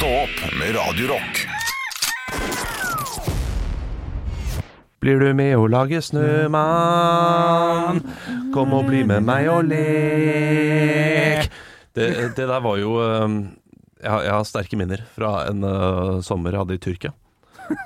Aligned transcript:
Stå 0.00 0.08
opp 0.08 0.54
med 0.58 0.76
Radio 0.76 1.08
Rock. 1.08 1.46
Blir 5.04 5.20
du 5.20 5.34
med 5.36 5.52
å 5.60 5.66
lage 5.68 6.00
snømann? 6.00 8.00
Kom 8.54 8.72
og 8.78 8.88
bli 8.88 9.02
med 9.04 9.20
meg 9.28 9.50
og 9.52 9.68
lek. 9.68 11.52
Det, 11.92 12.32
det 12.32 12.46
der 12.48 12.64
var 12.64 12.80
jo 12.80 12.96
um, 12.96 13.52
jeg, 14.00 14.08
har, 14.08 14.24
jeg 14.24 14.32
har 14.38 14.48
sterke 14.48 14.80
minner 14.80 15.04
fra 15.18 15.34
en 15.50 15.68
uh, 15.68 16.24
sommer 16.24 16.56
jeg 16.56 16.64
hadde 16.64 16.80
i 16.80 16.82
Tyrkia. 16.86 17.12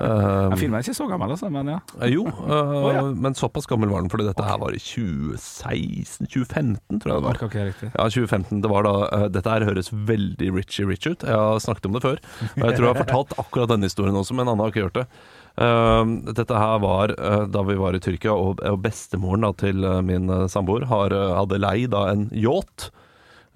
Um, 0.01 0.57
filmen 0.57 0.79
er 0.79 0.83
ikke 0.85 0.95
så 0.97 1.07
gammel, 1.09 1.31
altså, 1.35 1.49
men 1.53 1.69
ja. 1.75 1.79
eh, 2.01 2.11
jo, 2.15 2.25
uh, 2.49 2.95
ja. 2.95 3.03
men 3.13 3.35
såpass 3.39 3.67
gammel 3.71 3.91
var 3.93 4.01
den, 4.05 4.13
fordi 4.13 4.29
dette 4.29 4.47
her 4.47 4.59
var 4.63 4.73
i 4.75 4.83
2016-2015, 4.83 7.01
tror 7.03 7.11
jeg 7.11 7.19
det 7.19 7.27
var. 7.27 7.37
Orker 7.49 7.67
ikke. 7.73 7.89
Ja, 7.93 8.05
2015. 8.09 8.63
Det 8.65 8.71
var 8.73 8.83
da 8.89 8.95
uh, 9.05 9.27
Dette 9.35 9.53
her 9.53 9.69
høres 9.69 9.89
veldig 9.93 10.49
Richie 10.57 10.87
Rich 10.89 11.07
ut. 11.07 11.23
Jeg 11.27 11.37
har 11.37 11.59
snakket 11.63 11.87
om 11.91 11.95
det 11.97 12.05
før. 12.05 12.19
Og 12.19 12.65
jeg 12.65 12.77
tror 12.77 12.87
jeg 12.87 12.93
har 12.93 13.05
fortalt 13.05 13.31
akkurat 13.45 13.69
denne 13.75 13.89
historien 13.91 14.21
også, 14.21 14.33
men 14.37 14.45
en 14.47 14.51
annen 14.55 14.65
har 14.65 14.71
ikke 14.73 14.87
gjort 14.87 15.01
det. 15.03 15.09
Uh, 15.55 16.05
dette 16.35 16.55
her 16.59 16.77
var 16.83 17.15
uh, 17.15 17.45
da 17.47 17.61
vi 17.69 17.79
var 17.79 17.95
i 17.95 18.03
Tyrkia, 18.03 18.35
og, 18.35 18.63
og 18.65 18.83
bestemoren 18.85 19.47
da, 19.47 19.51
til 19.61 19.79
uh, 19.87 20.01
min 20.05 20.25
samboer 20.51 20.85
har, 20.91 21.09
hadde 21.41 21.63
leid 21.63 21.89
da 21.95 22.01
en 22.13 22.23
yacht. 22.33 22.79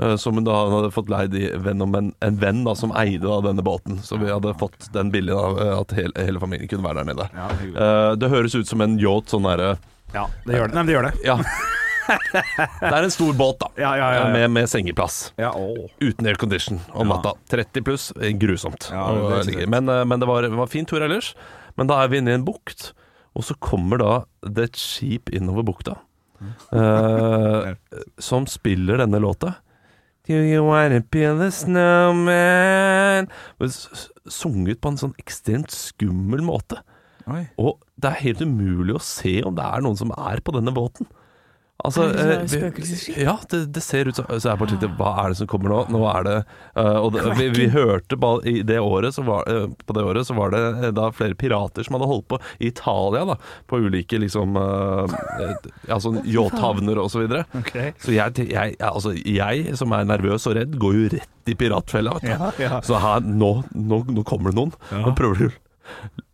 Uh, 0.03 0.17
Som 0.17 0.39
hun 0.39 0.47
da 0.47 0.57
hadde 0.71 0.93
fått 0.95 1.11
leid 1.13 1.35
i 1.39 1.49
venn 1.63 1.83
om 1.85 1.95
en, 1.99 2.13
en 2.25 2.39
venn 2.41 2.65
da, 2.67 2.75
som 2.79 2.95
eide 2.99 3.27
da, 3.27 3.41
denne 3.49 3.65
båten. 3.65 4.01
Så 4.05 4.21
vi 4.21 4.31
hadde 4.33 4.55
fått 4.61 4.91
den 4.95 5.13
billig, 5.15 5.35
da, 5.35 5.49
uh, 5.57 5.75
at 5.81 5.97
hele, 5.99 6.15
hele 6.17 6.43
familien 6.43 6.71
kunne 6.71 6.87
være 6.87 7.03
der 7.03 7.11
nede. 7.13 7.29
Ja, 7.35 7.49
hyggelig. 7.61 7.77
Uh, 7.81 8.13
det 8.21 8.33
høres 8.35 8.59
ut 8.59 8.71
som 8.71 8.85
en 8.85 8.99
yacht, 9.03 9.33
sånn 9.35 9.49
derre 9.49 9.77
Ja, 10.15 10.29
det 10.47 10.57
gjør 10.57 10.73
det. 10.73 10.79
Nei, 10.79 10.87
det 10.89 10.99
gjør 10.99 11.11
det. 11.11 11.17
Ja. 11.27 11.41
det 12.81 12.91
er 12.91 13.03
en 13.03 13.13
stor 13.13 13.33
båt, 13.37 13.59
da. 13.61 13.69
Ja, 13.81 13.93
ja. 13.99 14.29
Med, 14.33 14.51
med 14.51 14.69
sengeplass. 14.71 15.33
Ja. 15.37 15.53
Uten 16.01 16.27
aircondition 16.27 16.81
om 16.97 17.11
natta. 17.13 17.35
30 17.51 17.85
pluss, 17.85 18.11
eh, 18.17 18.33
grusomt. 18.37 18.89
Det 18.89 19.45
sant. 19.45 19.69
men, 19.69 19.89
eh, 19.89 20.05
men 20.05 20.21
det 20.21 20.29
var, 20.29 20.43
det 20.43 20.57
var 20.57 20.71
fin 20.73 20.87
tur 20.89 21.03
ellers. 21.05 21.35
Men 21.77 21.91
da 21.91 22.03
er 22.03 22.13
vi 22.13 22.21
inne 22.23 22.33
i 22.33 22.39
en 22.39 22.47
bukt, 22.47 22.93
og 23.37 23.45
så 23.47 23.57
kommer 23.63 24.01
da 24.01 24.13
det 24.43 24.71
et 24.71 24.81
skip 24.81 25.33
innover 25.35 25.67
bukta. 25.73 25.99
Uh, 26.71 27.75
som 28.23 28.45
spiller 28.47 29.01
denne 29.01 29.19
låta. 29.19 29.57
Do 30.29 30.37
you 30.45 30.61
wanna 30.61 31.01
build 31.01 31.41
a 31.41 31.49
snowman? 31.49 33.31
Sunget 34.29 34.83
på 34.85 34.91
en 34.93 34.99
sånn 35.01 35.15
ekstremt 35.17 35.73
skummel 35.73 36.43
måte. 36.45 36.83
Oi. 37.33 37.47
Og 37.57 37.79
det 37.97 38.11
er 38.11 38.21
helt 38.27 38.43
umulig 38.45 38.99
å 38.99 39.01
se 39.01 39.39
om 39.49 39.57
det 39.57 39.65
er 39.65 39.85
noen 39.85 39.97
som 39.97 40.13
er 40.13 40.43
på 40.45 40.53
denne 40.53 40.75
båten. 40.77 41.09
Altså, 41.87 42.09
Er 42.11 42.17
det 42.17 42.23
sånn 42.27 42.33
eh, 42.33 42.49
spøkelsesskip? 42.51 43.19
Ja, 43.23 43.37
det, 43.53 43.59
det 43.77 43.83
ser 43.87 44.09
ut 44.11 44.19
som 44.19 44.27
Så 44.35 44.49
jeg 44.49 44.59
bare 44.59 44.73
tenkte, 44.73 44.89
hva 44.99 45.13
er 45.23 45.31
det 45.31 45.39
som 45.39 45.49
kommer 45.51 45.71
nå? 45.71 45.79
Nå 45.95 46.01
er 46.11 46.27
det 46.27 46.35
uh, 46.75 46.99
Og 47.05 47.13
det, 47.15 47.23
vi, 47.39 47.47
vi 47.55 47.69
hørte 47.71 48.19
i 48.51 48.57
det 48.67 48.81
året 48.83 49.15
så 49.15 49.23
var, 49.23 49.47
uh, 49.47 49.69
På 49.87 49.95
det 49.95 50.03
året 50.03 50.27
så 50.27 50.35
var 50.35 50.51
det 50.57 50.63
eh, 50.73 50.91
da 50.97 51.07
flere 51.15 51.39
pirater 51.39 51.87
som 51.87 51.95
hadde 51.95 52.11
holdt 52.11 52.27
på 52.33 52.41
i 52.59 52.73
Italia, 52.73 53.23
da. 53.29 53.37
På 53.71 53.79
ulike 53.79 54.19
liksom 54.19 54.59
Ja, 54.59 56.01
sånn 56.03 56.19
yachthavner 56.27 56.99
og 56.99 57.13
så 57.13 57.23
videre. 57.23 57.45
Okay. 57.61 57.93
Så 58.03 58.13
jeg, 58.17 58.49
jeg, 58.51 58.75
altså, 58.83 59.15
jeg, 59.15 59.77
som 59.79 59.95
er 59.95 60.09
nervøs 60.09 60.47
og 60.51 60.57
redd, 60.59 60.75
går 60.81 60.97
jo 60.99 61.09
rett 61.15 61.53
i 61.53 61.57
piratfella. 61.59 62.17
vet 62.19 62.27
du. 62.27 62.33
Ja, 62.35 62.51
ja. 62.63 62.81
Så 62.85 62.99
her, 63.03 63.23
nå, 63.23 63.53
nå, 63.75 64.03
nå 64.11 64.25
kommer 64.29 64.53
det 64.53 64.59
noen. 64.59 64.75
Ja. 64.91 65.05
Nå 65.07 65.15
prøver 65.19 65.47
du 65.47 66.25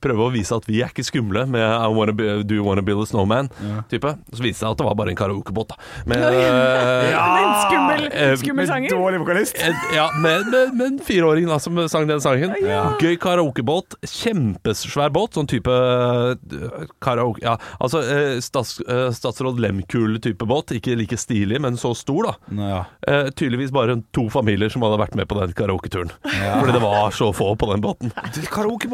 Prøve 0.00 0.24
å 0.26 0.30
vise 0.32 0.54
at 0.56 0.64
vi 0.68 0.80
er 0.82 0.88
ikke 0.92 1.04
skumle 1.06 1.44
med 1.50 1.60
I 1.62 1.88
wanna 1.92 2.12
be, 2.16 2.42
Do 2.44 2.54
you 2.56 2.64
wanna 2.64 2.82
build 2.82 3.02
a 3.02 3.06
snowman? 3.06 3.50
Ja. 3.62 3.82
Type. 3.90 4.14
Så 4.32 4.40
viste 4.42 4.54
det 4.54 4.60
seg 4.64 4.70
at 4.72 4.78
det 4.80 4.86
var 4.86 4.94
bare 4.98 5.12
en 5.12 5.18
karaokebåt. 5.18 5.74
Med, 6.06 6.22
en 6.24 7.34
Men 7.34 7.52
skummel, 7.64 8.06
Eh, 8.14 8.34
skummel 8.40 8.66
sanger. 8.68 8.90
Dårlig 8.94 9.20
vokalist. 9.20 9.58
ja, 9.94 10.08
med, 10.22 10.46
med, 10.52 10.74
med 10.78 10.86
en 10.86 10.98
fireåring 11.04 11.48
da, 11.50 11.58
som 11.60 11.76
sang 11.88 12.06
den 12.08 12.20
sangen. 12.24 12.54
Ja. 12.64 12.84
Gøy 13.02 13.16
karaokebåt. 13.20 13.96
Kjempesvær 14.08 15.12
båt. 15.14 15.34
Sånn 15.38 15.48
type 15.50 15.70
eh, 15.70 16.86
karaoke... 17.04 17.42
Ja, 17.44 17.56
altså 17.82 18.00
eh, 18.04 18.38
stats, 18.44 18.78
eh, 18.88 19.08
Statsråd 19.14 19.60
Lehmkuhl-type 19.62 20.46
båt. 20.48 20.72
Ikke 20.78 20.96
like 20.98 21.18
stilig, 21.20 21.60
men 21.64 21.76
så 21.80 21.92
stor, 21.98 22.30
da. 22.30 22.34
Nå, 22.54 22.68
ja. 22.70 22.80
Eh, 23.08 23.28
tydeligvis 23.36 23.72
bare 23.74 23.98
to 24.16 24.28
familier 24.32 24.72
som 24.72 24.84
hadde 24.86 25.00
vært 25.02 25.16
med 25.18 25.28
på 25.30 25.38
den 25.40 25.52
karaoketuren. 25.56 26.12
Fordi 26.24 26.74
det 26.78 26.82
var 26.84 27.10
så 27.14 27.30
få 27.36 27.52
på 27.60 27.70
den 27.72 27.82
båten. 27.84 28.14
Det- 28.34 28.48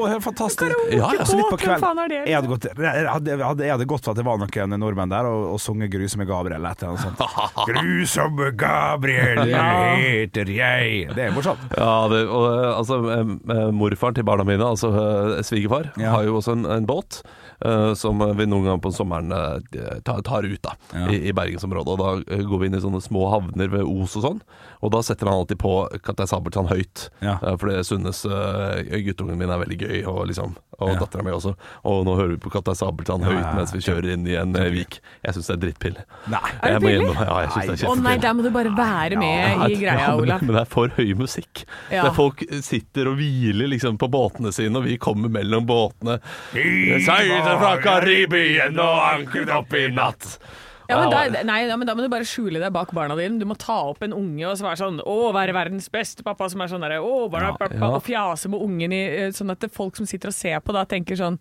Er 0.07 0.15
helt 0.15 0.25
fantastisk. 0.25 0.63
Ja, 0.93 1.11
ja. 1.15 1.25
Litt 1.25 1.51
på 1.51 1.57
Hvem 1.57 1.63
kveld- 1.65 1.85
faen 1.85 1.99
har 2.03 2.09
det? 2.13 2.21
Jeg 2.27 2.37
hadde, 2.39 2.51
gått, 2.53 2.67
jeg, 2.71 3.09
hadde, 3.11 3.35
jeg, 3.65 3.73
hadde, 3.75 3.87
gått 3.91 4.05
for 4.05 4.15
at 4.15 4.21
det 4.21 4.27
var 4.27 4.41
noen 4.41 4.77
nordmenn 4.81 5.13
der 5.13 5.29
og, 5.31 5.47
og 5.55 5.61
sunget 5.63 5.91
'Grusomme 5.93 6.27
Gabriel' 6.29 6.57
eller 6.61 6.87
noe 6.87 7.03
sånt. 7.03 7.21
'Grusomme 7.69 8.51
Gabriel 8.57 9.45
heter 9.51 10.45
jeg'. 10.55 11.15
Det 11.15 11.27
er 11.29 11.37
morsomt. 11.37 11.61
Ja, 11.77 12.09
det, 12.13 12.25
og, 12.29 12.47
eh, 12.55 12.79
altså, 12.79 13.01
eh, 13.11 13.37
eh, 13.57 13.71
morfaren 13.75 14.15
til 14.19 14.25
barna 14.25 14.45
mine, 14.45 14.65
altså 14.65 14.91
svigerfar, 15.45 15.93
Ja. 16.01 16.17
har 16.17 16.25
jo 16.25 16.37
også 16.41 16.53
en, 16.59 16.67
en 16.67 16.87
båt. 16.87 17.23
Uh, 17.61 17.93
som 17.93 18.17
vi 18.39 18.47
noen 18.49 18.65
ganger 18.65 18.79
på 18.81 18.89
sommeren 18.97 19.29
uh, 19.37 19.59
tar, 20.01 20.23
tar 20.25 20.47
ut 20.49 20.63
da 20.65 20.71
Ja. 20.97 21.11
i, 21.13 21.19
i 21.29 21.33
bergensområdet. 21.37 21.93
Og 21.93 21.99
Da 22.01 22.39
uh, 22.39 22.45
går 22.49 22.63
vi 22.63 22.69
inn 22.71 22.77
i 22.79 22.81
sånne 22.81 23.03
små 23.05 23.27
havner 23.35 23.69
ved 23.69 23.85
Os 23.85 24.15
og 24.17 24.25
sånn. 24.25 24.39
Og 24.81 24.95
da 24.95 25.03
setter 25.05 25.29
han 25.29 25.43
alltid 25.43 25.61
på 25.61 25.75
Kaptein 26.01 26.31
Sabeltann 26.31 26.71
høyt. 26.73 27.11
Ja. 27.21 27.35
For 27.61 27.69
det 27.69 27.83
Sunnes 27.85 28.23
uh, 28.25 28.81
guttungen 29.05 29.37
min 29.37 29.53
er 29.53 29.61
veldig 29.61 29.77
gøy, 29.83 29.90
og, 30.07 30.27
liksom, 30.31 30.55
og 30.81 30.89
Ja. 30.93 30.99
dattera 31.03 31.23
mi 31.27 31.31
også. 31.35 31.53
Og 31.85 32.05
nå 32.07 32.15
hører 32.17 32.31
vi 32.35 32.41
på 32.45 32.51
Kaptein 32.55 32.79
Sabeltann 32.79 33.21
Ja, 33.25 33.29
høyt 33.29 33.41
ja, 33.41 33.49
ja. 33.51 33.55
mens 33.59 33.73
vi 33.75 33.81
kjører 33.85 34.09
inn 34.15 34.27
i 34.31 34.37
en 34.41 34.55
eh, 34.57 34.71
vik. 34.73 35.01
Jeg 35.27 35.35
syns 35.37 35.51
det 35.51 35.55
er 35.57 35.61
drittpill. 35.67 35.97
Nei. 36.33 36.41
Er 36.63 36.79
det 36.79 36.93
gjennom- 36.95 37.21
Ja, 37.21 37.41
jeg 37.45 37.51
synes 37.51 37.67
det 37.67 37.85
er 37.85 37.91
Å 37.91 37.97
nei, 38.03 38.17
der 38.23 38.33
må 38.39 38.43
du 38.47 38.51
bare 38.55 38.73
være 38.77 39.19
med 39.21 39.71
i 39.71 39.75
greia, 39.83 39.99
Ja, 39.99 40.17
men, 40.17 40.21
Olav. 40.25 40.43
men 40.43 40.55
det 40.57 40.63
er 40.63 40.71
for 40.73 40.89
høy 40.97 41.15
musikk. 41.19 41.65
Ja. 41.91 42.03
Der 42.09 42.11
folk 42.17 42.43
sitter 42.63 43.09
og 43.13 43.17
hviler 43.19 43.69
liksom 43.69 43.99
på 43.99 44.09
båtene 44.11 44.53
sine, 44.53 44.77
og 44.77 44.85
vi 44.85 44.97
kommer 44.99 45.29
mellom 45.29 45.67
båtene. 45.67 46.21
Seiler 47.05 47.59
fra 47.61 47.77
Karibien 47.83 48.79
og 48.81 48.99
ankret 49.15 49.51
opp 49.55 49.75
i 49.75 49.87
natt. 49.93 50.39
Ja, 50.91 51.01
men 51.01 51.11
da, 51.15 51.43
nei, 51.47 51.59
ja, 51.69 51.77
men 51.81 51.89
da 51.89 51.95
må 51.97 52.05
du 52.05 52.11
bare 52.13 52.27
skjule 52.29 52.61
deg 52.63 52.73
bak 52.75 52.93
barna 52.97 53.17
dine. 53.19 53.39
Du 53.41 53.47
må 53.49 53.57
ta 53.59 53.79
opp 53.91 54.03
en 54.07 54.15
unge 54.17 54.45
og 54.49 54.61
være 54.61 54.81
sånn 54.83 55.01
'Å, 55.01 55.19
være 55.37 55.55
verdens 55.57 55.89
beste 55.89 56.25
pappa', 56.27 56.51
som 56.51 56.61
er 56.61 56.73
sånn 56.73 56.85
derre 56.85 57.01
'Å, 57.01 57.31
pappa', 57.31 57.71
Ja. 57.73 57.91
og 57.95 58.03
fjase 58.05 58.49
med 58.51 58.61
ungen 58.61 58.93
i 58.93 59.03
eh, 59.07 59.31
Sånn 59.31 59.51
at 59.51 59.65
folk 59.71 59.97
som 59.97 60.07
sitter 60.07 60.29
og 60.29 60.35
ser 60.35 60.61
på, 60.61 60.73
da 60.73 60.85
tenker 60.85 61.17
sånn 61.17 61.39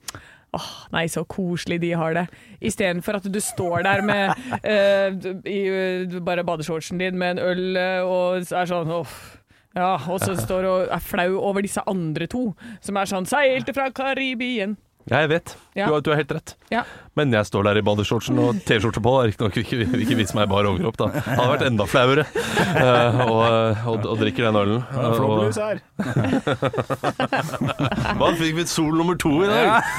Åh, 0.52 0.70
nei, 0.92 1.06
så 1.06 1.22
koselig 1.30 1.80
de 1.80 1.92
har 1.94 2.14
det. 2.18 2.28
Istedenfor 2.60 3.20
at 3.20 3.28
du 3.32 3.40
står 3.40 3.84
der 3.86 4.02
med 4.02 4.32
uh, 4.66 5.14
i 5.46 5.60
uh, 5.70 6.20
bare 6.26 6.44
badeshortsen 6.44 6.98
din 6.98 7.20
med 7.22 7.38
en 7.38 7.44
øl 7.52 7.78
uh, 7.78 8.02
og 8.02 8.38
er 8.50 8.66
sånn 8.66 8.90
åh. 8.90 9.14
Ja, 9.78 10.00
og 10.10 10.20
så 10.24 10.34
står 10.46 10.66
og 10.66 10.88
er 10.90 11.04
flau 11.06 11.38
over 11.38 11.62
disse 11.62 11.84
andre 11.86 12.26
to, 12.26 12.56
som 12.82 12.98
er 12.98 13.06
sånn 13.06 13.30
'Seilte 13.30 13.76
fra 13.78 13.92
Karibien'. 13.94 14.78
Ja, 15.10 15.24
jeg 15.24 15.30
vet. 15.32 15.56
Ja. 15.74 15.88
Du, 15.88 15.94
har, 15.94 16.02
du 16.02 16.10
har 16.12 16.20
helt 16.20 16.32
rett. 16.34 16.56
Ja. 16.74 16.84
Men 17.18 17.34
jeg 17.34 17.48
står 17.48 17.66
der 17.66 17.80
i 17.80 17.84
badeshortsen 17.86 18.38
og 18.42 18.60
T-skjorte 18.68 19.02
på. 19.04 19.14
Riktignok 19.26 19.58
ikke, 19.62 19.86
ikke 20.04 20.18
vis 20.20 20.34
meg 20.38 20.50
bar 20.52 20.68
overkropp, 20.70 20.98
da. 21.00 21.08
Hadde 21.26 21.48
vært 21.54 21.66
enda 21.68 21.88
flauere. 21.90 22.26
Uh, 22.30 23.20
og, 23.26 23.44
og, 23.94 24.08
og 24.14 24.22
drikker 24.22 24.50
den 24.50 24.60
ølen. 24.60 24.84
Og, 24.94 25.16
Flåmlys 25.18 25.60
her. 25.60 25.82
hva 28.20 28.30
fikk 28.40 28.60
vi 28.60 28.66
sol 28.70 28.94
nummer 29.00 29.18
to 29.20 29.32
i 29.46 29.50
dag? 29.50 29.90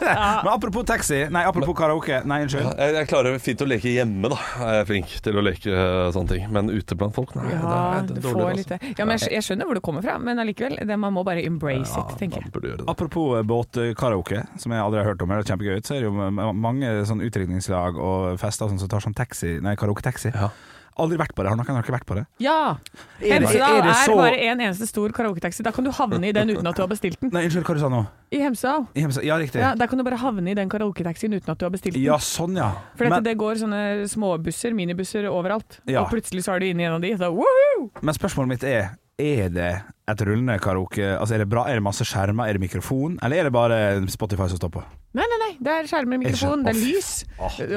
Men 0.00 0.50
apropos 0.52 0.86
taxi 0.88 1.24
Nei, 1.32 1.42
apropos 1.48 1.76
karaoke. 1.78 2.22
Nei, 2.28 2.42
unnskyld. 2.46 2.70
Jeg, 2.78 2.96
jeg 3.00 3.10
klarer 3.12 3.38
fint 3.42 3.64
å 3.64 3.68
leke 3.68 3.92
hjemme, 3.92 4.32
da. 4.32 4.40
Jeg 4.62 4.82
er 4.82 4.88
flink 4.88 5.16
til 5.26 5.40
å 5.40 5.44
leke 5.44 5.74
uh, 5.74 6.08
sånne 6.14 6.32
ting. 6.34 6.48
Men 6.54 6.72
ute 6.72 6.98
blant 6.98 7.16
folk, 7.16 7.34
nei. 7.38 7.50
Ja, 7.52 7.60
det 7.60 7.76
er, 7.76 8.08
det 8.08 8.16
du 8.16 8.22
er 8.22 8.28
får 8.30 8.40
dårlig, 8.42 8.64
litt. 8.64 8.88
Ja, 8.96 9.04
men 9.04 9.18
jeg, 9.18 9.32
jeg 9.36 9.48
skjønner 9.48 9.68
hvor 9.68 9.78
du 9.78 9.84
kommer 9.84 10.06
fra, 10.06 10.16
men 10.22 10.40
allikevel. 10.42 10.80
Det, 10.86 11.00
man 11.00 11.14
må 11.16 11.26
bare 11.26 11.44
embrace 11.46 11.92
it, 11.92 12.16
tenker 12.20 12.46
jeg. 12.46 12.78
Apropos 12.88 13.36
eh, 13.38 13.46
båtkaraoke, 13.46 14.45
som 14.56 14.72
jeg 14.72 14.80
aldri 14.80 15.02
har 15.02 15.10
hørt 15.10 15.22
om, 15.22 15.28
det 15.28 15.42
er 15.42 15.50
kjempegøy 15.52 15.76
ut, 15.76 15.86
så 15.86 15.96
er 15.96 16.00
det 16.00 16.08
jo 16.08 16.30
mange 16.56 16.94
sånn 17.08 17.20
utdrikningslag 17.26 17.98
og 17.98 18.38
fester 18.40 18.70
sånn 18.70 18.78
som 18.80 18.88
tar 18.88 19.00
sånn 19.04 19.14
taxi, 19.16 19.58
nei, 19.60 19.76
karaoke-taxi. 19.76 20.32
Ja. 20.34 20.50
Aldri 20.96 21.18
vært 21.20 21.34
på 21.36 21.44
det. 21.44 21.50
Har 21.52 21.58
noen 21.60 21.82
ikke 21.82 21.92
vært 21.92 22.06
på 22.08 22.14
det? 22.16 22.22
Ja! 22.40 22.78
Er 23.20 23.40
det- 23.40 23.50
Hemsedal 23.50 23.68
er 23.68 23.78
er, 23.78 23.82
det 23.84 23.96
så- 24.06 24.16
bare 24.16 24.38
en 24.48 24.60
eneste 24.64 24.86
stor 24.88 25.10
karaoketaxi. 25.12 25.62
Da 25.62 25.70
kan 25.70 25.84
du 25.84 25.90
havne 25.90 26.24
i 26.24 26.32
den 26.32 26.48
uten 26.48 26.66
at 26.66 26.74
du 26.74 26.80
har 26.80 26.88
bestilt 26.88 27.20
den. 27.20 27.28
Nei, 27.34 27.42
unnskyld, 27.44 27.64
hva 27.64 27.74
du 27.74 27.80
sa 27.80 27.88
nå? 27.90 28.06
I 28.32 28.36
Hemsedal. 28.40 28.86
I 28.96 29.00
Hemsedal? 29.02 29.24
Ja, 29.26 29.36
riktig. 29.36 29.60
Ja, 29.60 29.74
der 29.74 29.88
kan 29.88 29.98
du 29.98 30.04
bare 30.04 30.16
havne 30.16 30.48
i 30.48 30.54
den 30.54 30.70
karaoketaxien 30.70 31.34
uten 31.36 31.50
at 31.50 31.58
du 31.58 31.66
har 31.66 31.70
bestilt 31.70 31.92
den. 31.92 32.02
Ja, 32.02 32.16
sånn, 32.16 32.56
ja. 32.56 32.70
For 32.96 33.04
dette, 33.04 33.10
Men, 33.10 33.22
det 33.24 33.36
går 33.36 33.54
sånne 33.60 34.08
småbusser, 34.08 34.72
minibusser 34.72 35.28
overalt. 35.28 35.80
Ja. 35.86 36.00
Og 36.00 36.08
plutselig 36.08 36.44
så 36.48 36.54
er 36.56 36.60
du 36.60 36.66
inne 36.72 36.80
i 36.80 36.84
en 36.86 36.94
av 36.94 37.02
de. 37.02 37.12
Så, 37.12 37.28
woohoo! 37.28 37.90
men 38.00 38.14
spørsmålet 38.14 38.48
mitt 38.48 38.64
er 38.64 38.96
Er 39.16 39.48
det 39.48 39.68
et 40.12 40.22
rullende 40.28 40.58
karaoke? 40.60 41.00
Altså, 41.16 41.38
er 41.38 41.40
det 41.40 41.48
bra? 41.48 41.62
Er 41.70 41.78
det 41.78 41.84
masse 41.86 42.04
skjermer? 42.04 42.50
Er 42.50 42.58
det 42.58 42.60
mikrofon? 42.60 43.14
Eller 43.24 43.40
er 43.40 43.48
det 43.48 43.52
bare 43.56 43.78
Spotify 44.12 44.44
som 44.52 44.60
står 44.60 44.74
på? 44.74 44.82
Nei, 45.16 45.24
nei, 45.24 45.38
nei. 45.40 45.52
Det 45.64 45.72
er 45.72 45.86
skjermer, 45.88 46.20
mikrofon, 46.20 46.60
det 46.66 46.74
er 46.74 46.80
lys. 46.82 47.08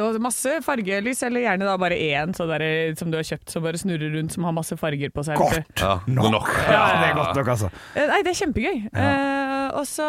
Og 0.04 0.18
masse 0.20 0.58
fargelys, 0.66 1.22
eller 1.24 1.46
gjerne 1.46 1.70
da 1.70 1.78
bare 1.80 1.96
én 1.96 2.34
der, 2.36 2.66
som 3.00 3.08
du 3.14 3.16
har 3.16 3.24
kjøpt 3.24 3.54
som 3.54 3.64
bare 3.64 3.80
snurrer 3.80 4.12
rundt, 4.18 4.36
som 4.36 4.44
har 4.50 4.56
masse 4.58 4.76
farger 4.76 5.14
på 5.16 5.24
seg. 5.24 5.40
Kort! 5.40 5.80
Ja, 5.80 5.94
Nok. 6.12 6.52
Ja, 6.68 6.82
det 7.00 7.08
er 7.08 7.16
godt 7.22 7.40
nok, 7.40 7.54
altså. 7.56 7.72
Eh, 7.96 8.04
Nei, 8.12 8.20
det 8.28 8.34
er 8.34 8.40
kjempegøy. 8.42 8.82
Eh, 8.92 9.39
og, 9.75 9.86
så, 9.88 10.06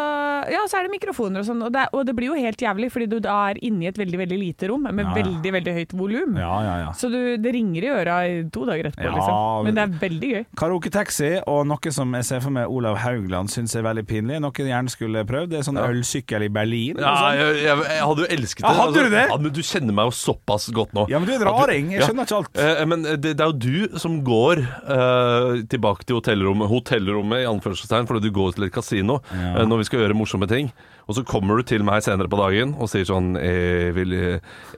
ja, 0.50 0.62
så 0.70 0.78
er 0.80 0.86
det 0.88 0.92
mikrofoner 0.94 1.42
og 1.42 1.46
sånn, 1.48 1.62
og 1.66 1.72
det, 1.74 1.86
og 1.96 2.04
det 2.08 2.14
blir 2.16 2.30
jo 2.32 2.38
helt 2.38 2.60
jævlig, 2.62 2.90
fordi 2.92 3.06
du 3.10 3.18
da 3.24 3.36
er 3.50 3.60
inni 3.66 3.88
et 3.90 3.98
veldig 4.00 4.18
veldig 4.22 4.38
lite 4.40 4.68
rom 4.70 4.86
med 4.88 5.04
Ja, 5.04 5.10
ja. 5.10 5.14
veldig 5.20 5.52
veldig 5.56 5.74
høyt 5.78 5.94
volum. 5.98 6.36
Ja, 6.40 6.52
ja, 6.66 6.74
ja. 6.84 6.90
Så 6.96 7.10
du, 7.12 7.18
det 7.40 7.52
ringer 7.54 7.86
i 7.86 7.90
øra 7.94 8.16
i 8.28 8.36
to 8.52 8.64
dager 8.68 8.90
etterpå, 8.90 9.06
Ja, 9.08 9.14
liksom. 9.16 9.64
Men 9.68 9.78
det 9.78 9.82
er 9.84 9.94
veldig 10.04 10.30
gøy. 10.34 10.44
Karaoke-taxi 10.60 11.30
og 11.50 11.66
noe 11.70 11.92
som 11.94 12.14
jeg 12.18 12.24
ser 12.28 12.40
for 12.44 12.54
meg 12.54 12.68
Olav 12.70 12.98
Haugland 13.02 13.50
syns 13.52 13.74
er 13.78 13.84
veldig 13.86 14.06
pinlig, 14.08 14.40
noe 14.42 14.52
jeg 14.56 14.70
gjerne 14.70 14.92
skulle 14.92 15.24
prøvd, 15.28 15.50
det 15.54 15.60
er 15.60 15.66
sånn 15.68 15.80
ølsykkel 15.80 16.46
i 16.46 16.50
Berlin. 16.52 17.00
Ja, 17.00 17.14
sånn. 17.16 17.40
jeg, 17.40 17.62
jeg, 17.66 17.84
jeg 17.90 18.06
hadde 18.10 18.24
jo 18.26 18.30
elsket 18.36 18.64
det. 18.64 18.70
Ja, 18.70 18.80
hadde 18.84 19.04
du 19.06 19.14
det? 19.16 19.24
Ja, 19.30 19.38
men 19.40 19.54
du 19.56 19.62
kjenner 19.66 19.96
meg 20.00 20.10
jo 20.10 20.16
såpass 20.20 20.68
godt 20.74 20.94
nå. 20.96 21.06
Ja, 21.10 21.18
men 21.20 21.28
du 21.28 21.34
er 21.34 21.40
en 21.42 21.48
raring. 21.48 21.90
Jeg 21.94 22.00
Ja. 22.02 22.06
skjønner 22.10 22.28
ikke 22.28 22.38
alt. 22.40 22.60
Eh, 22.60 22.84
men 22.90 23.02
det, 23.08 23.34
det 23.36 23.40
er 23.40 23.50
jo 23.50 23.58
du 23.60 23.98
som 24.00 24.18
går 24.26 24.60
eh, 24.64 25.62
tilbake 25.70 26.06
til 26.08 26.18
hotellrommet, 26.20 26.68
hotellrommet 26.70 27.44
i 27.44 27.48
anførselstegn, 27.50 28.08
fordi 28.10 28.28
du 28.28 28.30
går 28.36 28.56
til 28.56 28.66
et 28.68 28.74
kasino 28.74 29.20
Ja. 29.34 29.49
Eh, 29.56 29.66
når 29.66 29.82
vi 29.82 29.88
skal 29.90 30.04
gjøre 30.04 30.16
morsomme 30.18 30.48
ting. 30.50 30.70
Og 31.10 31.16
så 31.18 31.24
kommer 31.26 31.58
du 31.58 31.66
til 31.66 31.82
meg 31.82 32.04
senere 32.06 32.30
på 32.30 32.38
dagen 32.38 32.76
og 32.78 32.86
sier 32.92 33.02
sånn 33.08 33.32
Jeg 33.34 33.94
vil, 33.96 34.12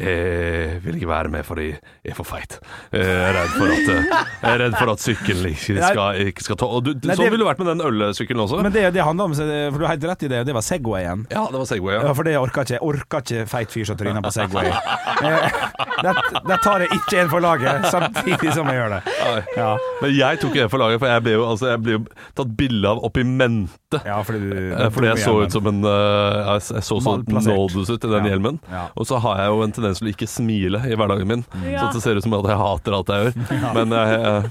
jeg 0.00 0.78
vil 0.80 0.96
ikke 0.96 1.10
være 1.10 1.32
med 1.34 1.44
fordi 1.44 1.66
jeg 1.74 2.14
er 2.14 2.16
for 2.16 2.24
feit. 2.28 2.56
Jeg 2.94 3.04
er 3.04 3.34
redd 3.36 3.52
for 3.52 3.72
at, 3.74 3.90
eh, 3.92 4.06
jeg 4.40 4.48
er 4.54 4.60
redd 4.62 4.76
for 4.78 4.92
at 4.94 5.02
sykkelen 5.04 5.50
ikke 5.52 5.76
skal, 5.82 6.20
ikke 6.32 6.46
skal 6.46 6.58
ta 6.62 6.68
Og 6.78 6.86
du, 6.86 6.90
Nei, 7.04 7.16
Sånn 7.18 7.28
ville 7.28 7.42
det 7.42 7.48
vært 7.50 7.60
med 7.62 7.70
den 7.74 7.84
ølsykkelen 7.84 8.44
også. 8.46 8.62
Men 8.64 8.72
det 8.74 8.86
det 8.96 9.04
handler 9.04 9.28
om, 9.28 9.34
for 9.36 9.78
du 9.82 9.84
har 9.86 9.92
helt 9.94 10.06
rett 10.08 10.24
i 10.24 10.30
det, 10.32 10.40
og 10.42 10.48
det 10.48 10.56
var 10.56 10.64
Segwayen. 10.66 11.26
ja, 11.32 11.44
det 11.52 11.60
var 11.60 11.68
Segway. 11.68 11.98
Ja, 12.00 12.12
for 12.16 12.26
det 12.26 12.34
orka 12.40 12.64
ikke. 12.66 12.80
Orker 12.84 13.22
ikke 13.26 13.44
feit 13.52 13.72
fyr 13.74 13.86
som 13.88 13.98
tryner 14.00 14.24
på 14.24 14.32
Segway. 14.34 14.72
Da 16.02 16.56
tar 16.64 16.84
jeg 16.84 16.96
ikke 16.96 17.20
en 17.22 17.30
for 17.30 17.44
laget, 17.44 17.86
samtidig 17.92 18.54
som 18.56 18.68
jeg 18.70 18.80
gjør 18.80 18.96
det. 18.96 19.00
Ja, 19.56 19.70
Men 20.02 20.14
jeg 20.16 20.40
tok 20.42 20.56
en 20.64 20.70
for 20.72 20.82
laget, 20.82 21.00
for 21.02 21.12
jeg 21.12 21.24
ble 21.26 21.36
jo, 21.36 21.44
altså, 21.52 21.70
jeg 21.74 21.82
ble 21.84 21.96
jo 21.98 22.02
tatt 22.38 22.54
bilde 22.58 22.90
av 22.94 23.02
oppi 23.06 23.24
mente. 23.28 24.00
ja 24.06 24.18
fordi 24.24 24.40
du 24.48 24.50
Eh, 24.72 24.88
Fordi 24.94 25.08
jeg 25.10 25.20
så 25.24 25.32
ut 25.42 25.52
som 25.52 25.66
en 25.68 25.80
uh, 25.84 26.21
Jeg 26.22 26.62
jeg 26.76 26.84
så 26.86 26.98
så 27.02 27.16
nådeløs 27.26 27.90
ut 27.90 28.04
i 28.04 28.10
den 28.12 28.24
Ja. 28.24 28.30
hjelmen. 28.32 28.58
Ja. 28.70 28.84
Og 28.96 29.06
så 29.08 29.18
har 29.22 29.38
jeg 29.42 29.52
jo 29.52 29.62
en 29.66 29.72
tendens 29.72 29.98
til 30.02 30.08
å 30.08 30.12
ikke 30.14 30.28
smile 30.30 30.82
i 30.88 30.94
hverdagen 30.98 31.26
min. 31.28 31.44
Ja. 31.66 31.86
Så 31.88 31.98
det 31.98 32.02
ser 32.04 32.16
ut 32.20 32.26
som 32.26 32.34
at 32.38 32.48
jeg 32.52 32.60
hater 32.62 32.96
alt 32.98 33.12
jeg 33.12 33.26
gjør. 33.32 33.34
Men 33.76 33.94
jeg, 33.96 34.20
jeg, 34.22 34.50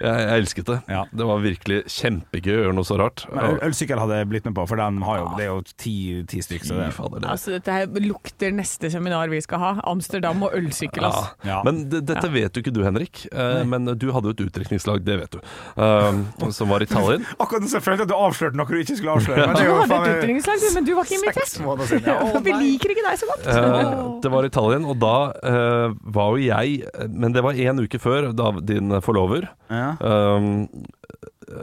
jeg, 0.00 0.24
jeg 0.28 0.40
elsket 0.42 0.66
det. 0.70 0.76
Ja. 0.92 1.02
Det 1.12 1.26
var 1.28 1.40
virkelig 1.42 1.78
kjempegøy 1.90 2.52
å 2.54 2.60
gjøre 2.64 2.74
noe 2.78 2.86
så 2.88 2.98
rart. 3.00 3.24
Men 3.34 3.58
Ølsykkel 3.66 3.98
hadde 4.00 4.18
jeg 4.20 4.28
blitt 4.30 4.46
med 4.48 4.54
på, 4.58 4.66
for 4.70 4.80
den 4.80 5.00
har 5.06 5.18
jo, 5.22 5.26
det 5.38 5.44
er 5.46 5.50
jo 5.50 5.62
ti, 5.76 5.94
ti 6.30 6.42
stykker. 6.44 6.70
Det, 6.78 6.88
fader, 6.96 7.20
det- 7.24 7.30
Altså, 7.32 7.54
dette 7.56 7.72
her 7.74 7.86
lukter 8.04 8.52
neste 8.54 8.90
seminar 8.92 9.28
vi 9.32 9.40
skal 9.44 9.58
ha. 9.62 9.72
Amsterdam 9.90 10.42
og 10.46 10.54
ølsykkel, 10.58 11.02
Ja. 11.02 11.08
altså. 11.10 11.48
Ja. 11.48 11.62
Men 11.66 11.88
det, 11.90 12.04
dette 12.08 12.30
vet 12.32 12.54
jo 12.56 12.62
ikke 12.62 12.72
du, 12.74 12.82
Henrik. 12.86 13.24
Uh, 13.32 13.64
men 13.68 13.84
du 13.98 14.08
hadde 14.14 14.30
jo 14.30 14.36
et 14.36 14.44
utdrikningslag, 14.46 15.04
det 15.04 15.18
vet 15.20 15.36
du. 15.36 15.40
uh, 15.78 16.50
som 16.54 16.68
var 16.70 16.82
i 16.82 16.88
Tallinn. 16.90 17.26
Akkurat 17.42 17.66
så 17.70 17.80
følte 17.82 18.04
jeg 18.04 18.08
at 18.08 18.12
du 18.14 18.16
avslørte 18.18 18.56
noe 18.58 18.66
du 18.70 18.78
ikke 18.80 18.96
skulle 18.98 19.16
avsløre. 19.18 19.46
Men 19.48 19.56
det 19.58 19.66
Du 19.66 19.74
hadde 19.74 19.88
faen 19.90 20.06
et 20.08 20.16
utdrikningslag, 20.18 20.62
du, 20.62 20.68
men 20.74 20.84
du 20.88 20.92
var 20.96 21.04
ikke 21.08 21.18
invitert. 21.18 21.48
seks 21.48 21.58
siden. 21.58 22.06
Ja, 22.08 22.40
Vi 22.48 22.52
liker 22.62 22.94
ikke 22.94 23.04
deg 23.08 23.18
så 23.20 23.28
godt. 23.30 23.46
Uh, 23.48 24.20
det 24.24 24.30
var 24.32 24.46
i 24.48 24.52
Tallinn, 24.54 24.86
og 24.88 24.98
da 25.02 25.14
eh, 25.48 25.92
var 26.14 26.32
jo 26.36 26.42
jeg 26.48 26.82
Men 27.12 27.32
det 27.34 27.42
var 27.44 27.56
én 27.58 27.80
uke 27.82 27.98
før 28.00 28.30
da 28.36 28.50
din 28.60 28.92
forlover 29.04 29.48
Ja. 29.70 29.87
Um, 30.00 30.68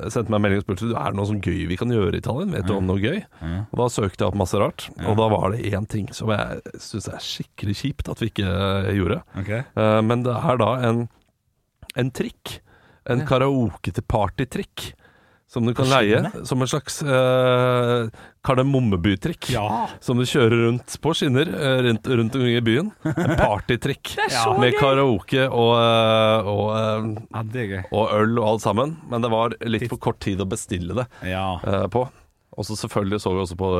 sendte 0.10 0.31
meg 0.33 0.39
en 0.39 0.44
melding 0.45 0.62
og 0.62 0.66
spurte 0.66 0.88
Er 0.98 1.13
det 1.13 1.19
noe 1.19 1.27
sånn 1.30 1.44
gøy 1.45 1.68
vi 1.69 1.77
kan 1.77 1.92
gjøre 1.94 2.18
i 2.18 2.22
Italien. 2.24 2.54
Vet 2.56 2.66
du 2.66 2.74
om 2.74 2.88
noe 2.89 3.01
gøy? 3.01 3.19
Og 3.69 3.75
Da 3.81 3.88
søkte 3.94 4.24
jeg 4.24 4.31
opp 4.31 4.39
masse 4.42 4.57
rart, 4.62 4.88
og 5.06 5.19
da 5.19 5.27
var 5.33 5.54
det 5.54 5.69
én 5.69 5.86
ting 5.92 6.10
som 6.16 6.31
jeg 6.33 6.62
syns 6.81 7.10
er 7.12 7.22
skikkelig 7.22 7.77
kjipt 7.83 8.10
at 8.10 8.24
vi 8.24 8.31
ikke 8.31 8.50
gjorde. 8.98 9.22
Okay. 9.44 9.62
Uh, 9.77 10.01
men 10.06 10.25
det 10.25 10.33
er 10.36 10.62
da 10.62 10.72
en, 10.89 11.06
en 11.95 12.13
trikk. 12.16 12.60
En 13.06 13.22
karaoke 13.30 13.92
til 13.94 14.06
partytrikk. 14.10 14.89
Som 15.47 15.68
du 15.68 15.74
kan 15.77 15.86
leie 15.88 16.19
som 16.50 16.59
en 16.63 16.68
slags 16.68 17.03
uh, 17.06 18.07
kardemommebytrikk. 18.44 19.51
Ja. 19.53 19.86
Som 20.03 20.18
du 20.19 20.25
kjører 20.27 20.65
rundt 20.65 20.95
på 21.03 21.13
skinner 21.15 21.47
eh, 21.53 21.77
rundt, 21.86 22.07
rundt 22.09 22.36
omkring 22.38 22.57
i 22.57 22.63
byen. 22.65 22.89
En 23.06 23.36
partytrikk. 23.44 24.15
Med 24.59 24.74
gøy! 24.74 24.80
karaoke 24.80 25.45
og, 25.45 25.71
eh, 25.80 26.50
og 26.50 26.68
eh, 26.75 27.09
ja, 27.30 27.44
det 27.53 27.62
er 27.63 27.71
gøy. 27.75 27.81
og 27.94 28.13
øl 28.18 28.38
og 28.42 28.47
alt 28.56 28.65
sammen. 28.65 28.95
Men 29.12 29.25
det 29.25 29.31
var 29.33 29.56
litt 29.69 29.88
for 29.92 30.01
kort 30.01 30.19
tid 30.25 30.42
å 30.44 30.47
bestille 30.50 30.97
det 30.97 31.07
Ja. 31.31 31.48
eh, 31.62 31.86
på. 31.94 32.07
Og 32.56 32.63
så 32.63 32.77
selvfølgelig 32.80 33.18
så 33.19 33.33
vi 33.36 33.41
også 33.44 33.57
på 33.59 33.68
å 33.68 33.80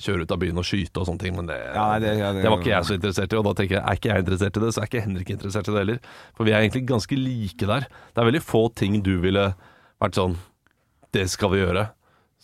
kjøre 0.00 0.24
ut 0.24 0.30
av 0.32 0.38
byen 0.40 0.56
og 0.62 0.64
skyte 0.64 0.96
og 1.02 1.06
sånne 1.10 1.20
ting, 1.20 1.34
men 1.36 1.46
det, 1.50 1.58
Ja, 1.74 1.98
det- 2.00 2.14
ja, 2.18 2.30
det- 2.32 2.40
det 2.42 2.50
var 2.50 2.58
ikke 2.62 2.72
jeg 2.72 2.84
så 2.88 2.94
interessert 2.96 3.32
i. 3.34 3.36
Og 3.36 3.44
da 3.44 3.52
tenker 3.58 3.76
jeg, 3.76 3.84
er 3.84 3.98
ikke 4.00 4.08
jeg 4.14 4.24
interessert 4.24 4.56
i 4.56 4.60
det, 4.64 4.70
så 4.74 4.80
er 4.82 4.88
ikke 4.88 5.02
Henrik 5.04 5.30
interessert 5.34 5.68
i 5.68 5.72
det 5.76 5.82
heller. 5.84 5.98
For 6.34 6.44
vi 6.48 6.52
er 6.56 6.62
egentlig 6.64 6.86
ganske 6.88 7.16
like 7.20 7.66
der. 7.68 7.86
Det 8.14 8.18
er 8.22 8.30
veldig 8.32 8.42
få 8.42 8.62
ting 8.74 9.02
du 9.04 9.18
ville 9.20 9.54
vært 10.02 10.16
sånn 10.18 10.38
Det 11.14 11.26
skal 11.32 11.50
vi 11.54 11.60
gjøre. 11.62 11.88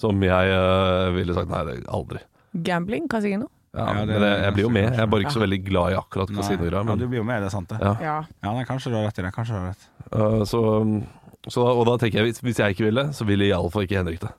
Som 0.00 0.22
jeg 0.24 0.52
uh, 0.56 1.10
ville 1.12 1.34
sagt 1.36 1.50
nei, 1.52 1.62
det 1.68 1.78
aldri. 1.92 2.22
Gambling, 2.66 3.08
kasino. 3.12 3.48
Ja, 3.76 3.84
Ja, 3.94 4.04
det- 4.06 4.16
men 4.18 4.22
jeg, 4.26 4.42
jeg 4.42 4.54
blir 4.56 4.64
jo 4.64 4.70
med. 4.74 4.86
Jeg 4.96 5.00
er 5.04 5.06
bare 5.12 5.22
ikke 5.26 5.34
så 5.36 5.42
veldig 5.44 5.58
glad 5.66 5.92
i 5.92 5.96
akkurat 6.00 6.30
kasinogreier. 6.34 6.78
Ja, 6.88 6.96
du 6.98 7.06
blir 7.06 7.20
jo 7.20 7.24
med, 7.28 7.42
det 7.44 7.50
er 7.50 7.54
sant 7.54 7.68
det. 7.70 7.78
ja. 7.84 7.92
Ja. 8.02 8.14
Ja, 8.42 8.52
nei, 8.56 8.64
kanskje 8.66 8.90
du 8.90 8.96
har 8.98 9.04
rett 9.06 9.18
i 9.20 9.22
det. 9.26 9.32
Kanskje 9.36 9.54
du 9.54 9.58
har 9.60 9.68
rett. 9.74 9.84
Uh, 10.10 10.42
så, 10.48 10.62
så, 11.46 11.66
og 11.68 11.84
da 11.86 11.94
tenker 12.02 12.18
jeg, 12.22 12.30
hvis, 12.32 12.40
hvis 12.42 12.58
jeg 12.58 12.74
ikke 12.74 12.88
ville, 12.88 13.04
så 13.14 13.26
ville 13.28 13.46
iallfall 13.46 13.86
ikke 13.86 14.00
Henrik 14.00 14.20
det. 14.24 14.32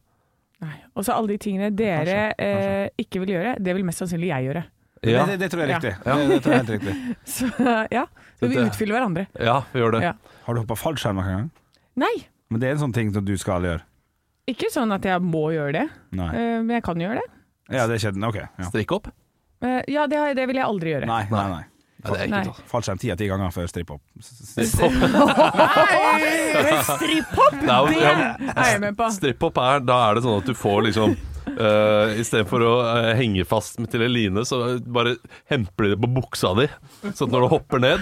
Nei. 0.62 0.75
Og 0.95 1.06
så 1.07 1.16
alle 1.16 1.31
de 1.34 1.38
tingene 1.42 1.69
dere 1.74 2.04
Kanskje, 2.06 2.34
kanskje. 2.38 2.81
Eh, 2.84 2.89
ikke 3.06 3.22
vil 3.24 3.31
gjøre, 3.34 3.54
det 3.66 3.74
vil 3.77 3.86
mest 3.88 4.04
sannsynlig 4.04 4.27
jeg 4.30 4.50
gjøre. 4.50 4.63
Ja, 5.01 5.24
Det, 5.25 5.31
det, 5.31 5.38
det 5.42 5.48
tror 5.54 5.62
jeg 5.63 5.69
er 5.69 5.72
Ja. 5.72 5.80
riktig. 5.80 5.94
Det, 6.04 6.27
det 6.30 6.42
tror 6.44 6.51
jeg 6.51 6.60
er 6.60 6.66
helt 6.66 6.74
riktig. 6.75 7.16
Så 7.38 7.48
ja, 7.95 8.04
så 8.42 8.50
vi 8.51 8.60
utfyller 8.62 8.98
hverandre. 9.00 9.24
ja 9.42 9.56
vi 9.72 9.80
gjør 9.81 9.95
det. 9.95 10.01
Ja. 10.06 10.12
Har 10.45 10.54
du 10.54 10.60
hoppa 10.62 10.75
fallskjerm 10.77 11.18
noen 11.18 11.31
gang? 11.31 11.48
Nei, 12.04 12.13
Men 12.51 12.60
det 12.62 12.68
er 12.69 12.75
en 12.75 12.84
sånn 12.84 12.94
ting 12.94 13.10
som 13.16 13.25
du 13.25 13.34
skal 13.42 13.63
gjøre? 13.66 13.81
Ikke 14.53 14.69
sånn 14.74 14.92
at 14.95 15.03
jeg 15.07 15.21
må 15.24 15.48
gjøre 15.56 15.74
det, 15.80 15.88
Nei. 16.18 16.30
eh, 16.36 16.62
men 16.62 16.69
jeg 16.77 16.83
kan 16.83 16.95
gjøre 17.01 17.19
det. 17.21 17.27
Ja, 17.71 17.88
det 17.88 18.00
skjedde. 18.03 18.24
Ok. 18.27 18.36
Ja. 18.44 18.69
Strikk 18.69 18.92
opp? 18.98 19.07
Eh, 19.63 19.81
Ja, 19.88 20.07
det, 20.07 20.18
har- 20.18 20.33
det 20.36 20.48
vil 20.50 20.56
jeg 20.59 20.65
aldri 20.65 20.89
gjøre. 20.95 21.06
Nei, 21.07 21.24
nei, 21.31 21.48
nei. 21.56 21.63
Nei, 22.01 22.12
det 22.12 22.21
er 22.21 22.27
Nei. 22.31 22.39
ekkelt. 22.42 22.56
altså. 22.56 22.63
Fallskjerm 22.71 23.00
ti 23.00 23.12
av 23.13 23.18
ti 23.19 23.27
ganger 23.30 23.51
før 23.53 23.68
stripp-opp. 23.69 24.01
Stripp-hopp, 26.81 27.51
Det 27.62 27.69
er 27.69 27.77
jo- 27.77 27.88
det 27.88 28.01
ja, 28.01 28.13
er 28.56 28.71
jeg 28.74 28.81
med 28.81 28.95
på. 28.98 29.09
Stripp-opp 29.13 29.57
er 29.62 29.80
Da 29.86 29.98
er 30.09 30.15
det 30.18 30.24
sånn 30.25 30.39
at 30.42 30.48
du 30.50 30.53
får 30.57 30.81
liksom 30.88 31.13
uh, 31.51 32.13
Istedenfor 32.21 32.63
å 32.65 32.74
eh, 32.86 33.12
henge 33.19 33.45
fast 33.50 33.80
med 33.81 33.89
til 33.92 34.01
en 34.06 34.13
line, 34.13 34.44
så 34.48 34.80
bare 34.86 35.15
hemper 35.51 35.83
de 35.88 35.89
det 35.95 36.00
på 36.03 36.09
buksa 36.21 36.53
di. 36.57 36.68
Så 37.13 37.25
at 37.27 37.31
når 37.33 37.45
du 37.45 37.48
hopper 37.53 37.80
ned, 37.81 38.00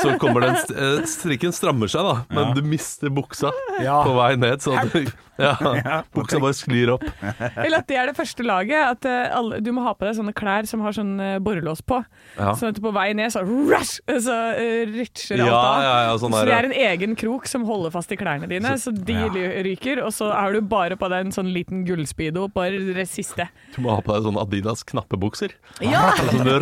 så 0.00 0.14
kommer 0.22 0.40
den 0.46 0.56
st 0.60 0.74
eh, 0.74 1.00
strikken 1.10 1.52
strammer 1.54 1.90
seg, 1.90 2.02
da. 2.06 2.14
Men 2.30 2.48
Ja. 2.50 2.54
du 2.54 2.62
mister 2.66 3.10
buksa 3.14 3.50
Ja. 3.82 4.00
på 4.06 4.14
vei 4.16 4.34
ned. 4.40 4.62
Så 4.64 4.74
at 4.78 4.90
du, 4.94 5.06
ja, 5.40 6.00
buksa 6.16 6.40
bare 6.42 6.56
sklir 6.56 6.92
opp. 6.94 7.04
Eller 7.64 7.80
at 7.80 7.88
det 7.90 7.96
er 8.00 8.10
det 8.10 8.16
første 8.18 8.44
laget. 8.46 8.80
At 8.96 9.08
eh, 9.08 9.30
alle, 9.36 9.60
du 9.64 9.70
må 9.76 9.84
ha 9.86 9.94
på 9.96 10.06
deg 10.06 10.16
sånne 10.18 10.34
klær 10.36 10.68
som 10.70 10.84
har 10.84 10.94
sånn 10.96 11.14
eh, 11.22 11.38
borrelås 11.42 11.82
på. 11.86 12.00
Ja. 12.36 12.52
Sånn 12.58 12.74
at 12.74 12.80
på 12.82 12.92
vei 12.94 13.08
ned 13.16 13.32
så, 13.34 13.42
rush, 13.46 13.98
så 14.06 14.36
uh, 14.56 14.60
rytsjer 14.90 15.40
alt 15.40 15.50
Ja, 15.50 15.58
av. 15.58 15.82
ja, 15.84 15.94
ja, 16.08 16.14
sånn 16.22 16.34
så 16.36 16.44
det 16.48 16.54
er 16.56 16.68
en 16.70 16.76
egen 16.76 17.16
krok 17.18 17.48
som 17.50 17.64
holder 17.68 17.92
fast 17.94 18.12
i 18.14 18.18
klærne 18.20 18.48
dine, 18.50 18.76
så, 18.80 18.92
de 18.94 19.16
Ja. 19.16 19.28
ryker. 19.66 20.02
Og 20.06 20.14
så 20.16 20.30
har 20.32 20.54
du 20.54 20.60
bare 20.64 20.96
på 21.00 21.08
deg 21.12 21.26
en 21.26 21.34
sånn 21.34 21.50
liten 21.54 21.84
gullspeedo 21.88 22.46
på 22.54 22.66
det 22.94 23.08
siste. 23.10 23.48
Du 23.74 23.82
må 23.84 23.94
ha 23.96 24.00
på 24.04 24.14
deg 24.14 24.28
sånne 24.28 24.44
Adidas 24.46 24.84
knappebukser. 24.88 25.54
Ja! 25.84 26.12
Som 26.20 26.44
du 26.44 26.54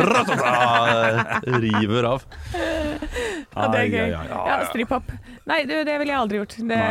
river 1.59 2.03
av. 2.03 2.25
Ja, 3.55 3.67
det 3.73 3.79
er 3.81 3.89
gøy. 3.89 4.11
Ja, 4.29 4.57
stripp-hopp. 4.69 5.09
Nei, 5.49 5.63
det, 5.67 5.81
det 5.89 5.95
ville 6.01 6.13
jeg 6.13 6.21
aldri 6.21 6.39
gjort. 6.41 6.55
Det, 6.69 6.81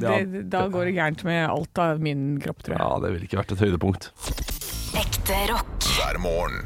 det, 0.00 0.42
da 0.52 0.64
går 0.70 0.90
det 0.90 0.96
gærent 0.96 1.24
med 1.26 1.40
alt 1.50 1.80
av 1.82 2.02
min 2.02 2.26
kropp, 2.42 2.62
tror 2.64 2.76
jeg. 2.76 2.82
Ja, 2.84 2.90
det 3.02 3.14
ville 3.16 3.26
ikke 3.28 3.40
vært 3.42 3.56
et 3.56 3.64
høydepunkt. 3.66 4.10
Ekte 5.00 5.40
rock. 5.50 5.90
hver 5.96 6.20
morgen. 6.22 6.62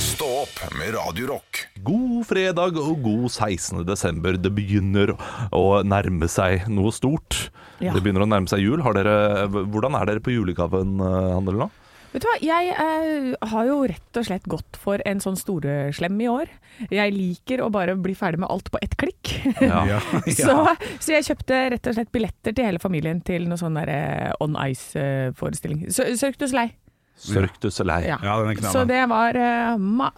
Stå 0.00 0.28
opp 0.42 0.58
med 0.76 0.92
Radio 0.98 1.30
Rock. 1.30 1.62
God 1.80 2.26
fredag 2.28 2.76
og 2.76 2.98
god 3.00 3.30
16. 3.32 3.86
desember. 3.88 4.36
Det 4.36 4.50
begynner 4.52 5.14
å 5.56 5.80
nærme 5.80 6.28
seg 6.28 6.66
noe 6.68 6.92
stort. 6.92 7.46
Ja. 7.80 7.94
Det 7.94 8.02
begynner 8.04 8.26
å 8.26 8.28
nærme 8.28 8.50
seg 8.52 8.60
jul. 8.60 8.82
Har 8.84 8.98
dere, 8.98 9.46
hvordan 9.48 9.96
er 9.96 10.10
dere 10.10 10.20
på 10.24 10.34
julegaven-handelen 10.34 11.64
nå? 11.64 11.70
Vet 12.10 12.24
du 12.24 12.26
hva, 12.26 12.36
jeg 12.42 12.72
eh, 12.74 13.50
har 13.52 13.68
jo 13.68 13.76
rett 13.86 14.18
og 14.18 14.26
slett 14.26 14.46
gått 14.50 14.78
for 14.82 15.02
en 15.06 15.20
sånn 15.22 15.38
storeslem 15.38 16.16
i 16.24 16.26
år. 16.30 16.50
Jeg 16.90 17.14
liker 17.14 17.62
å 17.62 17.68
bare 17.70 17.94
bli 17.94 18.16
ferdig 18.18 18.40
med 18.42 18.50
alt 18.50 18.70
på 18.72 18.80
ett 18.82 18.96
klikk. 18.98 19.36
Ja. 19.62 19.84
Ja, 19.90 20.00
så, 20.34 20.54
så 21.02 21.12
jeg 21.14 21.26
kjøpte 21.26 21.56
rett 21.74 21.86
og 21.88 21.96
slett 21.96 22.10
billetter 22.14 22.54
til 22.56 22.66
hele 22.66 22.80
familien 22.82 23.20
til 23.24 23.46
noe 23.48 23.58
sånn 23.60 23.78
der 23.78 23.90
eh, 23.92 24.42
On 24.42 24.56
Ice-forestilling. 24.58 25.86
Cirque 25.92 26.38
du 26.40 26.46
Soleil. 26.50 26.72
Cirque 27.20 27.60
du 27.62 27.70
Soleil. 27.72 28.08
Ja. 28.08 28.18
Ja, 28.24 28.36
den 28.42 28.52
er 28.54 28.58
knall. 28.58 28.74
Så 28.74 28.84
det 28.88 29.00
var 29.10 29.38
eh, 29.38 29.78
ma 29.78 30.10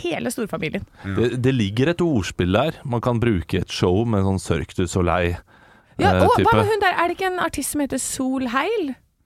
hele 0.00 0.32
storfamilien. 0.32 0.86
Det, 1.04 1.30
det 1.44 1.54
ligger 1.54 1.92
et 1.92 2.04
ordspill 2.04 2.56
der. 2.56 2.80
Man 2.88 3.04
kan 3.04 3.20
bruke 3.22 3.64
et 3.64 3.72
show 3.72 4.04
med 4.08 4.24
sånn 4.26 4.42
Cirque 4.42 4.76
du 4.78 4.84
Ja, 4.86 4.92
Soleil-type. 4.96 6.12
og 6.24 6.36
hva 6.40 6.58
med 6.60 6.72
hun 6.72 6.84
der, 6.84 6.96
er 6.96 7.08
det 7.10 7.18
ikke 7.18 7.32
en 7.32 7.42
artist 7.42 7.74
som 7.74 7.84
heter 7.84 8.00
Sol 8.02 8.48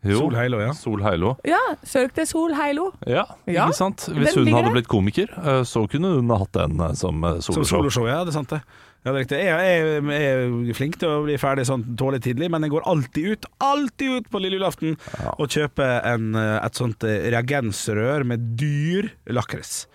Heil? 0.04 0.12
Jo, 0.14 0.18
Sol 0.20 0.34
Heilo, 0.38 0.58
ja. 0.62 0.72
Solheilo. 0.78 1.30
Ja, 1.48 1.58
søk 1.82 2.12
til 2.14 2.26
Solheilo. 2.30 2.92
Ja, 3.06 3.24
Ja, 3.50 3.64
ikke 3.66 3.74
sant? 3.80 4.04
Hvis 4.14 4.34
den 4.36 4.46
hun 4.46 4.54
hadde 4.54 4.70
blitt 4.76 4.86
komiker, 4.88 5.32
eh, 5.42 5.62
så 5.66 5.82
kunne 5.90 6.12
hun 6.14 6.30
ha 6.30 6.36
hatt 6.44 6.52
den 6.54 6.78
eh, 6.80 6.92
som 6.94 7.18
soloshow. 7.22 7.56
Som 7.58 7.64
soloshow. 7.72 8.06
ja. 8.06 8.20
Det 8.24 8.30
er 8.30 8.38
sant, 8.38 8.52
det. 8.54 8.60
Ja, 9.06 9.12
det 9.14 9.24
er. 9.32 9.42
Jeg, 9.42 9.82
jeg, 9.82 10.06
jeg 10.10 10.70
er 10.70 10.74
flink 10.78 10.96
til 10.98 11.08
å 11.10 11.18
bli 11.24 11.36
ferdig 11.38 11.64
sånn 11.66 11.84
tålelig 11.98 12.22
tidlig, 12.28 12.48
men 12.50 12.62
jeg 12.66 12.72
går 12.76 12.86
alltid 12.90 13.28
ut 13.32 13.46
alltid 13.62 14.16
ut 14.18 14.30
på 14.30 14.40
lille 14.42 14.58
julaften 14.58 14.96
og 15.38 15.46
kjøper 15.54 16.02
en, 16.14 16.30
eh, 16.38 16.56
et 16.66 16.78
sånt 16.78 17.02
eh, 17.06 17.28
reagensrør 17.34 18.26
med 18.26 18.52
dyr 18.58 19.10
lakris. 19.34 19.86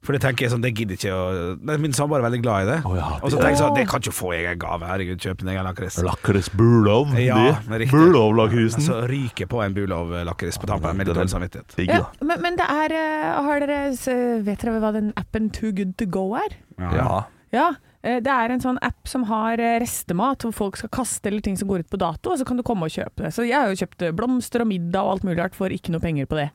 For 0.00 0.16
det 0.16 0.22
tenker 0.24 0.46
jeg 0.46 0.52
sånn, 0.54 0.62
det 0.64 0.70
gidder 0.72 0.96
ikke 0.96 1.12
å 1.12 1.24
Nei, 1.68 1.74
Min 1.82 1.92
samboer 1.96 2.22
er 2.22 2.24
veldig 2.24 2.40
glad 2.40 2.64
i 2.64 2.68
det. 2.70 2.76
Oh, 2.88 2.94
ja, 2.96 3.08
og 3.18 3.26
så 3.26 3.36
tenker 3.36 3.52
jeg 3.52 3.60
sånn, 3.60 3.74
det 3.76 3.82
kan 3.90 4.00
ikke 4.00 4.14
få 4.16 4.30
jeg 4.32 4.46
en 4.48 4.62
gave. 4.62 4.88
Herregud, 4.88 5.20
kjøp 5.20 5.42
din 5.42 5.50
egen 5.52 5.66
lakris. 5.68 5.98
Lakris 6.06 6.48
Bulov. 6.56 7.12
Ja, 7.20 7.36
det. 7.68 7.90
Bulov-lakrisen. 7.92 8.86
Så 8.86 9.02
ryker 9.10 9.50
på 9.50 9.60
en 9.64 9.76
Bulov-lakris 9.76 10.56
på 10.62 10.70
tampen 10.70 10.96
med 10.96 11.10
litt 11.10 11.18
dårlig 11.18 11.34
samvittighet. 11.34 11.76
Ja, 11.84 12.06
men, 12.24 12.40
men 12.46 12.56
det 12.56 12.68
er 12.70 12.96
eh, 12.96 13.28
Har 13.44 13.60
dere 13.60 13.82
Vet 14.46 14.64
dere 14.64 14.80
hva 14.80 14.94
den 14.96 15.12
appen 15.20 15.52
Too 15.52 15.74
Good 15.76 15.98
To 16.00 16.08
Go 16.08 16.24
er? 16.40 16.56
Ja. 16.80 17.20
Ja, 17.50 17.74
eh, 18.06 18.20
det 18.22 18.30
er 18.30 18.52
en 18.54 18.62
sånn 18.62 18.78
app 18.86 19.08
som 19.10 19.24
har 19.26 19.58
eh, 19.58 19.78
restemat, 19.82 20.44
hvor 20.46 20.54
folk 20.54 20.78
skal 20.78 20.92
kaste 20.94 21.30
eller 21.30 21.42
ting 21.44 21.58
som 21.58 21.68
går 21.70 21.84
ut 21.84 21.90
på 21.90 21.98
dato, 22.00 22.30
og 22.32 22.38
så 22.38 22.46
kan 22.46 22.60
du 22.60 22.64
komme 22.66 22.86
og 22.86 22.94
kjøpe 22.94 23.26
det. 23.26 23.32
Så 23.34 23.46
jeg 23.48 23.58
har 23.58 23.72
jo 23.72 23.80
kjøpt 23.82 24.06
eh, 24.06 24.14
blomster 24.16 24.62
og 24.62 24.70
middag 24.70 25.02
og 25.02 25.16
alt 25.16 25.26
mulig 25.26 25.40
rart 25.42 25.58
for 25.58 25.74
ikke 25.74 25.92
noe 25.94 26.02
penger 26.04 26.30
på 26.30 26.38
det. 26.38 26.48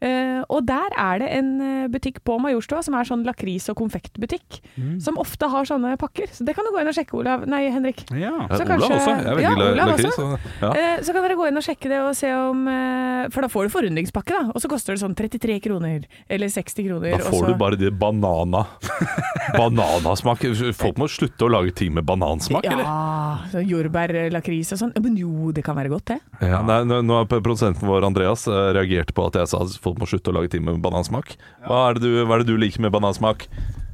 Eh, 0.00 0.40
og 0.48 0.64
der 0.68 0.94
er 0.96 1.18
det 1.18 1.28
en 1.40 1.48
eh, 1.60 1.88
butikk 1.90 2.20
på 2.26 2.36
Majorstua 2.42 2.82
som 2.86 2.94
er 2.94 3.04
sånn 3.08 3.24
lakris- 3.26 3.66
og 3.72 3.76
konfektbutikk, 3.80 4.60
som 5.02 5.18
ofte 5.18 5.48
har 5.50 5.66
sånne 5.66 5.96
pakker. 5.98 6.30
Så 6.32 6.44
det 6.46 6.54
kan 6.54 6.64
du 6.66 6.70
gå 6.74 6.80
inn 6.82 6.90
og 6.90 6.94
sjekke, 6.94 7.16
Olav. 7.18 7.46
Nei, 7.50 7.64
Henrik. 7.74 8.04
Ja. 8.14 8.28
Ja, 8.28 8.46
Så 8.56 8.62
Olav 8.62 8.68
kanskje- 8.68 8.94
også. 8.98 9.10
Jeg 9.10 9.26
er 9.26 9.36
veldig 9.38 9.56
glad 9.56 9.68
i 9.68 9.80
lakris. 9.80 10.18
Ja. 10.62 10.70
Eh, 10.72 11.02
Så 11.02 11.12
kan 11.12 11.22
dere 11.24 11.36
gå 11.38 11.48
inn 11.48 11.56
og 11.56 11.64
sjekke 11.64 11.88
det 11.90 11.98
og 12.02 12.14
se 12.16 12.30
om 12.34 12.66
uh, 12.68 13.28
For 13.32 13.40
da 13.42 13.48
får 13.48 13.68
du 13.68 13.72
forundringspakke, 13.74 14.34
da. 14.34 14.52
Og 14.54 14.60
så 14.62 14.68
koster 14.70 14.94
det 14.94 15.02
sånn 15.02 15.14
33 15.18 15.58
kroner. 15.64 16.04
Eller 16.28 16.48
60 16.52 16.86
kroner. 16.88 17.16
Da 17.18 17.30
får 17.30 17.46
du 17.46 17.54
bare 17.58 17.76
de 17.80 17.90
banana 17.90 18.66
Bananasmak. 19.58 20.42
Folk 20.76 20.98
må 21.00 21.08
slutte 21.10 21.46
å 21.46 21.50
lage 21.52 21.72
ting 21.78 21.94
med 21.96 22.04
banansmak, 22.08 22.66
eller? 22.68 22.84
Ja, 22.84 23.38
så 23.52 23.62
jordbærlakris 23.64 24.72
og 24.76 24.82
sånn. 24.82 24.92
Men 25.02 25.16
jo, 25.20 25.50
det 25.56 25.64
kan 25.66 25.76
være 25.78 25.92
godt, 25.92 26.12
det. 26.12 26.18
Ja, 26.44 26.60
nei, 26.66 26.82
nå 26.84 27.16
har 27.16 27.28
produsenten 27.30 27.88
vår 27.88 28.06
Andreas 28.08 28.44
reagert 28.46 29.14
på 29.16 29.26
at 29.30 29.38
jeg 29.40 29.50
sa 29.50 29.62
folk 29.88 29.98
må 30.02 30.08
slutte 30.10 30.32
å 30.32 30.38
lage 30.38 30.52
ting 30.54 30.64
med 30.66 30.78
banansmak. 30.84 31.34
Hva 31.66 31.88
er 31.88 31.98
det 31.98 32.06
du, 32.06 32.22
hva 32.22 32.38
er 32.38 32.44
det 32.44 32.52
du 32.52 32.60
liker 32.60 32.84
med 32.84 32.94
banansmak? 32.94 33.48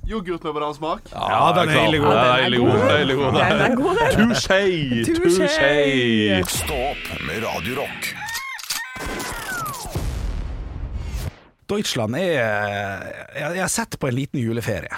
Yoghurt 0.05 0.43
med 0.45 0.53
banansmak. 0.53 1.07
Ja, 1.15 1.53
den 1.57 1.71
er 1.73 1.87
ille 1.87 2.03
god. 2.03 2.13
Ja, 2.13 2.25
den 2.25 2.35
er 2.35 2.47
ille 2.51 2.59
god. 2.61 2.75
god. 2.75 2.85
Den 2.91 3.01
er 3.01 3.17
god. 3.17 3.63
Den 3.65 3.79
god, 3.81 4.03
den. 4.03 4.35
Touché! 4.35 4.61
Touché. 5.09 6.45
Stopp 6.53 7.09
med 7.25 7.41
radiorock. 7.47 8.11
Deutschland 11.73 12.19
er 12.21 12.29
jeg, 12.29 13.51
jeg 13.57 13.63
har 13.65 13.73
sett 13.73 13.97
på 13.97 14.11
en 14.11 14.19
liten 14.19 14.43
juleferie. 14.43 14.93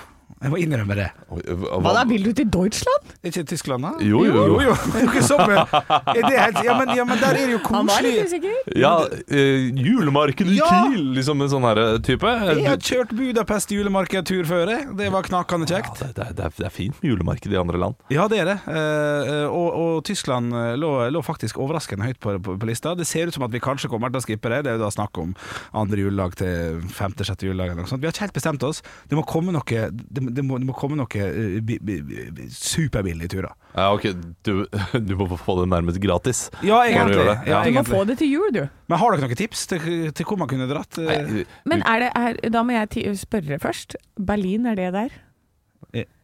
Jeg 0.46 0.52
må 0.52 0.58
innrømme 0.62 0.94
det. 0.94 1.06
Hva 1.26 1.92
da, 1.96 2.04
vil 2.06 2.22
du 2.22 2.30
til 2.38 2.46
Deutschland? 2.54 3.08
Er 3.18 3.32
ikke 3.32 3.42
Tyskland, 3.50 3.82
da? 3.82 3.88
Jo, 4.06 4.20
jo, 4.22 4.44
jo. 4.46 4.58
jo. 4.62 4.74
Det 4.92 5.00
er 5.00 5.02
jo 5.02 5.08
ikke 5.10 5.22
sånn 5.26 5.50
er 5.50 6.20
det 6.22 6.36
helt, 6.38 6.60
ja, 6.62 6.76
men, 6.78 6.92
ja, 6.94 7.06
men 7.08 7.18
der 7.18 7.34
er 7.34 7.48
det 7.50 7.54
jo 7.56 7.60
Han 7.72 7.88
var 7.90 8.04
litt 8.04 8.20
koselig. 8.20 8.28
usikker. 8.30 8.76
Ja, 8.78 8.92
eh, 9.26 9.66
julemarked 9.74 10.52
i 10.52 10.58
Ja! 10.60 10.68
Kiel, 10.70 11.02
liksom 11.16 11.42
en 11.42 11.50
sånn 11.50 11.66
her 11.66 11.80
type. 12.06 12.30
Jeg 12.46 12.62
har 12.68 12.78
kjørt 12.78 13.14
Budapest 13.18 13.74
julemarkedtur 13.74 14.46
før, 14.46 14.70
jeg. 14.70 14.86
Det 15.00 15.08
var 15.16 15.26
knakende 15.26 15.66
kjekt. 15.66 15.98
det, 15.98 16.12
det, 16.14 16.28
det, 16.38 16.46
er, 16.46 16.54
det 16.60 16.68
er 16.70 16.74
fint 16.76 17.02
med 17.02 17.10
julemarked 17.10 17.50
i 17.56 17.58
andre 17.58 17.82
land. 17.82 17.98
Ja, 18.14 18.28
det 18.30 18.38
er 18.44 18.52
det. 18.52 18.56
Eh, 18.70 19.48
og, 19.50 19.66
og 19.82 20.04
Tyskland 20.06 20.54
eh, 20.54 20.76
lå, 20.78 20.92
lå 21.10 21.24
faktisk 21.26 21.58
overraskende 21.58 22.06
høyt 22.06 22.22
på, 22.22 22.36
på, 22.38 22.54
på 22.62 22.70
lista. 22.70 22.94
Det 22.94 23.08
ser 23.10 23.32
ut 23.32 23.34
som 23.34 23.48
at 23.48 23.54
vi 23.54 23.64
kanskje 23.66 23.90
kommer 23.90 24.14
til 24.14 24.22
å 24.22 24.26
skippe 24.28 24.54
det. 24.54 24.62
Det 24.68 24.76
er 24.76 24.78
jo 24.78 24.84
da 24.86 24.92
snakk 24.94 25.18
om 25.24 25.34
andre 25.74 26.06
julelag 26.06 26.38
til 26.38 26.86
femte-sjette 26.94 27.50
julelag 27.50 27.74
Eller 27.74 27.82
noe 27.82 27.90
sånt. 27.90 28.04
Vi 28.04 28.06
har 28.06 28.14
ikke 28.14 28.28
helt 28.28 28.38
bestemt 28.38 28.62
oss. 28.70 28.82
Det 29.10 29.18
må 29.18 29.26
komme 29.26 29.50
noe, 29.54 29.62
det, 29.90 30.22
det 30.36 30.44
må, 30.46 30.58
det 30.62 30.68
må 30.68 30.74
komme 30.76 30.98
noe 31.00 31.08
eh, 31.20 31.58
bi, 31.64 31.78
bi, 31.82 31.98
bi, 32.06 32.46
superbillige 32.52 33.32
turer. 33.34 33.52
Ja, 33.76 33.88
ok, 33.96 34.06
du, 34.46 34.52
du 35.08 35.12
må 35.20 35.26
få 35.40 35.58
det 35.62 35.66
nærmest 35.72 36.00
gratis. 36.04 36.46
Ja, 36.64 36.82
egentlig. 36.86 37.18
du. 37.18 37.32
Ja, 37.50 37.62
Du 37.64 37.70
må 37.72 37.80
egentlig. 37.82 37.96
få 37.96 38.04
det 38.08 38.18
til 38.22 38.30
jul, 38.32 38.48
du. 38.54 38.62
Men 38.92 39.00
har 39.02 39.16
dere 39.16 39.26
noen 39.26 39.40
tips 39.42 39.66
til, 39.72 39.86
til 40.16 40.28
hvor 40.28 40.40
man 40.40 40.48
kunne 40.52 40.68
dratt? 40.70 41.00
eh, 41.02 41.30
Nei, 41.32 41.46
Men 41.68 41.84
er 41.84 42.04
det, 42.06 42.10
er, 42.16 42.40
da 42.54 42.62
må 42.66 42.76
jeg 42.76 43.16
spørre 43.20 43.58
først. 43.62 43.96
Berlin, 44.16 44.66
er 44.72 44.78
det 44.78 44.92
der? 44.96 45.16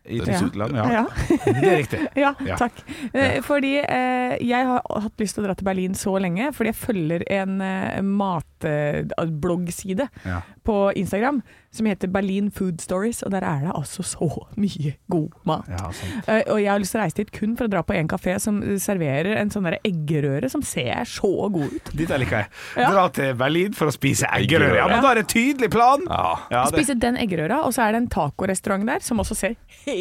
I. 0.04 0.18
Tyskland? 0.21 0.75
Ja. 0.76 0.87
Ja, 0.92 1.04
Det 1.47 1.68
er 1.68 1.76
riktig. 1.78 2.00
ja, 2.18 2.32
Ja. 2.47 2.56
takk. 2.59 2.73
Eh, 3.14 3.38
Fordi 3.47 3.76
eh, 3.85 4.35
jeg 4.42 4.66
har 4.66 4.82
hatt 4.90 5.21
lyst 5.23 5.35
til 5.38 5.44
å 5.44 5.47
dra 5.47 5.54
til 5.54 5.64
Berlin 5.68 5.94
så 5.94 6.16
lenge, 6.18 6.50
fordi 6.56 6.68
jeg 6.73 6.76
følger 6.80 7.23
en 7.30 7.61
eh, 7.62 8.00
matbloggside 8.02 10.09
Ja. 10.25 10.40
på 10.64 10.92
Instagram 10.97 11.42
som 11.73 11.87
heter 11.88 12.09
Berlin 12.12 12.50
Food 12.52 12.80
Stories, 12.85 13.23
og 13.23 13.30
der 13.32 13.40
er 13.49 13.61
det 13.64 13.71
altså 13.75 14.02
så 14.04 14.26
mye 14.61 14.90
god 15.11 15.30
mat. 15.49 15.64
Ja. 15.73 15.88
Eh, 16.28 16.42
og 16.52 16.59
jeg 16.61 16.68
har 16.71 16.78
lyst 16.82 16.92
til 16.92 17.00
å 17.00 17.04
reise 17.06 17.16
dit 17.23 17.30
kun 17.32 17.54
for 17.56 17.64
å 17.64 17.68
dra 17.73 17.80
på 17.82 17.94
en 17.97 18.09
kafé 18.11 18.35
som 18.42 18.59
serverer 18.78 19.37
en 19.40 19.49
sånn 19.50 19.64
eggerøre 19.78 20.50
som 20.52 20.61
ser 20.66 21.04
så 21.09 21.30
god 21.54 21.73
ut. 21.78 21.88
Dette 21.97 22.18
liker 22.21 22.37
jeg. 22.42 22.47
Ja. 22.76 22.90
Dra 22.92 23.06
til 23.16 23.32
Berlin 23.40 23.73
for 23.78 23.87
å 23.88 23.92
spise 23.94 24.26
eggerøre. 24.37 24.76
Ja, 24.82 24.87
men 24.90 25.00
da 25.02 25.11
er 25.14 25.23
det 25.23 25.28
tydelig 25.32 25.71
plan! 25.73 26.04
Ja. 26.11 26.35
Ja, 26.52 26.64
det. 26.68 26.76
Spise 26.82 26.94
den 27.00 27.16
eggerøra, 27.23 27.62
og 27.64 27.73
så 27.73 27.87
er 27.87 27.92
det 27.97 28.02
en 28.02 28.09
tacorestaurant 28.12 28.85
der 28.90 29.00
som 29.06 29.18
også 29.25 29.35
ser 29.38 29.54
helt 29.87 29.91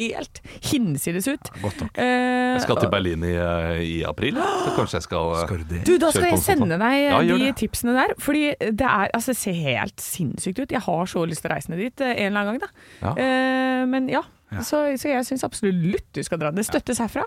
hinsides 0.71 1.27
ut. 1.31 1.51
Godt 1.62 1.81
nok. 1.83 1.91
Eh, 1.98 2.55
Jeg 2.55 2.62
skal 2.65 2.81
til 2.81 2.91
Berlin 2.93 3.24
i, 3.27 3.33
eh, 3.36 3.81
i 3.86 3.95
april, 4.07 4.36
så 4.36 4.74
kanskje 4.77 5.00
jeg 5.00 5.07
skal, 5.07 5.31
eh, 5.36 5.45
Skal 5.45 5.63
du? 5.63 5.77
Du, 5.88 5.93
da 6.01 6.12
skal 6.12 6.29
jeg 6.31 6.39
sende 6.43 6.77
deg 6.81 6.98
Ja, 7.05 7.21
de 7.21 7.51
tipsene 7.53 7.95
der. 7.98 8.15
Fordi 8.21 8.43
det 8.60 8.88
er, 8.88 9.10
altså, 9.13 9.31
det 9.36 9.38
ser 9.41 9.53
helt 9.53 10.01
sinnssykt 10.03 10.60
ut. 10.63 10.71
Jeg 10.71 10.81
har 10.81 11.05
så 11.05 11.25
lyst 11.27 11.41
til 11.45 11.51
å 11.51 11.55
reise 11.55 11.69
ned 11.74 11.79
dit 11.83 12.01
eh, 12.01 12.15
en 12.25 12.31
eller 12.31 12.39
annen 12.41 12.60
gang, 12.60 12.62
da. 12.65 12.69
Ja. 13.01 13.13
Eh, 13.17 13.86
men 13.91 14.10
ja, 14.12 14.21
Ja. 14.51 14.63
Så, 14.67 14.81
så 15.00 15.08
jeg 15.13 15.24
syns 15.25 15.46
absolutt 15.48 16.10
du 16.13 16.22
skal 16.27 16.41
dra. 16.41 16.51
Det 16.51 16.65
støttes 16.67 17.00
herfra. 17.00 17.24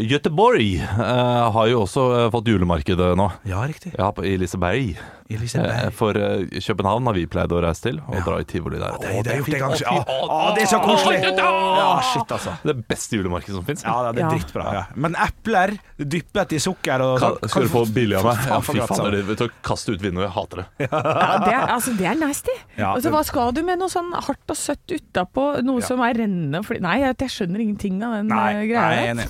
Göteborg 0.00 0.78
eh, 0.80 1.50
har 1.52 1.66
jo 1.68 1.82
også 1.84 2.04
eh, 2.16 2.28
fått 2.32 2.48
julemarked 2.48 3.00
eh, 3.00 3.14
nå. 3.18 3.26
Ja, 3.48 3.60
riktig. 3.68 3.92
Ja, 3.98 4.08
på, 4.16 4.24
i 4.24 4.36
Liseberg. 4.40 4.94
Eh, 5.32 5.86
for 5.96 6.16
eh, 6.20 6.42
København 6.60 7.06
har 7.08 7.16
vi 7.16 7.22
pleid 7.30 7.52
å 7.56 7.60
reise 7.64 7.86
til, 7.86 8.00
og 8.04 8.18
dra 8.26 8.38
i 8.42 8.44
tivoli 8.48 8.80
der. 8.80 8.96
Det, 9.00 9.12
Å, 9.12 9.22
det 9.24 9.36
det, 9.46 9.58
Ja, 9.60 9.68
fy- 9.72 9.86
å, 9.88 10.26
å, 10.28 10.40
det 10.56 10.64
er 10.66 10.70
så 10.72 10.80
koselig! 10.84 11.20
Ja, 11.38 11.92
shit, 12.04 12.34
altså. 12.36 12.52
Det 12.66 12.74
beste 12.88 13.16
julemarkedet 13.20 13.56
som 13.56 13.64
fins. 13.68 13.84
Ja, 13.86 13.94
det 14.12 14.20
er 14.20 14.26
Ja. 14.26 14.32
drittbra. 14.34 14.66
Ja. 14.76 14.82
Men 14.96 15.16
epler 15.16 15.72
dyppet 15.96 16.52
i 16.56 16.60
sukker 16.60 17.00
og 17.04 17.14
Kan, 17.22 17.36
skal 17.48 17.64
du 17.68 17.72
få 17.72 17.84
billig 17.94 18.18
av 18.20 18.26
meg? 18.28 18.42
Ja, 18.50 18.58
fy 18.64 18.76
altså. 18.82 19.08
vet 19.30 19.40
du, 19.40 19.46
Kast 19.64 19.88
ut 19.92 20.00
vinduet, 20.02 20.26
jeg 20.28 20.34
hater 20.36 20.62
det. 20.62 20.66
Ja, 20.88 21.38
det, 21.46 21.52
er, 21.54 21.64
altså, 21.78 21.94
det 21.98 22.08
er 22.12 22.18
nasty. 22.20 22.56
Ja, 22.76 22.92
altså, 22.96 23.12
hva 23.14 23.22
skal 23.28 23.52
du 23.56 23.62
med 23.66 23.80
noe 23.80 23.92
sånn 23.92 24.12
hardt 24.16 24.52
og 24.52 24.58
søtt 24.58 24.92
utapå? 24.96 25.46
Noe 25.64 25.80
Ja. 25.82 25.86
som 25.92 26.02
er 26.04 26.14
rennende? 26.20 26.61
Fordi, 26.66 26.80
nei, 26.84 26.98
jeg, 27.02 27.16
jeg 27.20 27.30
skjønner 27.36 27.60
ingenting 27.64 28.02
av 28.06 28.12
den 28.20 28.28
Nei, 28.32 28.66
greia. 28.70 28.80
nei, 28.80 28.96
jeg 28.96 29.06
er 29.06 29.14
enig. 29.14 29.26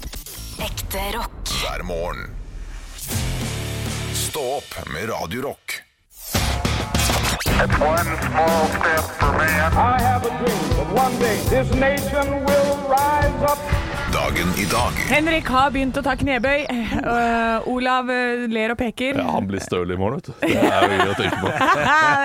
Ekte 0.68 1.04
rock. 1.16 1.52
hver 1.62 1.82
morgen. 1.88 2.28
Stå 4.16 4.42
opp 4.58 4.76
med 4.92 5.08
Radio 5.10 5.42
Rock. 5.48 5.80
One 7.62 8.16
small 8.26 8.66
step 8.74 9.04
for 9.20 9.32
man. 9.38 9.72
I 9.72 10.00
have 10.02 10.24
a 10.26 10.30
dream 10.40 10.64
that 10.76 10.88
one 11.04 11.14
day 11.20 11.36
this 11.52 11.68
nation 11.74 12.44
will. 12.44 12.61
Dagen 14.32 14.48
i 14.56 14.64
dag 14.64 14.92
Henrik 15.10 15.48
har 15.52 15.72
begynt 15.74 15.98
å 16.00 16.02
ta 16.04 16.14
knebøy. 16.16 16.62
Uh, 17.04 17.66
Olav 17.68 18.08
eh, 18.08 18.46
ler 18.48 18.72
og 18.72 18.78
peker. 18.80 19.18
Ja, 19.20 19.26
han 19.34 19.44
blir 19.50 19.60
støl 19.60 19.92
i 19.92 19.98
morgen, 20.00 20.22
vet 20.22 20.30
du. 20.30 20.46
Det 20.46 20.62
er 20.70 20.86
jo 20.86 20.96
gøy 20.96 21.10
å 21.10 21.16
tenke 21.18 21.40
på. 21.42 21.50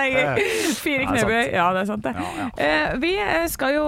Fire 0.86 1.10
knebøy. 1.10 1.42
Ja, 1.52 1.66
det 1.76 1.82
er 1.82 1.90
sant, 1.90 2.06
det. 2.06 2.14
Uh, 2.56 2.96
vi 3.02 3.12
skal 3.52 3.76
jo 3.76 3.84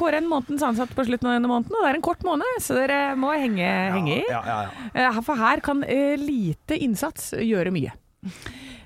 kåre 0.00 0.18
en 0.18 0.26
månedens 0.32 0.66
ansatt 0.66 0.98
på 0.98 1.06
slutten 1.06 1.30
av 1.30 1.36
denne 1.36 1.52
måneden, 1.52 1.78
og 1.78 1.86
det 1.86 1.92
er 1.92 2.00
en 2.00 2.06
kort 2.08 2.26
måned, 2.26 2.58
så 2.64 2.80
dere 2.80 3.00
må 3.22 3.30
henge, 3.38 3.70
henge 4.00 4.16
i. 4.16 4.22
Ja, 4.32 4.42
ja, 4.50 4.60
ja. 5.04 5.14
For 5.22 5.38
her 5.38 5.62
kan 5.62 5.86
lite 6.24 6.80
innsats 6.82 7.36
gjøre 7.38 7.70
mye. 7.76 7.94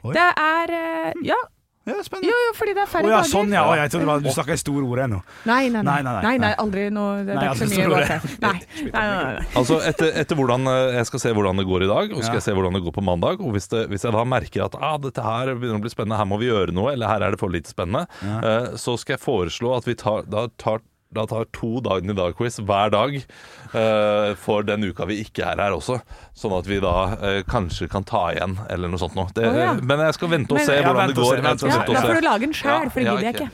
Oi. 0.04 0.12
Det 0.12 0.28
er 0.44 0.76
Ja, 1.24 1.40
Ja, 1.88 2.02
spennende. 2.06 2.28
jo, 2.30 2.38
jo, 2.46 2.52
fordi 2.58 2.74
det 2.76 2.82
er 2.84 2.90
færre 2.92 3.08
oh, 3.08 3.10
ja, 3.10 3.18
dager. 3.22 3.30
sånn 3.32 3.54
ja. 3.56 3.62
Jeg 3.80 3.92
trodde 3.94 4.08
var, 4.10 4.20
du 4.24 4.28
snakka 4.34 4.56
i 4.56 4.60
store 4.60 4.84
ord 4.88 5.02
ennå. 5.06 5.20
Nei, 5.48 5.60
nei, 5.72 5.82
nei. 5.82 5.96
Nei, 6.04 6.16
nei, 6.22 6.34
nei. 6.44 6.50
aldri 6.64 6.84
noe 6.94 7.22
Det, 7.24 7.32
det 7.32 7.36
er 7.38 7.54
ikke 7.54 7.68
så 7.68 7.68
mye 7.72 7.88
råd 7.88 8.04
til. 8.08 8.18
ord. 8.18 8.36
Nei, 8.48 8.92
nei, 8.92 9.06
nei. 9.38 9.46
Altså 9.62 9.78
etter, 9.88 10.12
etter 10.22 10.38
hvordan 10.38 10.66
eh, 10.72 10.96
Jeg 10.98 11.08
skal 11.10 11.22
se 11.24 11.32
hvordan 11.38 11.62
det 11.62 11.66
går 11.70 11.86
i 11.86 11.90
dag, 11.90 12.12
og 12.12 12.22
skal 12.22 12.34
Ja. 12.34 12.40
jeg 12.42 12.46
se 12.48 12.56
hvordan 12.58 12.78
det 12.78 12.82
går 12.86 12.96
på 12.98 13.04
mandag. 13.08 13.40
Og 13.44 13.56
hvis, 13.56 13.68
det, 13.72 13.86
hvis 13.92 14.04
jeg 14.06 14.12
da 14.14 14.24
merker 14.28 14.66
at 14.68 14.76
ah, 14.80 14.96
dette 15.02 15.24
her 15.24 15.54
begynner 15.54 15.80
å 15.80 15.84
bli 15.86 15.92
spennende, 15.94 16.18
her 16.20 16.28
må 16.28 16.38
vi 16.42 16.50
gjøre 16.52 16.74
noe, 16.76 16.92
eller 16.92 17.08
her 17.10 17.24
er 17.28 17.34
det 17.36 17.40
for 17.40 17.48
lite 17.52 17.72
spennende, 17.72 18.04
eh, 18.22 18.76
så 18.78 18.96
skal 19.00 19.16
jeg 19.16 19.24
foreslå 19.24 19.76
at 19.78 19.88
vi 19.88 19.96
tar, 19.98 20.26
da 20.28 20.46
tar 20.60 20.84
da 21.14 21.24
tar 21.26 21.46
to 21.56 21.80
Dagen 21.84 22.10
i 22.12 22.14
dag-quiz 22.16 22.58
hver 22.68 22.90
dag 22.92 23.14
uh, 23.16 24.34
for 24.36 24.66
den 24.66 24.84
uka 24.90 25.06
vi 25.08 25.22
ikke 25.24 25.46
er 25.48 25.62
her 25.62 25.72
også. 25.76 25.96
Sånn 26.36 26.52
at 26.58 26.68
vi 26.68 26.80
da 26.84 26.94
uh, 27.16 27.38
kanskje 27.48 27.88
kan 27.88 28.04
ta 28.08 28.26
igjen, 28.34 28.58
eller 28.68 28.92
noe 28.92 29.00
sånt 29.00 29.16
noe. 29.16 29.30
Det, 29.34 29.46
oh, 29.48 29.56
ja. 29.56 29.72
Men 29.80 30.04
jeg 30.04 30.18
skal 30.18 30.32
vente 30.34 30.52
og 30.52 30.60
Men- 30.60 30.68
se 30.68 30.76
Ja, 30.76 30.84
hvordan 30.84 31.14
det 31.14 31.16
går. 31.16 31.30
se, 31.30 31.40
vent 31.48 31.64
Ja, 31.64 31.80
da 31.88 32.04
får 32.04 32.20
du 32.20 32.26
lage 32.28 32.44
den 32.44 32.54
sjæl, 32.58 32.84
Ja, 32.84 32.92
for 32.92 33.00
det 33.00 33.08
gidder 33.08 33.24
jeg 33.24 33.34
ikke. 33.38 33.48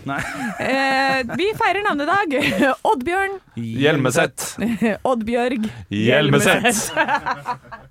Eh, 0.67 1.37
vi 1.39 1.49
feirer 1.63 1.87
navnedag. 1.87 2.37
Oddbjørn. 2.91 3.39
Hjelmeset. 3.55 4.49
Oddbjørg. 5.15 5.71
Hjelmeset. 5.95 6.91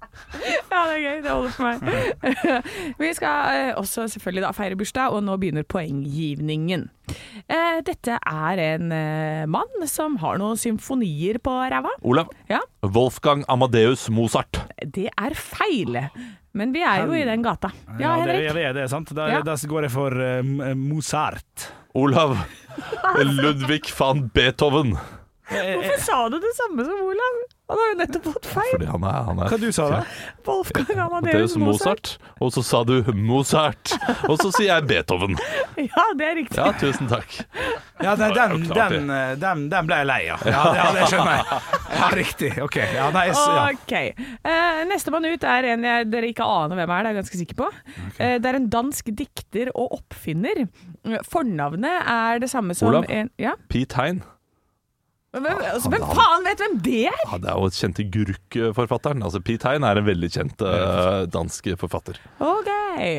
Ja, 0.74 0.82
det 0.90 0.96
er 0.98 1.04
gøy. 1.04 1.18
Det 1.24 1.32
holder 1.32 1.54
for 1.54 1.68
meg. 1.68 2.68
Vi 3.00 3.10
skal 3.18 3.58
eh, 3.70 3.72
også 3.80 4.08
selvfølgelig 4.12 4.46
da 4.48 4.52
feire 4.58 4.78
bursdag, 4.80 5.14
og 5.14 5.24
nå 5.26 5.38
begynner 5.42 5.66
poenggivningen. 5.70 6.88
Eh, 7.46 7.80
dette 7.86 8.18
er 8.18 8.62
en 8.66 8.94
eh, 8.96 9.44
mann 9.52 9.88
som 9.90 10.18
har 10.24 10.40
noen 10.42 10.60
symfonier 10.60 11.40
på 11.44 11.54
ræva. 11.74 11.92
Olav. 12.02 12.32
Ja, 12.50 12.62
Wolfgang 12.84 13.46
Amadeus 13.52 14.08
Mozart. 14.14 14.64
det 14.84 15.10
er 15.14 15.38
feil. 15.38 16.00
Men 16.54 16.74
vi 16.74 16.84
er 16.86 17.08
jo 17.08 17.16
i 17.18 17.24
den 17.26 17.42
gata. 17.46 17.72
Ja, 17.98 18.14
det, 18.22 18.28
Henrik? 18.28 18.54
det, 18.54 18.68
det 18.78 18.84
er 18.86 18.92
sant. 18.92 19.10
Da, 19.18 19.30
Ja. 19.32 19.42
da 19.46 19.56
går 19.58 19.88
jeg 19.88 19.94
for 19.94 20.14
uh, 20.14 20.74
Mozart. 20.78 21.70
Olav. 21.98 22.36
Ludvig 23.42 23.90
van 23.98 24.28
Beethoven. 24.34 24.94
Hvorfor 25.50 26.00
sa 26.02 26.20
du 26.30 26.38
det 26.42 26.54
samme 26.58 26.86
som 26.86 27.02
Olav? 27.10 27.42
Han 27.72 27.80
har 27.80 27.92
jo 27.94 27.96
nettopp 28.02 28.26
fått 28.28 28.48
feil. 28.52 28.72
Fordi 28.74 28.88
han 28.92 29.06
er, 29.08 29.20
han 29.24 29.38
er 29.40 29.52
Hva 29.54 29.58
du 29.62 29.70
sa 29.72 29.86
da? 29.88 30.00
Wolfgang 30.44 31.00
Amadeus 31.06 31.54
Mozart. 31.56 32.10
Mozart. 32.20 32.42
Og 32.44 32.50
så 32.52 32.64
sa 32.68 32.82
du 32.84 32.98
Mozart. 33.16 33.94
Og 34.28 34.36
så 34.42 34.50
sier 34.52 34.68
jeg 34.68 34.88
Beethoven. 34.90 35.38
Ja, 35.80 36.04
det 36.20 36.28
er 36.28 36.36
riktig. 36.38 36.58
Ja, 36.60 36.74
tusen 36.78 37.08
takk. 37.10 37.38
Ja, 38.04 38.18
den, 38.20 38.34
den, 38.36 38.66
den, 38.68 39.08
eh, 39.16 39.32
den, 39.40 39.64
den 39.72 39.88
ble 39.88 40.02
jeg 40.02 40.10
lei 40.10 40.20
av. 40.34 40.44
Ja, 40.44 40.64
ja, 40.76 40.90
det 40.98 41.08
skjønner 41.08 41.40
jeg. 41.40 41.62
Ja, 41.94 42.10
riktig. 42.20 42.52
OK. 42.66 42.78
Ja, 42.98 43.08
nei, 43.16 43.26
så, 43.32 43.48
ja. 43.56 43.64
Ok. 43.72 43.96
Uh, 44.44 44.84
Nestemann 44.92 45.30
ut 45.32 45.48
er 45.48 45.70
en 45.72 45.88
jeg, 45.88 46.10
dere 46.12 46.34
ikke 46.34 46.50
aner 46.60 46.82
hvem 46.82 46.94
er, 46.98 47.00
det 47.00 47.14
er 47.14 47.16
jeg 47.16 47.20
ganske 47.22 47.42
sikker 47.46 47.62
på. 47.64 47.72
Uh, 48.20 48.36
det 48.44 48.52
er 48.52 48.60
en 48.60 48.70
dansk 48.76 49.14
dikter 49.24 49.72
og 49.72 49.98
oppfinner. 50.02 50.66
Fornavnet 51.32 52.12
er 52.12 52.44
det 52.44 52.52
samme 52.52 52.76
som 52.76 52.92
Olav? 52.92 53.08
en 53.08 53.32
Ja? 53.40 53.56
Pete 53.72 54.02
Hein. 54.04 54.24
Hvem, 55.34 55.46
altså, 55.66 55.90
hvem 55.90 56.04
han- 56.06 56.16
faen 56.16 56.44
vet 56.46 56.60
hvem 56.62 56.76
det 56.86 57.00
er?! 57.10 57.24
Ja, 57.32 57.38
det 57.42 57.50
er 57.50 57.58
jo 57.58 57.70
kjente 57.74 58.04
Gurk-forfatteren. 58.14 59.24
Altså, 59.26 59.42
Pete 59.42 59.66
Hein 59.72 59.84
er 59.84 59.98
en 59.98 60.06
veldig 60.06 60.30
kjent 60.30 60.62
uh, 60.62 61.26
dansk 61.26 61.72
forfatter. 61.82 62.20
OK. 62.40 62.70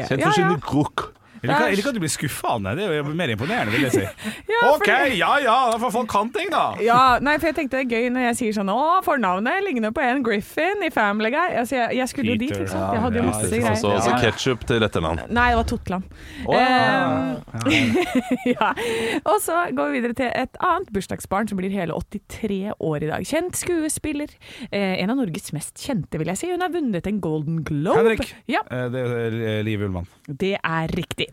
Kjent 0.07 0.21
Ja, 0.23 0.29
for 0.29 0.37
sine 0.39 0.55
ja. 0.55 0.61
Gurk. 0.63 1.09
Jeg 1.45 1.53
liker, 1.53 1.69
jeg 1.69 1.77
liker 1.79 1.93
at 1.93 1.99
du 1.99 2.03
blir 2.05 2.13
skuffa, 2.15 2.55
Anne. 2.57 2.73
Det 2.79 2.85
er 2.89 2.97
jo 2.99 3.05
mer 3.15 3.33
imponerende, 3.35 3.73
vil 3.77 3.85
jeg 3.87 3.93
si. 3.93 4.05
Ja, 4.55 4.61
OK, 4.73 4.85
fordi- 4.87 5.19
ja 5.19 5.33
ja, 5.45 5.57
da 5.73 5.79
får 5.83 5.93
folk 5.93 6.09
kan 6.11 6.31
ting, 6.33 6.49
da. 6.53 6.63
Ja, 6.81 7.19
nei, 7.21 7.37
for 7.39 7.51
jeg 7.51 7.57
tenkte 7.59 7.77
det 7.79 7.85
er 7.85 7.91
gøy 7.99 8.09
når 8.15 8.27
jeg 8.31 8.37
sier 8.41 8.57
sånn 8.57 8.71
Å, 8.73 8.81
fornavnet 9.05 9.63
ligner 9.67 9.93
på 9.95 10.01
en 10.05 10.23
Griffin 10.25 10.83
i 10.87 10.91
Family 10.95 11.31
Guy. 11.35 11.55
Altså, 11.61 11.77
jeg, 11.77 11.99
jeg 12.01 12.09
skulle 12.13 12.33
jo 12.35 12.39
dit, 12.41 12.49
liksom 12.51 12.65
ikke 12.65 12.73
sant. 12.75 12.95
Jeg 12.97 13.03
hadde 13.05 13.21
jo 13.21 13.25
masse 13.29 13.49
det 13.51 13.59
er 13.59 13.65
greier. 13.65 13.77
Altså, 13.77 13.93
altså 13.99 14.19
ketsjup 14.25 14.65
til 14.71 14.87
etternavn. 14.89 15.23
Nei, 15.35 15.47
det 15.53 15.59
var 15.61 15.69
Totland. 15.75 16.05
Oh, 16.47 16.55
ja, 16.57 17.35
ja. 18.55 18.71
Og 19.29 19.39
så 19.45 19.59
går 19.77 19.91
vi 19.93 19.99
videre 20.01 20.17
til 20.19 20.31
et 20.33 20.59
annet 20.65 20.91
bursdagsbarn 20.95 21.49
som 21.51 21.59
blir 21.61 21.73
hele 21.75 21.97
83 21.97 22.73
år 22.79 23.05
i 23.07 23.11
dag. 23.11 23.27
Kjent 23.29 23.59
skuespiller. 23.59 24.33
Eh, 24.71 24.97
en 25.03 25.13
av 25.13 25.21
Norges 25.21 25.53
mest 25.57 25.77
kjente, 25.83 26.19
vil 26.21 26.31
jeg 26.33 26.41
si. 26.41 26.51
Hun 26.55 26.65
har 26.65 26.73
vunnet 26.75 27.07
en 27.11 27.21
Golden 27.25 27.63
Globe. 27.67 27.99
Henrik. 28.01 28.35
Ja, 28.51 28.63
Eh, 28.71 28.89
Det 28.95 29.01
er 29.05 29.63
Liv 29.67 29.81
Ullmann. 29.85 30.07
det 30.29 30.57
er 30.63 30.89
riktig. 30.97 31.27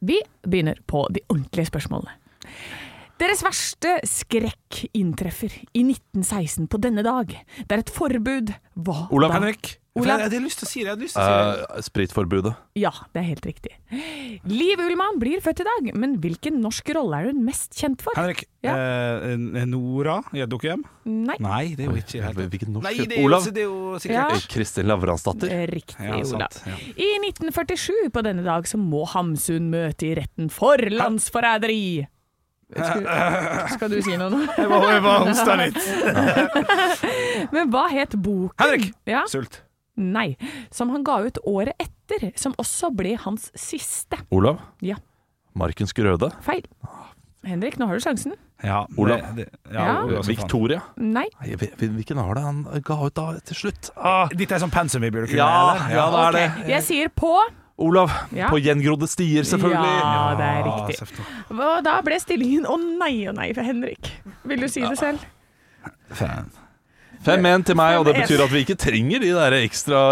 Vi 0.00 0.20
begynner 0.46 0.80
på 0.86 1.06
de 1.14 1.22
ordentlige 1.28 1.70
spørsmålene. 1.70 2.12
Deres 3.16 3.40
verste 3.40 3.94
skrekk 4.04 4.82
inntreffer 4.92 5.54
i 5.72 5.82
1916 5.86 6.66
på 6.68 6.80
denne 6.84 7.04
dag. 7.06 7.32
Det 7.64 7.72
er 7.72 7.80
et 7.80 7.92
forbud. 7.92 8.52
Hva 8.76 9.06
Olav 9.08 9.32
da? 9.32 9.38
Henrik. 9.40 9.78
Olav. 9.96 10.20
Jeg 10.20 10.26
hadde 10.28 10.40
lyst 10.44 10.58
til 10.60 10.66
å 10.66 10.70
si 10.70 10.80
det. 10.84 10.90
Jeg 10.92 11.00
lyst 11.06 11.16
til 11.16 11.22
å 11.22 11.26
si 11.26 11.60
det. 11.60 11.66
Uh, 11.78 11.84
spritforbudet. 11.86 12.52
Ja, 12.76 12.90
det 13.14 13.20
er 13.22 13.26
helt 13.30 13.46
riktig. 13.48 13.72
Liv 14.50 14.82
Ullmann 14.84 15.16
blir 15.22 15.40
født 15.44 15.62
i 15.62 15.66
dag, 15.68 15.88
men 15.96 16.16
hvilken 16.20 16.58
norsk 16.60 16.90
rolle 16.96 17.20
er 17.22 17.30
hun 17.30 17.40
mest 17.46 17.72
kjent 17.78 18.04
for? 18.04 18.12
Henrik. 18.18 18.44
Ja. 18.66 18.74
eh, 19.30 19.36
Nora 19.70 20.18
i 20.34 20.40
et 20.42 20.50
dukkehjem? 20.50 20.82
Nei. 21.06 21.36
Nei, 21.40 21.62
det 21.78 21.84
er 21.86 21.92
jo 21.92 22.00
ikke 22.00 22.22
helt 22.24 22.40
Hvilken 22.50 22.72
norsk 22.74 22.86
Nei, 22.88 22.94
det 23.06 23.14
er 23.14 23.20
jo, 23.22 23.28
Olav. 23.28 23.44
det 23.54 23.62
er 23.62 23.68
jo 23.68 23.92
Ja. 23.92 24.00
sikkert 24.02 24.34
ja. 24.34 24.40
Kristin 24.56 24.88
Lavransdatter. 24.90 25.54
Riktig, 25.70 25.96
Ja, 26.02 26.18
Olav. 26.18 26.58
ja. 26.66 26.74
I 26.98 27.08
1947 27.28 28.10
på 28.12 28.24
denne 28.26 28.42
dag 28.44 28.66
så 28.66 28.76
må 28.80 29.04
Hamsun 29.14 29.70
møte 29.70 30.08
i 30.10 30.14
retten 30.18 30.50
for 30.50 30.76
landsforræderi. 30.76 32.06
Skal, 32.66 33.04
skal 33.76 33.92
du 33.92 34.00
si 34.02 34.16
noe 34.18 34.26
nå? 34.32 34.40
Jeg 34.58 34.66
var, 34.66 35.22
hosta 35.28 35.54
litt. 35.60 35.78
Men 37.54 37.70
hva 37.70 37.84
het 37.92 38.16
boken? 38.18 38.58
Henrik! 38.58 38.88
Ja? 39.06 39.22
Sult. 39.30 39.60
Nei. 39.96 40.36
Som 40.70 40.90
han 40.94 41.04
ga 41.06 41.18
ut 41.24 41.38
året 41.48 41.74
etter, 41.80 42.30
som 42.36 42.54
også 42.60 42.90
ble 42.96 43.16
hans 43.22 43.50
siste. 43.58 44.18
Olav. 44.30 44.60
Ja. 44.84 44.96
Markens 45.56 45.94
Grøde. 45.96 46.30
Feil. 46.44 46.66
Henrik, 47.46 47.78
nå 47.78 47.86
har 47.88 47.96
du 47.96 48.02
sjansen. 48.04 48.34
Ja, 48.64 48.86
Olav. 48.96 49.20
Det, 49.36 49.44
det, 49.46 49.72
Ja. 49.72 49.84
ja, 49.84 50.02
Olav. 50.04 50.26
Victoria. 50.26 50.80
Nei. 50.96 51.26
Nei, 51.40 51.54
Hvilken 51.56 52.16
var 52.16 52.34
det 52.34 52.42
han 52.42 52.62
ga 52.84 52.96
ut 53.06 53.14
da 53.14 53.26
til 53.44 53.56
slutt? 53.56 53.90
Ah, 53.96 54.28
Dette 54.32 54.56
er 54.56 54.62
sånn 54.64 54.72
pensum 54.72 55.04
vi 55.04 55.10
burde 55.14 55.28
kunne 55.30 55.44
Ja, 55.44 55.76
ja, 55.92 56.06
det 56.10 56.24
er 56.24 56.36
det. 56.38 56.68
Jeg 56.72 56.82
sier 56.88 57.08
på. 57.12 57.32
Olav. 57.78 58.10
Ja. 58.32 58.48
På 58.48 58.56
gjengrodde 58.58 59.06
stier, 59.08 59.44
selvfølgelig. 59.44 59.96
Ja, 60.00 60.34
det 60.38 60.46
er 60.48 60.62
riktig. 60.64 61.24
Og 61.52 61.84
da 61.84 61.98
ble 62.04 62.16
stillingen 62.22 62.64
å 62.64 62.78
nei 62.80 63.26
og 63.28 63.36
nei 63.36 63.50
for 63.52 63.62
Henrik. 63.68 64.12
Vil 64.48 64.60
du 64.64 64.68
si 64.72 64.80
det 64.80 64.96
selv? 64.98 65.20
Fan. 66.16 66.48
5-1 67.24 67.64
til 67.70 67.78
meg, 67.78 67.98
og 68.00 68.06
det 68.08 68.16
betyr 68.20 68.42
at 68.44 68.52
vi 68.52 68.64
ikke 68.64 68.78
trenger 68.80 69.22
de 69.24 69.32
der 69.36 69.56
ekstra 69.62 70.02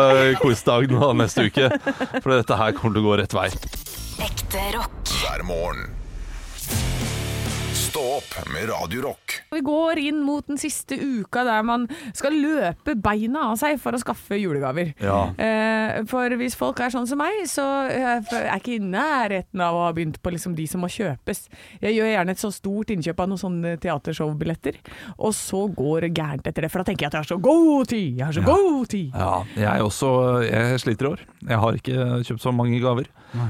quizdagene 0.40 1.11
neste 1.21 1.49
uke. 1.49 1.69
For 2.21 2.33
dette 2.35 2.59
her 2.61 2.73
kommer 2.79 2.97
til 2.97 3.05
å 3.05 3.09
gå 3.11 3.19
rett 3.23 3.37
vei. 3.37 3.51
Ekte 4.25 4.64
rock. 4.79 5.14
hver 5.21 5.45
morgen. 5.47 5.90
Stå 7.94 8.02
opp 8.16 8.48
med 8.50 8.68
Radio 8.68 9.02
Rock. 9.02 9.33
Vi 9.54 9.61
går 9.62 9.98
inn 10.02 10.16
mot 10.26 10.42
den 10.50 10.59
siste 10.59 10.96
uka 10.98 11.44
der 11.46 11.61
man 11.62 11.85
skal 12.11 12.35
løpe 12.35 12.96
beina 12.98 13.44
av 13.52 13.61
seg 13.61 13.76
for 13.78 13.94
å 13.94 14.00
skaffe 14.02 14.35
julegaver. 14.35 14.90
Ja. 14.98 15.28
Eh, 15.38 16.00
for 16.11 16.35
hvis 16.40 16.57
folk 16.59 16.83
er 16.83 16.90
sånn 16.90 17.07
som 17.07 17.22
meg, 17.22 17.44
så 17.46 17.62
eh, 17.87 18.18
er 18.18 18.48
jeg 18.48 18.64
ikke 18.64 18.72
i 18.74 18.80
nærheten 18.83 19.62
av 19.62 19.78
å 19.78 19.85
ha 19.85 19.92
begynt 19.94 20.18
på 20.18 20.33
liksom 20.35 20.57
de 20.59 20.66
som 20.66 20.83
må 20.83 20.90
kjøpes. 20.90 21.44
Jeg 21.85 21.94
gjør 21.94 22.11
gjerne 22.16 22.35
et 22.35 22.42
så 22.42 22.50
stort 22.57 22.90
innkjøp 22.90 23.22
av 23.22 23.30
noen 23.30 23.42
sånne 23.44 23.76
teatershowbilletter, 23.87 24.83
og 25.14 25.38
så 25.38 25.62
går 25.78 26.09
det 26.09 26.14
gærent 26.18 26.50
etter 26.50 26.66
det. 26.66 26.72
For 26.74 26.83
da 26.83 26.90
tenker 26.90 27.07
jeg 27.07 27.12
at 27.12 27.18
jeg 27.20 27.28
har 27.28 27.30
så 27.30 27.38
god 27.46 27.92
tid! 27.94 28.09
Jeg 28.11 28.26
har 28.26 28.35
så 28.40 28.46
god 28.50 28.90
tid! 28.96 29.14
Ja, 29.14 29.37
jeg 29.68 29.87
også 29.87 30.11
jeg 30.48 30.83
sliter 30.83 31.12
i 31.12 31.12
år. 31.12 31.24
Jeg 31.44 31.62
har 31.62 31.78
ikke 31.78 32.11
kjøpt 32.26 32.42
så 32.42 32.59
mange 32.59 32.83
gaver. 32.83 33.07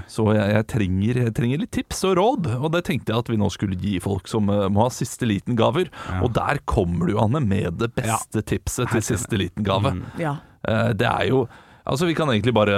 Så 0.09 0.29
jeg, 0.33 0.45
jeg, 0.53 0.67
trenger, 0.71 1.19
jeg 1.27 1.35
trenger 1.37 1.61
litt 1.61 1.73
tips 1.77 2.05
og 2.09 2.15
råd, 2.19 2.49
og 2.59 2.71
det 2.73 2.85
tenkte 2.89 3.13
jeg 3.13 3.25
at 3.25 3.29
vi 3.33 3.41
nå 3.41 3.49
skulle 3.53 3.77
gi 3.81 3.99
folk 4.03 4.29
som 4.35 4.51
eh, 4.53 4.67
må 4.75 4.85
ha 4.85 4.91
siste 4.95 5.27
liten 5.31 5.57
gaver. 5.59 5.89
Og 6.21 6.33
der 6.37 6.61
kommer 6.69 7.09
du, 7.11 7.15
Anne, 7.23 7.41
med 7.45 7.79
det 7.81 7.93
beste 7.97 8.43
tipset 8.45 8.91
til 8.93 9.05
siste 9.15 9.39
liten 9.41 9.65
gave. 9.67 9.95
Ja. 10.21 10.37
Eh, 10.67 10.91
Det 10.99 11.07
er 11.11 11.31
jo 11.33 11.47
Altså 11.85 12.07
Vi 12.09 12.15
kan 12.17 12.31
egentlig 12.33 12.55
bare, 12.57 12.77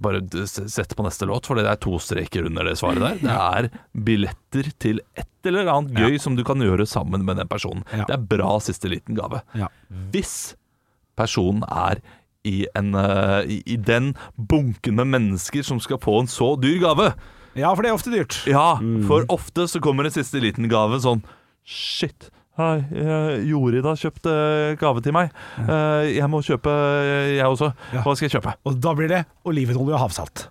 bare 0.00 0.22
sette 0.48 0.96
på 0.96 1.04
neste 1.04 1.26
låt, 1.28 1.44
for 1.44 1.58
det 1.60 1.66
er 1.68 1.76
to 1.76 1.98
streker 2.00 2.46
under 2.48 2.64
det 2.64 2.78
svaret 2.80 3.02
der. 3.02 3.18
Det 3.20 3.34
er 3.36 3.66
billetter 4.06 4.70
til 4.80 5.02
et 5.20 5.28
eller 5.50 5.68
annet 5.68 5.92
gøy 6.00 6.16
som 6.24 6.38
du 6.38 6.40
kan 6.48 6.56
gjøre 6.64 6.86
sammen 6.88 7.26
med 7.28 7.36
den 7.36 7.50
personen. 7.52 7.84
Ja. 7.92 8.06
Det 8.08 8.14
er 8.16 8.24
bra 8.30 8.54
siste 8.64 8.88
liten 8.88 9.12
gave. 9.18 9.42
Ja. 9.60 9.68
Hvis 10.08 10.54
personen 11.20 11.66
er 11.68 12.00
i, 12.48 12.62
en, 12.78 12.94
eh, 12.96 13.42
i, 13.58 13.60
i 13.74 13.76
den 13.76 14.14
bunken 14.38 14.96
med 15.02 15.12
mennesker 15.12 15.60
som 15.66 15.76
skal 15.84 16.00
få 16.00 16.22
en 16.22 16.30
så 16.30 16.54
dyr 16.62 16.80
gave. 16.86 17.10
Ja, 17.56 17.72
for 17.72 17.82
det 17.82 17.90
er 17.90 17.96
ofte 17.96 18.12
dyrt. 18.12 18.38
Ja, 18.50 18.76
for 19.08 19.26
ofte 19.32 19.66
så 19.70 19.82
kommer 19.82 20.06
en 20.06 20.14
siste 20.14 20.42
liten 20.42 20.68
gave 20.72 21.00
sånn 21.02 21.24
Shit. 21.66 22.28
Hei, 22.56 22.78
eh, 22.94 23.42
Jorid 23.50 23.84
har 23.84 23.98
kjøpt 24.00 24.28
eh, 24.30 24.76
gave 24.80 25.02
til 25.04 25.12
meg. 25.12 25.32
Eh, 25.60 26.12
jeg 26.14 26.28
må 26.32 26.38
kjøpe, 26.46 26.72
jeg 27.34 27.44
også. 27.44 27.72
Hva 27.98 28.14
skal 28.14 28.28
jeg 28.28 28.36
kjøpe? 28.38 28.54
Og 28.64 28.78
da 28.80 28.94
blir 28.96 29.10
det 29.12 29.24
olivenolje 29.44 29.92
og 29.98 30.06
havsalt. 30.06 30.46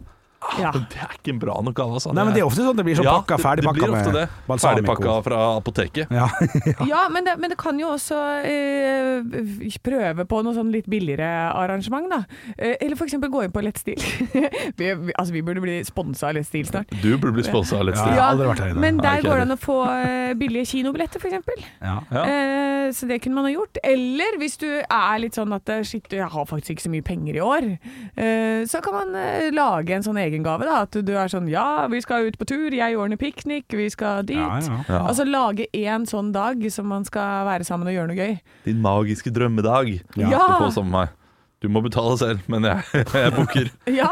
Ja. 0.59 0.71
Det 0.71 0.99
er 1.01 1.15
ikke 1.17 1.33
en 1.33 1.39
bra 1.41 1.55
nok 1.65 1.75
gave, 1.75 1.97
altså. 1.97 2.13
Nei, 2.15 2.23
men 2.27 2.35
det 2.35 2.41
er 2.43 2.47
ofte 2.47 2.63
sånn 2.63 2.77
det 2.77 2.85
blir 2.87 2.97
sånn 2.99 3.07
Ja, 3.07 3.15
pakka, 3.19 3.35
ja, 3.37 3.43
ferdig 3.43 3.63
det 3.65 3.69
pakka 3.71 3.89
med 3.91 4.13
det. 4.15 4.25
balsamico. 4.47 4.95
Ferdigpakka 4.95 5.15
fra 5.25 5.39
apoteket. 5.57 6.13
Ja. 6.15 6.27
Ja, 6.91 7.01
men 7.11 7.25
det, 7.25 7.33
men 7.41 7.51
det 7.51 7.57
kan 7.59 7.79
jo 7.79 7.89
også 7.95 8.17
eh, 8.45 9.77
prøve 9.83 10.25
på 10.29 10.39
noe 10.45 10.55
sånn 10.55 10.71
litt 10.73 10.87
billigere 10.91 11.27
arrangement, 11.55 12.07
da. 12.11 12.19
Eh, 12.57 12.75
eller 12.79 12.95
for 12.99 13.07
eksempel 13.09 13.31
gå 13.33 13.43
inn 13.45 13.53
på 13.55 13.63
Let's 13.65 13.83
Stil. 13.83 13.99
vi, 14.79 14.91
vi, 14.93 15.13
altså, 15.15 15.33
vi 15.35 15.43
burde 15.45 15.63
bli 15.63 15.79
sponsa 15.87 16.29
av 16.29 16.37
Let's 16.37 16.51
Stil 16.51 16.67
snart. 16.69 16.93
Du 17.01 17.11
burde 17.17 17.35
bli 17.39 17.45
sponsa 17.47 17.79
av 17.81 17.89
Let's 17.89 18.01
Ja, 18.05 18.29
aldri 18.31 18.47
vært 18.51 18.63
her 18.63 18.73
inne. 18.75 18.83
Men 18.85 19.01
der 19.01 19.25
går 19.25 19.41
det 19.41 19.47
an 19.47 19.55
å 19.57 19.59
få 19.61 19.79
eh, 19.91 20.33
billige 20.39 20.69
kinobilletter, 20.75 21.21
for 21.23 21.31
eksempel. 21.31 21.65
Ja. 21.81 21.97
Ja. 22.13 22.23
Eh, 22.29 22.89
så 22.95 23.09
det 23.09 23.19
kunne 23.23 23.39
man 23.39 23.49
ha 23.49 23.53
gjort. 23.55 23.79
Eller 23.83 24.37
hvis 24.41 24.59
du 24.61 24.67
er 24.69 25.19
litt 25.23 25.37
sånn 25.37 25.53
at 25.57 25.69
eh, 25.73 25.83
shit, 25.87 26.05
jeg 26.13 26.29
har 26.31 26.49
faktisk 26.49 26.75
ikke 26.75 26.85
så 26.87 26.93
mye 26.93 27.05
penger 27.05 27.39
i 27.39 27.43
år, 27.43 27.69
eh, 28.15 28.61
så 28.69 28.81
kan 28.85 28.99
man 28.99 29.15
eh, 29.19 29.49
lage 29.55 29.95
en 29.97 30.05
sånn 30.05 30.19
egengave. 30.35 30.67
da, 30.69 30.81
At 30.85 30.99
du 31.07 31.13
er 31.15 31.31
sånn 31.31 31.49
ja, 31.51 31.87
vi 31.91 32.01
skal 32.05 32.29
ut 32.29 32.37
på 32.39 32.45
tur, 32.49 32.69
jeg 32.75 32.97
ordner 32.99 33.17
piknik, 33.19 33.65
vi 33.71 33.89
skal 33.89 34.23
dit. 34.27 34.37
Ja, 34.37 34.59
ja. 34.61 34.79
Ja. 34.89 35.01
Altså 35.07 35.25
lage 35.27 35.67
en 35.73 36.05
sånn 36.09 36.31
dag 36.35 36.61
som 36.71 36.87
man 36.91 37.05
skal 37.07 37.45
være 37.49 37.63
sammen 37.67 37.87
og 37.89 37.95
gjøre 37.97 38.11
noe 38.13 38.19
gøy. 38.19 38.39
Din 38.67 38.81
magiske 38.83 39.31
drømmedag. 39.33 39.95
Ja. 40.19 40.29
Du 40.29 40.59
får 40.65 40.75
sammen 40.79 40.91
med 40.91 40.99
meg. 41.07 41.21
Du 41.63 41.69
må 41.71 41.79
betale 41.81 42.13
selv, 42.19 42.41
men 42.51 42.65
jeg, 42.67 42.83
jeg 43.23 43.31
booker. 43.33 43.69
Ja, 43.89 44.09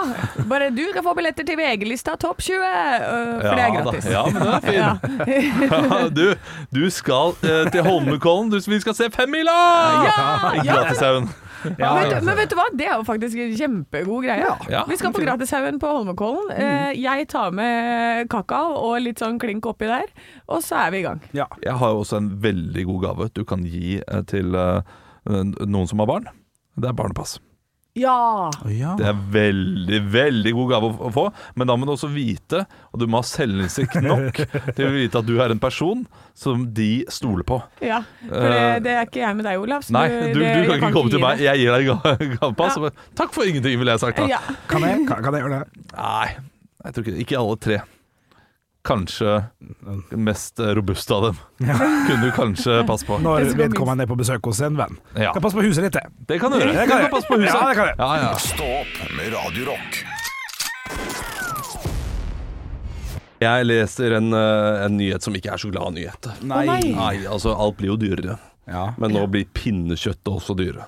bare 0.49 0.71
du 0.73 0.81
kan 0.95 1.03
få 1.05 1.11
billetter 1.13 1.45
til 1.45 1.59
VG-lista 1.59 2.15
Topp 2.17 2.39
20, 2.41 2.63
for 3.03 3.43
for 3.43 3.59
det 3.59 3.65
er 3.65 3.75
gratis. 3.75 4.07
da. 4.07 4.13
Ja, 4.15 4.23
men 4.31 4.41
den 4.41 4.53
er 4.53 4.63
fin. 4.63 5.67
Ja. 5.67 5.99
du, 6.09 6.23
du 6.73 6.89
skal 6.89 7.35
eh, 7.43 7.67
til 7.75 7.85
Holmenkollen. 7.85 8.49
Vi 8.57 8.79
skal 8.81 8.95
se 8.97 9.11
Femmila! 9.13 9.59
Ja, 10.07 10.17
ja. 10.63 10.79
Gratishaugen. 10.79 11.29
Men, 11.79 11.95
vet 11.97 12.09
du, 12.11 12.25
men 12.27 12.37
vet 12.37 12.51
du 12.51 12.55
hva, 12.57 12.65
det 12.77 12.87
er 12.87 12.97
jo 12.97 13.05
faktisk 13.07 13.39
en 13.43 13.53
kjempegod 13.59 14.25
greie. 14.25 14.49
Ja. 14.71 14.83
Vi 14.89 14.97
skal 14.99 15.13
på 15.15 15.21
Gratishaugen 15.23 15.79
på 15.81 15.91
Holmenkollen. 15.95 16.49
Mm. 16.51 16.63
Eh, 16.65 16.99
Jeg 17.03 17.27
tar 17.31 17.51
med 17.55 18.27
kakao 18.31 18.75
og 18.79 18.97
litt 19.03 19.21
sånn 19.23 19.39
klink 19.41 19.65
oppi 19.69 19.87
der, 19.89 20.11
og 20.47 20.61
så 20.65 20.83
er 20.85 20.93
vi 20.95 21.01
i 21.03 21.07
gang. 21.07 21.21
Ja. 21.37 21.47
Jeg 21.63 21.77
har 21.79 21.93
jo 21.95 22.03
også 22.03 22.19
en 22.19 22.29
veldig 22.43 22.85
god 22.91 23.01
gave 23.07 23.29
du 23.33 23.43
kan 23.47 23.63
gi 23.67 23.97
eh, 24.03 24.21
til 24.29 24.53
eh, 24.59 24.81
noen 25.29 25.87
som 25.89 26.03
har 26.03 26.09
barn. 26.11 26.29
Det 26.75 26.89
er 26.89 26.97
barnepass. 26.97 27.37
Ja! 27.95 28.49
ja. 28.73 28.95
Det 28.97 29.05
er 29.05 29.17
veldig, 29.35 29.99
veldig 30.09 30.53
god 30.57 30.69
gave 30.71 30.87
å 30.97 31.09
få, 31.13 31.23
men 31.59 31.69
da 31.69 31.75
må 31.77 31.85
du 31.85 31.91
også 31.93 32.09
vite, 32.09 32.63
og 32.89 32.97
du 32.99 33.05
må 33.05 33.19
ha 33.21 33.27
selvinnsikt 33.29 33.99
nok 34.01 34.39
til 34.79 34.87
å 34.87 34.93
vite 34.95 35.21
at 35.21 35.27
du 35.29 35.35
er 35.43 35.53
en 35.53 35.61
person 35.61 36.01
som 36.33 36.63
de 36.73 37.03
stoler 37.13 37.45
på. 37.45 37.59
ja. 37.85 37.99
For 38.25 38.49
det, 38.49 38.63
det 38.87 38.95
er 38.97 39.05
ikke 39.05 39.21
jeg 39.21 39.37
med 39.37 39.45
deg, 39.45 39.61
Olav. 39.61 39.85
Nei, 39.93 40.07
du, 40.09 40.17
du 40.33 40.41
det- 40.41 40.49
kan 40.65 40.73
jeg 40.73 40.81
ikke 40.81 40.93
komme 40.97 41.13
til 41.13 41.21
meg. 41.21 41.43
Jeg 41.45 41.61
gir 41.61 41.77
deg 41.77 41.91
ga- 41.91 42.17
gavepass. 42.39 42.79
Ja. 42.81 42.93
Takk 43.21 43.35
for 43.37 43.45
ingenting, 43.45 43.77
ville 43.77 43.93
jeg 43.93 44.01
sagt 44.07 44.23
da. 44.23 44.25
Ja. 44.31 44.41
Kan, 44.71 44.87
jeg, 44.89 45.05
kan, 45.11 45.21
kan 45.27 45.37
jeg 45.37 45.45
gjøre 45.45 45.59
det? 45.61 45.87
Nei, 45.93 46.29
jeg 46.87 46.95
tror 46.97 47.05
ikke 47.11 47.21
Ikke 47.27 47.41
alle 47.45 47.59
tre. 47.69 47.77
Kanskje 48.83 49.45
den 50.11 50.23
mest 50.27 50.59
robuste 50.59 51.15
av 51.15 51.21
dem. 51.29 51.37
Kunne 52.07 52.25
du 52.25 52.31
kanskje 52.35 52.81
passe 52.87 53.07
på. 53.07 53.17
Når 53.23 53.53
vedkommende 53.55 54.03
er 54.03 54.11
på 54.11 54.17
besøk 54.19 54.43
hos 54.49 54.59
en 54.65 54.75
venn. 54.79 54.97
Ja. 55.15 55.31
Kan 55.31 55.45
passe 55.45 55.55
på 55.55 55.63
huset 55.63 55.87
ditt, 55.87 55.95
det. 55.95 56.03
Det 56.27 56.39
kan 56.43 56.51
du 56.51 56.59
gjøre. 56.59 56.83
Kan 56.89 57.07
passe 57.13 57.31
på 57.31 57.39
huset. 57.39 57.53
Ja, 57.53 57.69
det 57.69 57.77
kan 57.79 57.93
jeg. 57.93 57.99
Ja, 58.01 58.11
ja. 58.25 58.33
Stå 58.43 58.67
opp 58.81 58.97
med 59.15 59.31
radiorock. 59.37 60.03
Jeg 63.43 63.67
leser 63.67 64.17
en, 64.19 64.33
eh, 64.33 64.85
en 64.85 64.97
nyhet 64.97 65.23
som 65.23 65.35
ikke 65.35 65.53
er 65.53 65.61
så 65.63 65.71
glad 65.71 65.95
nyhet. 65.95 66.29
Nei. 66.47 66.65
Nei, 66.93 67.15
altså 67.27 67.55
alt 67.55 67.79
blir 67.79 67.93
jo 67.93 67.97
dyrere. 67.99 68.37
Ja. 68.67 68.93
Men 68.97 69.11
nå 69.15 69.25
blir 69.31 69.47
pinnekjøttet 69.51 70.31
også 70.31 70.55
dyrere. 70.59 70.87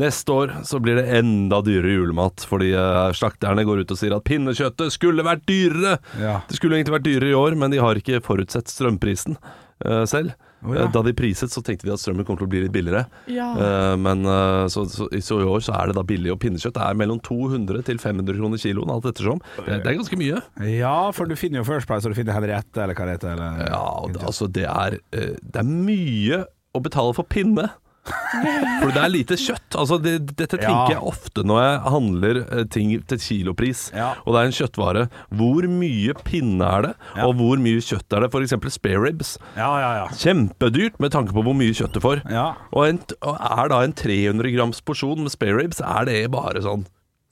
Neste 0.00 0.32
år 0.32 0.52
så 0.64 0.80
blir 0.82 0.96
det 1.00 1.08
enda 1.18 1.60
dyrere 1.64 1.98
julemat, 1.98 2.44
fordi 2.48 2.72
eh, 2.72 3.00
slakterne 3.16 3.64
går 3.68 3.82
ut 3.84 3.94
og 3.94 3.98
sier 4.00 4.14
at 4.16 4.24
pinnekjøttet 4.28 4.94
skulle 4.94 5.24
vært 5.26 5.44
dyrere. 5.50 5.98
Ja. 6.20 6.38
Det 6.48 6.56
skulle 6.56 6.78
egentlig 6.78 6.96
vært 6.98 7.08
dyrere 7.08 7.32
i 7.34 7.40
år, 7.40 7.58
men 7.60 7.74
de 7.74 7.82
har 7.82 8.00
ikke 8.00 8.22
forutsett 8.24 8.70
strømprisen 8.72 9.36
uh, 9.84 10.04
selv. 10.08 10.32
Oh, 10.62 10.74
ja. 10.76 10.84
Eh, 10.84 10.90
Da 10.92 11.02
de 11.04 11.12
priset, 11.16 11.52
så 11.52 11.62
tenkte 11.64 11.88
de 11.88 11.92
at 11.94 12.00
strømmen 12.02 12.26
kommer 12.28 12.42
til 12.42 12.48
å 12.48 12.52
bli 12.52 12.62
litt 12.64 12.72
billigere. 12.74 13.06
Ja. 13.32 13.48
Uh, 13.56 13.96
men 14.00 14.24
uh, 14.28 14.66
så, 14.72 14.84
så, 14.92 15.08
så 15.24 15.40
i 15.40 15.48
år 15.48 15.64
så 15.64 15.74
er 15.78 15.90
det 15.90 15.98
da 15.98 16.04
billig, 16.06 16.32
og 16.34 16.40
pinnekjøtt 16.42 16.80
er 16.80 16.96
mellom 17.00 17.20
200 17.26 17.84
til 17.88 18.00
500 18.02 18.40
kroner 18.40 18.60
kiloen, 18.60 18.92
alt 18.92 19.08
ettersom. 19.10 19.42
Det, 19.58 19.82
det 19.84 19.92
er 19.92 20.00
ganske 20.00 20.20
mye. 20.20 20.40
ja, 20.68 20.96
for 21.16 21.28
du 21.28 21.36
finner 21.40 21.62
jo 21.62 21.68
First 21.68 21.90
Price, 21.90 22.04
og 22.08 22.14
du 22.14 22.20
finner 22.20 22.36
Henriette, 22.36 22.76
eller 22.80 22.96
hva 22.96 23.08
det 23.08 23.18
heter. 23.18 23.36
Eller, 23.36 23.66
Ja, 23.68 23.84
og 24.04 24.16
det, 24.16 24.24
altså 24.32 24.48
det 24.52 24.66
er, 24.68 24.98
uh, 25.16 25.36
det 25.40 25.64
er 25.64 25.70
mye 25.70 26.44
å 26.76 26.82
betale 26.84 27.16
for 27.16 27.26
pinne. 27.26 27.70
For 28.80 28.90
det 28.94 29.00
er 29.02 29.10
lite 29.12 29.36
kjøtt. 29.38 29.74
Altså 29.78 29.98
det, 30.02 30.14
dette 30.32 30.56
tenker 30.56 30.70
Ja. 30.70 30.94
jeg 30.94 31.02
ofte 31.10 31.42
når 31.46 31.58
jeg 31.62 31.92
handler 31.94 32.38
eh, 32.46 32.62
ting 32.72 32.92
til 33.10 33.18
kilopris, 33.20 33.82
Ja. 33.94 34.14
og 34.24 34.34
det 34.34 34.40
er 34.40 34.48
en 34.48 34.56
kjøttvare. 34.56 35.02
Hvor 35.36 35.68
mye 35.68 36.14
pinne 36.24 36.64
er 36.64 36.82
det, 36.88 36.94
Ja. 37.16 37.26
og 37.26 37.34
hvor 37.36 37.60
mye 37.60 37.82
kjøtt 37.84 38.16
er 38.16 38.24
det? 38.24 38.30
F.eks. 38.32 38.72
spare 38.74 39.02
ribs. 39.04 39.34
ja, 39.56 39.68
ja. 39.82 39.90
ja. 40.00 40.06
Kjempedyrt 40.16 40.98
med 41.00 41.12
tanke 41.12 41.32
på 41.36 41.42
hvor 41.44 41.54
mye 41.56 41.74
kjøtt 41.76 41.92
du 41.92 42.00
får. 42.00 42.22
ja. 42.30 42.54
Og, 42.72 42.86
en, 42.88 43.00
og 43.22 43.36
er 43.40 43.68
da 43.74 43.82
en 43.84 43.92
300 43.92 44.54
grams 44.56 44.80
porsjon 44.80 45.20
med 45.22 45.30
spare 45.30 45.58
ribs, 45.60 45.80
er 45.84 46.04
det 46.08 46.30
bare 46.32 46.62
sånn 46.64 46.86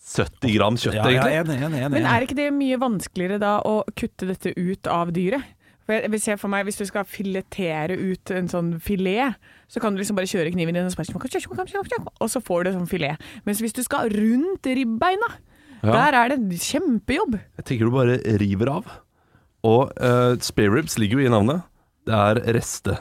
70 0.08 0.54
gram 0.56 0.76
kjøtt, 0.80 0.94
Ja, 0.96 1.08
ja, 1.10 1.22
egentlig? 1.42 1.90
Men 1.92 2.06
er 2.08 2.24
ikke 2.24 2.36
det 2.38 2.52
mye 2.56 2.78
vanskeligere 2.80 3.38
da 3.42 3.58
å 3.60 3.82
kutte 3.94 4.26
dette 4.30 4.54
ut 4.56 4.86
av 4.88 5.10
dyret? 5.12 5.44
For 5.84 5.96
jeg 5.96 6.20
se 6.20 6.36
for 6.36 6.48
meg, 6.52 6.66
Hvis 6.68 6.76
du 6.80 6.84
skal 6.84 7.04
filetere 7.08 7.96
ut 7.96 8.30
en 8.30 8.48
sånn 8.48 8.74
filet, 8.80 9.36
så 9.68 9.80
kan 9.80 9.92
du 9.94 10.00
liksom 10.00 10.16
bare 10.16 10.26
kjøre 10.30 10.52
kniven 10.54 10.74
din, 10.74 10.88
og 10.88 12.30
så 12.32 12.40
får 12.40 12.64
du 12.64 12.70
sånn 12.72 12.88
filet. 12.88 13.20
Mens 13.44 13.60
hvis 13.60 13.76
du 13.76 13.82
skal 13.84 14.08
rundt 14.10 14.64
ribbeina, 14.66 15.28
Ja. 15.82 15.92
der 15.92 16.16
er 16.18 16.28
det 16.32 16.38
en 16.40 16.50
kjempejobb. 16.50 17.38
Jeg 17.60 17.64
tenker 17.64 17.84
du 17.86 17.92
bare 17.94 18.18
river 18.40 18.68
av. 18.72 18.86
Og 19.62 19.92
uh, 20.00 20.34
spareribs 20.40 20.98
ligger 20.98 21.20
jo 21.20 21.26
i 21.26 21.30
navnet. 21.30 21.62
Det 22.06 22.14
er 22.14 22.40
reste. 22.56 22.96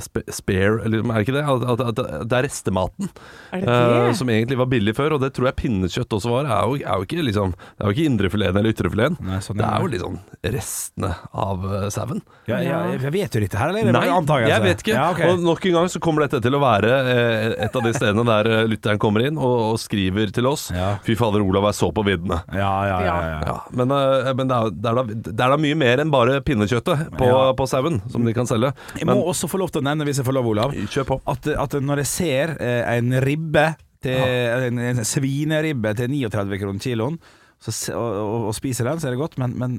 Sp 0.00 0.22
spare, 0.32 0.78
eller 0.86 1.02
er 1.04 1.18
det 1.20 1.22
ikke 1.26 1.34
det? 1.36 1.42
At, 1.44 1.64
at, 1.74 1.80
at 2.00 2.28
det 2.30 2.36
er 2.38 2.46
restematen. 2.46 3.10
Er 3.52 3.60
det 3.60 3.66
det? 3.68 3.98
Uh, 4.08 4.14
som 4.16 4.30
egentlig 4.32 4.56
var 4.56 4.68
billig 4.72 4.94
før, 4.96 5.12
og 5.18 5.20
det 5.20 5.28
tror 5.36 5.50
jeg 5.50 5.58
pinnekjøtt 5.60 6.14
også 6.16 6.30
var. 6.32 6.48
Er 6.48 6.70
jo, 6.70 6.78
er 6.80 7.02
jo 7.02 7.04
ikke 7.04 7.20
liksom 7.26 7.52
Det 7.52 7.84
er 7.84 7.90
jo 7.90 7.94
ikke 7.98 8.06
indrefileten 8.08 8.60
eller 8.62 8.72
ytrefileten. 8.72 9.18
Sånn 9.44 9.60
det 9.60 9.66
er 9.66 9.74
er 9.76 9.84
jo 9.84 9.90
liksom 9.92 10.16
restene 10.54 11.10
av 11.36 11.66
uh, 11.68 11.84
sauen. 11.92 12.22
Ja, 12.48 12.62
ja, 12.64 12.78
jeg 12.94 13.12
vet 13.12 13.36
jo 13.36 13.42
dette 13.44 13.60
her, 13.60 13.74
eller? 13.74 13.90
er 13.92 13.96
Nei, 13.98 14.06
antagelse? 14.12 14.54
jeg 14.54 14.64
vet 14.64 14.82
ikke. 14.86 14.94
Ja, 14.96 15.04
okay. 15.12 15.28
Og 15.34 15.44
nok 15.44 15.68
en 15.68 15.76
gang 15.78 15.92
så 15.92 16.00
kommer 16.04 16.24
dette 16.26 16.40
til 16.44 16.56
å 16.56 16.62
være 16.64 16.94
uh, 17.04 17.54
et 17.68 17.76
av 17.76 17.84
de 17.84 17.92
stedene 17.96 18.24
der 18.28 18.50
eh, 18.54 18.64
lytteren 18.72 19.00
kommer 19.02 19.24
inn 19.28 19.36
og, 19.36 19.54
og 19.74 19.78
skriver 19.84 20.32
til 20.34 20.48
oss. 20.48 20.70
Ja. 20.74 20.94
Fy 21.04 21.16
fader, 21.20 21.44
Olav 21.44 21.68
er 21.68 21.76
så 21.76 21.90
på 21.94 22.04
viddene. 22.08 22.40
ja, 22.56 22.72
ja, 22.88 22.98
ja, 23.04 23.16
ja. 23.28 23.38
Ja, 23.52 23.56
men, 23.76 23.92
uh, 23.92 24.32
men 24.32 24.48
det, 24.48 24.56
er, 24.56 24.72
det, 24.72 24.90
er 24.90 24.98
da, 25.02 25.06
det 25.28 25.36
er 25.36 25.54
da 25.56 25.60
mye 25.60 25.78
mer 25.84 26.02
enn 26.04 26.12
bare 26.14 26.40
pinnekjøttet 26.44 27.06
på, 27.20 27.28
Ja. 27.28 27.44
på 27.56 27.68
sauen 27.68 28.00
som 28.12 28.24
de 28.24 28.32
kan 28.36 28.48
selge. 28.48 28.72
Jeg 28.96 29.08
må 29.08 29.14
Men 29.18 29.24
også 29.28 29.48
få 29.50 29.60
lov 29.60 29.73
til 29.74 29.82
å 29.82 29.88
nevne, 29.90 30.06
hvis 30.08 30.20
jeg 30.22 30.28
får 30.28 30.38
lov, 30.38 30.50
Olav, 30.54 30.74
at, 30.74 31.48
at 31.66 31.78
når 31.82 32.04
jeg 32.04 32.10
ser 32.10 32.56
eh, 32.58 32.82
en 32.96 33.18
ribbe 33.24 33.68
til, 34.04 34.20
en, 34.68 34.80
en 34.92 35.04
svineribbe 35.08 35.94
til 35.98 36.12
39 36.12 36.60
kroner 36.60 36.84
kiloen 36.84 37.18
så, 37.64 37.72
og, 37.96 38.08
og, 38.20 38.48
og 38.50 38.56
spiser 38.56 38.88
den, 38.88 39.00
så 39.00 39.08
er 39.08 39.14
det 39.14 39.22
godt, 39.22 39.38
men, 39.40 39.54
men 39.56 39.78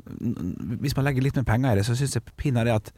hvis 0.81 0.95
man 0.97 1.05
legger 1.05 1.25
litt 1.25 1.35
mer 1.37 1.45
penger 1.45 1.75
i 1.75 1.81
det, 1.81 1.85
så 1.85 1.97
syns 1.97 2.17
jeg 2.17 2.25
pinadø 2.39 2.73
at 2.73 2.89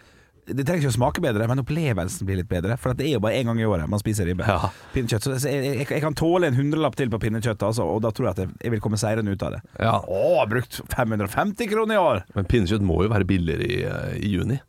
det 0.47 0.63
trenger 0.63 0.86
ikke 0.86 0.93
å 0.93 0.95
smake 0.95 1.21
bedre, 1.23 1.47
men 1.49 1.60
opplevelsen 1.60 2.27
blir 2.27 2.39
litt 2.39 2.47
bedre. 2.47 2.77
For 2.79 2.95
det 2.95 3.03
er 3.10 3.17
jo 3.17 3.23
bare 3.25 3.39
én 3.39 3.49
gang 3.49 3.60
i 3.60 3.65
året 3.67 3.89
man 3.91 3.99
spiser 3.99 4.29
ribbe. 4.29 4.45
Ja. 4.47 4.69
Pinnekjøtt. 4.93 5.27
Så 5.27 5.51
jeg, 5.51 5.73
jeg, 5.81 5.88
jeg 5.91 6.03
kan 6.03 6.15
tåle 6.15 6.47
en 6.47 6.55
hundrelapp 6.55 6.95
til 6.95 7.12
på 7.12 7.19
pinnekjøtt, 7.19 7.65
altså, 7.67 7.83
og 7.83 7.99
da 8.05 8.13
tror 8.15 8.29
jeg 8.29 8.36
at 8.38 8.41
jeg, 8.45 8.53
jeg 8.63 8.75
vil 8.77 8.83
komme 8.83 8.99
seirende 9.01 9.36
ut 9.36 9.43
av 9.43 9.57
det. 9.57 9.62
Ja. 9.83 9.97
Å, 9.99 10.45
brukt 10.47 10.79
550 10.93 11.71
kroner 11.73 11.97
i 11.97 11.99
år! 11.99 12.23
Men 12.38 12.47
pinnekjøtt 12.47 12.86
må 12.88 13.01
jo 13.03 13.12
være 13.12 13.27
billigere 13.27 13.67
i, 13.67 13.81
eh, 13.91 14.15
i 14.23 14.31
juni. 14.38 14.62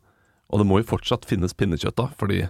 Og 0.49 0.61
det 0.61 0.67
må 0.69 0.79
jo 0.81 0.89
fortsatt 0.89 1.27
finnes 1.29 1.53
pinnekjøtt 1.53 1.97
da, 1.99 2.09
fordi 2.17 2.43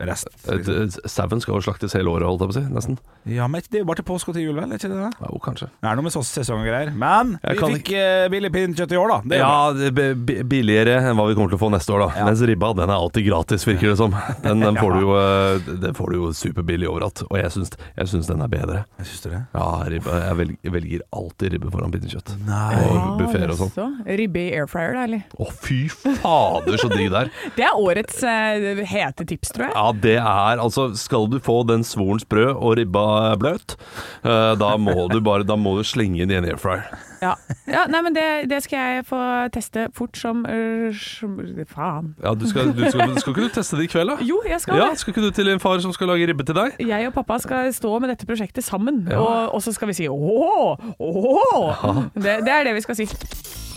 Rest. 0.00 0.28
eh, 0.48 0.86
sauen 1.10 1.40
skal 1.42 1.58
jo 1.58 1.60
slaktes 1.66 1.92
hele 1.96 2.08
året, 2.08 2.24
holdt 2.24 2.40
jeg 2.44 2.48
på 2.50 2.54
å 2.54 2.58
si. 2.60 2.62
Nesten. 2.72 2.98
Ja, 3.28 3.44
men 3.50 3.60
det 3.66 3.80
er 3.80 3.82
jo 3.82 3.88
bare 3.90 4.00
til 4.00 4.06
påske 4.08 4.30
og 4.32 4.36
til 4.38 4.46
jul, 4.46 4.54
vel? 4.56 4.70
Er 4.72 4.78
ikke 4.80 4.88
det 4.88 5.00
det? 5.02 5.10
Jo, 5.20 5.40
kanskje. 5.44 5.66
Det 5.82 5.90
er 5.90 5.98
noe 5.98 6.06
med 6.06 6.14
sånn 6.14 6.24
sesong 6.24 6.62
og 6.62 6.68
greier. 6.70 6.92
Men 6.96 7.34
Jeg 7.42 7.58
vi 7.58 7.72
fikk 7.74 7.90
ikke... 7.90 8.04
billig 8.32 8.50
pinnekjøtt 8.54 8.94
i 8.94 9.00
år, 9.00 9.10
da. 9.12 9.18
Det. 9.32 9.40
Ja, 9.42 9.50
det 9.76 9.90
er 9.90 10.44
billigere 10.48 10.94
enn 11.10 11.18
hva 11.18 11.26
vi 11.28 11.36
kommer 11.36 11.52
til 11.52 11.58
å 11.58 11.62
få 11.64 11.68
neste 11.74 11.92
år, 11.92 12.04
da. 12.06 12.08
Ja. 12.20 12.28
Mens 12.30 12.44
ribba, 12.48 12.70
den 12.78 12.88
er 12.88 12.96
alltid 12.96 13.26
gratis, 13.28 13.66
virker 13.68 13.92
det 13.92 13.98
som. 14.00 14.14
Den, 14.46 14.62
den, 14.64 14.78
får, 14.80 14.94
du 14.96 15.04
jo, 15.04 15.10
eh, 15.20 15.68
den 15.82 15.94
får 15.94 16.10
du 16.10 16.16
jo 16.16 16.30
superbillig 16.34 16.88
overalt. 16.88 17.20
Og 17.28 17.36
jeg 17.36 17.50
syns, 17.52 17.74
jeg 17.98 18.08
syns 18.10 18.30
den 18.30 18.40
er 18.40 18.48
bedre. 18.50 18.84
Jeg 19.02 19.10
syns 19.10 19.24
du 19.26 19.28
det? 19.34 19.42
Ja, 19.52 19.66
ribba, 19.92 20.16
Jeg 20.24 20.38
velger, 20.40 20.72
velger 20.78 21.04
alltid 21.20 21.52
ribbe 21.54 21.70
foran 21.74 21.92
pinnekjøtt. 21.92 22.32
Nei. 22.46 22.80
Og 22.86 23.20
buffeer 23.20 23.52
og 23.52 23.60
sånn. 23.60 23.98
Ribbe 24.08 24.46
i 24.46 24.54
air 24.56 24.70
fryer, 24.70 24.96
da, 24.96 25.04
eller? 25.10 25.26
Å, 25.36 25.50
fy 25.60 25.82
fader, 25.92 26.80
så 26.80 26.88
digg 26.94 27.10
det 27.12 27.26
er. 27.26 27.32
Det 27.60 27.66
er 27.66 27.76
årets 27.76 28.22
uh, 28.24 28.80
hete 28.88 29.26
tips, 29.28 29.52
tror 29.52 29.66
jeg. 29.68 29.74
Ja, 29.80 29.92
det 29.96 30.16
er 30.20 30.60
altså 30.60 30.90
Skal 30.98 31.28
du 31.32 31.38
få 31.40 31.62
den 31.68 31.84
svoren 31.86 32.20
sprø 32.20 32.50
og 32.52 32.76
ribba 32.76 33.34
bløt, 33.40 33.76
eh, 34.24 34.52
da 34.60 34.74
må 34.76 35.06
du 35.08 35.20
bare 35.24 35.46
Da 35.48 35.56
må 35.56 35.76
du 35.78 35.84
slenge 35.88 36.20
inn 36.20 36.32
i 36.32 36.36
en 36.36 36.44
air 36.48 36.60
fryer. 36.60 36.84
Ja, 37.20 37.34
ja 37.68 37.82
nei, 37.92 38.00
men 38.04 38.14
det, 38.16 38.26
det 38.48 38.62
skal 38.64 38.78
jeg 38.80 39.06
få 39.08 39.20
teste 39.52 39.86
fort 39.96 40.16
som, 40.16 40.40
uh, 40.48 41.64
Faen. 41.68 42.14
Ja, 42.24 42.32
du 42.32 42.46
skal, 42.48 42.70
du 42.72 42.80
skal, 42.88 43.12
skal 43.20 43.34
ikke 43.34 43.44
du 43.44 43.52
teste 43.58 43.76
det 43.76 43.88
i 43.88 43.90
kveld, 43.92 44.14
da? 44.14 44.24
Jo, 44.24 44.40
jeg 44.48 44.60
skal 44.62 44.80
Ja, 44.80 44.86
det. 44.88 45.02
Skal 45.02 45.12
ikke 45.12 45.26
du 45.26 45.30
til 45.36 45.50
en 45.52 45.60
far 45.60 45.82
som 45.84 45.92
skal 45.92 46.08
lage 46.12 46.30
ribbe 46.30 46.46
til 46.48 46.56
deg? 46.56 46.80
Jeg 46.80 47.10
og 47.10 47.14
pappa 47.18 47.36
skal 47.44 47.68
stå 47.76 47.92
med 48.00 48.14
dette 48.14 48.28
prosjektet 48.28 48.64
sammen, 48.64 49.04
Ja. 49.10 49.20
og, 49.20 49.54
og 49.58 49.62
så 49.64 49.74
skal 49.76 49.92
vi 49.92 49.98
si 50.00 50.08
ååå. 50.08 50.76
Ja. 51.00 51.92
Det, 52.16 52.38
det 52.48 52.56
er 52.56 52.64
det 52.70 52.74
vi 52.78 52.86
skal 52.88 53.00
si. 53.02 53.08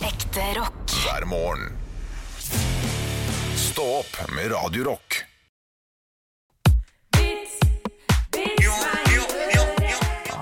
Ekte 0.08 0.48
rock. 0.60 0.96
hver 1.04 1.28
morgen. 1.28 1.68
Stå 3.60 3.84
opp 4.00 4.24
med 4.32 4.52
Radio 4.56 4.96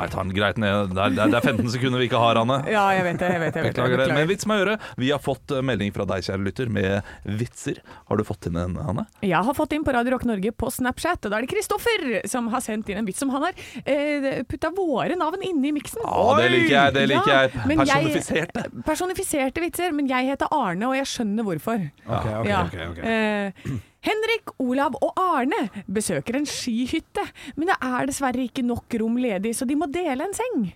jeg 0.02 0.12
tar 0.14 0.24
den 0.26 0.34
greit 0.36 0.58
ned. 0.60 0.92
Det 0.94 1.02
er, 1.04 1.10
det 1.16 1.22
er- 1.24 1.30
det 1.32 1.38
er 1.40 1.46
15 1.52 1.70
sekunder 1.74 1.98
vi 2.02 2.08
ikke 2.08 2.20
har, 2.22 2.40
Anne. 2.42 2.58
Ja, 2.76 2.84
jeg 2.96 3.04
vet 3.06 3.18
det. 3.22 3.30
jeg 3.32 3.40
vet 3.42 3.54
det, 3.54 3.62
jeg 3.62 3.74
vet 3.74 3.90
det, 3.98 4.06
det. 4.08 4.14
Men 4.16 4.28
vits 4.28 4.46
meg 4.50 4.62
øre. 4.66 4.76
Vi 4.98 5.10
har 5.14 5.22
fått 5.22 5.50
eh, 5.56 5.62
melding 5.64 5.92
fra 5.94 6.06
deg, 6.08 6.24
kjære 6.26 6.44
lytter, 6.46 6.68
med 6.72 7.02
vitser. 7.40 7.80
Har 8.10 8.16
du 8.20 8.24
fått 8.28 8.46
inn 8.50 8.56
en, 8.60 8.76
Anne? 8.82 9.06
Jeg 9.22 9.38
har 9.48 9.54
fått 9.58 9.72
inn 9.76 9.84
på 9.86 9.94
Radio 9.94 10.16
Rock 10.16 10.26
Norge 10.28 10.52
på 10.52 10.70
Snapchat, 10.74 11.24
og 11.26 11.30
da 11.32 11.38
er 11.40 11.46
det 11.46 11.52
Kristoffer 11.54 12.06
som 12.30 12.48
har 12.52 12.60
sendt 12.64 12.88
inn 12.92 12.98
en 13.02 13.08
vits 13.08 13.22
som 13.22 13.30
han 13.34 13.46
har 13.48 13.54
eh, 13.84 14.42
putta 14.48 14.70
våre 14.76 15.16
navn 15.18 15.42
inne 15.46 15.70
i 15.70 15.74
miksen. 15.78 16.02
Ja, 16.04 16.26
det 16.40 16.50
liker 16.52 16.74
jeg. 16.76 16.94
Det 16.98 17.06
liker 17.12 17.32
Ja, 17.32 17.40
jeg. 17.46 17.54
Personifiserte. 17.82 18.66
Personifiserte. 18.82 18.84
Personifiserte 18.92 19.60
vitser, 19.64 19.92
men 19.96 20.08
jeg 20.10 20.28
heter 20.32 20.50
Arne, 20.54 20.88
og 20.90 20.96
jeg 20.98 21.08
skjønner 21.10 21.46
hvorfor. 21.46 21.88
Ok, 22.06 22.26
ok, 22.42 22.46
Ja. 22.48 22.60
ok, 22.66 22.76
ok. 22.90 23.00
Eh, 23.04 23.78
Henrik, 24.02 24.50
Olav 24.62 24.96
og 24.98 25.18
Arne 25.20 25.68
besøker 25.86 26.38
en 26.38 26.46
skihytte, 26.48 27.22
men 27.54 27.70
det 27.70 27.76
er 27.78 28.08
dessverre 28.10 28.46
ikke 28.48 28.64
nok 28.66 28.96
rom 28.98 29.18
ledig, 29.22 29.54
så 29.54 29.68
de 29.68 29.76
må 29.78 29.86
dele 29.92 30.26
en 30.26 30.34
seng. 30.36 30.72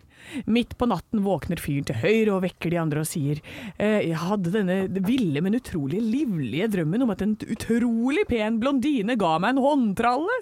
Midt 0.51 0.75
på 0.79 0.89
natten 0.91 1.23
våkner 1.23 1.61
fyren 1.63 1.87
til 1.87 1.99
høyre 2.03 2.37
og 2.37 2.43
vekker 2.47 2.73
de 2.73 2.79
andre 2.81 3.03
og 3.05 3.07
sier 3.07 3.39
eh, 3.79 4.01
Jeg 4.09 4.19
hadde 4.19 4.53
denne 4.55 5.05
ville, 5.07 5.43
men 5.45 5.59
utrolig 5.59 6.01
livlige 6.03 6.71
drømmen 6.73 7.05
om 7.07 7.13
at 7.15 7.23
en 7.23 7.37
utrolig 7.47 8.27
pen 8.31 8.59
blondine 8.63 9.19
ga 9.21 9.37
meg 9.43 9.55
en 9.55 9.63
håndtralle. 9.65 10.39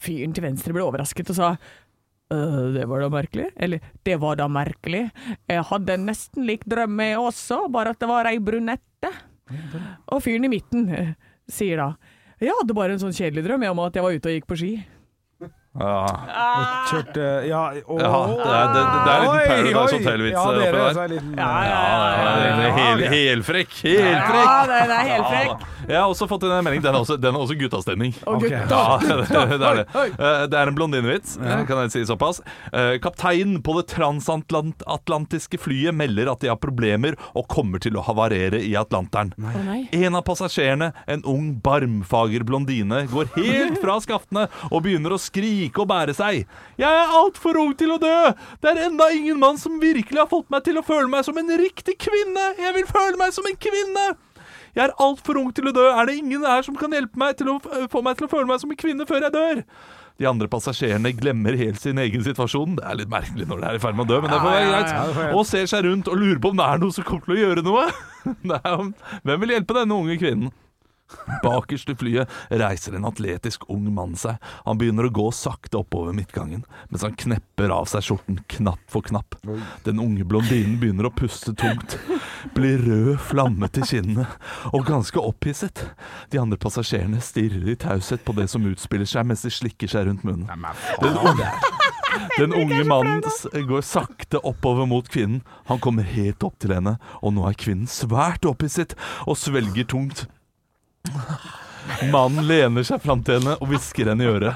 Fyren 0.00 0.36
til 0.36 0.46
venstre 0.46 0.72
ble 0.76 0.84
overrasket 0.86 1.32
og 1.34 1.38
sa 1.38 1.50
«Øh, 2.32 2.72
det 2.76 2.86
var 2.88 3.04
da 3.04 3.10
merkelig. 3.12 3.50
Eller, 3.56 3.82
det 4.06 4.16
var 4.22 4.38
da 4.40 4.48
merkelig. 4.48 5.02
Jeg 5.50 5.66
hadde 5.68 5.98
en 5.98 6.08
nesten 6.08 6.48
lik 6.48 6.64
drøm 6.64 7.02
jeg 7.04 7.20
også, 7.20 7.66
bare 7.72 7.92
at 7.92 8.00
det 8.00 8.08
var 8.08 8.30
ei 8.30 8.40
brunette. 8.40 9.12
Og 10.08 10.22
fyren 10.24 10.48
i 10.48 10.52
midten 10.54 10.88
eh, 10.88 11.12
sier 11.50 11.80
da 11.80 11.88
Jeg 12.42 12.54
hadde 12.58 12.74
bare 12.74 12.96
en 12.96 13.02
sånn 13.02 13.14
kjedelig 13.14 13.44
drøm 13.46 13.64
om 13.70 13.80
at 13.84 13.94
jeg 13.94 14.02
var 14.04 14.16
ute 14.16 14.28
og 14.30 14.34
gikk 14.34 14.48
på 14.50 14.58
ski. 14.58 14.72
Ja. 15.72 16.04
Kjørte 16.90 17.22
Ja, 17.48 17.60
å, 17.88 17.96
Ja, 17.96 18.08
det 18.28 18.44
er- 18.44 18.72
det- 18.72 18.88
det 18.92 19.12
er 19.12 19.22
en 19.22 19.32
liten 19.32 19.72
Paradise. 19.72 19.96
Hotel-vits 19.96 20.36
Ja, 20.36 20.52
det 20.52 20.60
oppi 20.60 20.68
er 20.68 20.72
der. 20.72 21.02
er 21.02 21.08
liten- 21.08 21.36
Ja, 21.38 21.62
ja, 21.64 21.80
Ja, 22.22 22.56
det 22.56 22.72
hel, 22.76 22.98
helfrekk. 23.08 23.72
Helfrekk. 23.82 24.44
Ja, 24.44 24.66
det, 24.66 24.88
det 24.88 24.96
er 24.98 25.08
helt 25.08 25.26
frekk. 25.32 25.60
Jeg 25.88 25.96
har 25.98 26.08
også 26.12 26.28
fått 26.28 26.42
en 26.44 26.62
melding. 26.64 26.82
Den 26.82 26.94
er 26.94 26.98
også, 27.00 27.16
den 27.20 27.34
er 27.34 27.38
også 27.40 27.56
guttastemning. 27.58 28.14
Okay. 28.26 28.50
Ja, 28.50 28.98
det, 28.98 29.28
det 29.58 29.62
er 29.62 29.74
det. 29.80 29.86
Eh, 29.96 30.46
Det 30.46 30.54
er 30.54 30.68
en 30.68 30.74
blondinevits, 30.76 31.38
kan 31.40 31.66
jeg 31.66 31.90
si 31.90 32.04
såpass. 32.04 32.40
Eh, 32.72 32.98
Kapteinen 32.98 33.62
på 33.62 33.74
det 33.80 33.88
transatlantiske 33.88 35.58
flyet 35.58 35.94
melder 35.94 36.30
at 36.30 36.40
de 36.40 36.48
har 36.48 36.56
problemer 36.56 37.16
og 37.34 37.48
kommer 37.48 37.80
til 37.82 37.92
å 37.98 38.04
havarere 38.04 38.60
i 38.62 38.74
Atlanteren. 38.78 39.32
En 39.92 40.14
av 40.14 40.22
passasjerene, 40.24 40.92
en 41.08 41.22
ung, 41.24 41.54
barmfager 41.64 42.44
blondine, 42.44 43.06
går 43.10 43.26
helt 43.36 43.80
fra 43.82 43.98
skaftene 44.04 44.48
og 44.70 44.82
begynner 44.84 45.16
å 45.16 45.18
skrike 45.62 45.82
å 45.82 45.88
bære 45.88 46.14
seg. 46.16 46.42
Jeg 46.80 46.88
er 46.88 47.14
altfor 47.14 47.58
ung 47.60 47.74
til 47.78 47.94
å 47.94 48.00
dø! 48.00 48.32
Det 48.60 48.72
er 48.72 48.88
enda 48.88 49.10
ingen 49.14 49.38
mann 49.38 49.58
som 49.58 49.80
virkelig 49.80 50.18
har 50.18 50.30
fått 50.30 50.50
meg 50.50 50.64
til 50.64 50.78
å 50.78 50.82
føle 50.82 51.08
meg 51.08 51.24
som 51.24 51.38
en 51.38 51.56
riktig 51.58 51.98
kvinne! 51.98 52.54
Jeg 52.58 52.74
vil 52.74 52.86
føle 52.86 53.16
meg 53.20 53.32
som 53.32 53.46
en 53.46 53.58
kvinne! 53.58 54.12
Jeg 54.72 54.88
er 54.88 54.94
altfor 55.04 55.36
ung 55.36 55.50
til 55.52 55.68
å 55.68 55.74
dø. 55.76 55.84
Er 55.92 56.06
det 56.08 56.16
ingen 56.16 56.46
her 56.48 56.62
som 56.64 56.76
kan 56.80 56.92
hjelpe 56.92 57.18
meg 57.20 57.36
til 57.36 57.50
å 57.52 57.58
få 57.92 58.00
meg 58.02 58.16
til 58.16 58.24
å 58.24 58.30
føle 58.32 58.48
meg 58.48 58.62
som 58.62 58.70
en 58.72 58.78
kvinne 58.80 59.04
før 59.04 59.26
jeg 59.26 59.34
dør? 59.34 59.60
De 60.20 60.28
andre 60.28 60.48
passasjerene 60.48 61.12
glemmer 61.16 61.56
helt 61.60 61.80
sin 61.82 62.00
egen 62.00 62.24
situasjon. 62.24 62.78
Det 62.78 62.86
er 62.88 62.98
litt 63.02 63.12
merkelig 63.12 63.48
når 63.48 63.60
de 63.60 63.68
er 63.68 63.76
i 63.76 63.82
ferd 63.82 63.98
med 63.98 64.06
å 64.06 64.14
dø, 64.14 64.22
men 64.24 64.32
det 64.32 64.40
får 64.40 64.56
være 64.56 64.64
det 64.64 64.72
greit. 64.72 65.36
Og 65.36 65.44
ser 65.48 65.68
seg 65.68 65.84
rundt 65.84 66.08
og 66.08 66.16
lurer 66.20 66.40
på 66.40 66.52
om 66.52 66.60
det 66.60 66.68
er 66.72 66.80
noe 66.80 66.96
som 66.96 67.06
kommer 67.08 67.28
til 67.28 67.36
å 67.36 67.40
gjøre 67.42 67.66
noe. 67.68 67.86
Det 68.52 68.60
hvem 69.26 69.40
vil 69.42 69.56
hjelpe 69.56 69.76
denne 69.76 69.96
unge 69.98 70.16
kvinnen? 70.20 70.52
Bakerst 71.42 71.90
i 71.92 71.96
flyet 71.98 72.30
reiser 72.50 72.96
en 72.96 73.06
atletisk 73.08 73.66
ung 73.72 73.88
mann 73.94 74.14
seg. 74.18 74.38
Han 74.66 74.78
begynner 74.80 75.08
å 75.08 75.14
gå 75.14 75.28
sakte 75.34 75.80
oppover 75.80 76.14
midtgangen, 76.16 76.64
mens 76.90 77.04
han 77.06 77.16
knepper 77.18 77.72
av 77.74 77.88
seg 77.90 78.06
skjorten 78.06 78.40
knapp 78.56 78.82
for 78.92 79.04
knapp. 79.06 79.36
Den 79.86 80.00
unge 80.02 80.26
blondinen 80.28 80.78
begynner 80.80 81.08
å 81.08 81.14
puste 81.14 81.54
tungt, 81.58 81.98
blir 82.56 82.82
rød 82.82 83.20
flamme 83.28 83.68
til 83.72 83.86
kinnene 83.88 84.26
og 84.72 84.86
ganske 84.88 85.20
opphisset. 85.20 85.86
De 86.32 86.40
andre 86.42 86.60
passasjerene 86.60 87.22
stirrer 87.24 87.72
i 87.72 87.78
taushet 87.78 88.24
på 88.26 88.34
det 88.36 88.48
som 88.52 88.66
utspiller 88.68 89.08
seg, 89.08 89.26
mens 89.28 89.44
de 89.46 89.52
slikker 89.52 89.90
seg 89.90 90.08
rundt 90.08 90.26
munnen. 90.26 90.48
Den 91.02 91.16
unge, 91.18 91.48
den 92.38 92.54
unge 92.56 92.84
mannen 92.88 93.66
går 93.68 93.84
sakte 93.86 94.40
oppover 94.46 94.86
mot 94.88 95.08
kvinnen. 95.08 95.42
Han 95.70 95.80
kommer 95.82 96.06
helt 96.06 96.44
opp 96.46 96.58
til 96.62 96.74
henne, 96.76 96.98
og 97.22 97.36
nå 97.36 97.46
er 97.48 97.58
kvinnen 97.58 97.90
svært 97.90 98.46
opphisset 98.48 98.96
og 99.26 99.38
svelger 99.40 99.88
tungt. 99.88 100.26
Mannen 102.14 102.46
lener 102.48 102.82
seg 102.86 103.02
fram 103.02 103.22
til 103.26 103.40
henne 103.40 103.56
og 103.60 103.68
hvisker 103.72 104.12
henne 104.12 104.24
i 104.24 104.30
øret. 104.30 104.54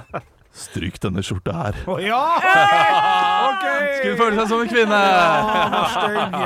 Stryk 0.57 0.95
denne 1.03 1.21
skjorta 1.21 1.53
her. 1.53 1.75
Oh, 1.85 1.99
ja! 2.01 2.17
Okay! 3.51 3.91
Skulle 3.99 4.17
føle 4.17 4.39
seg 4.39 4.47
som 4.49 4.63
en 4.65 4.71
kvinne! 4.71 5.01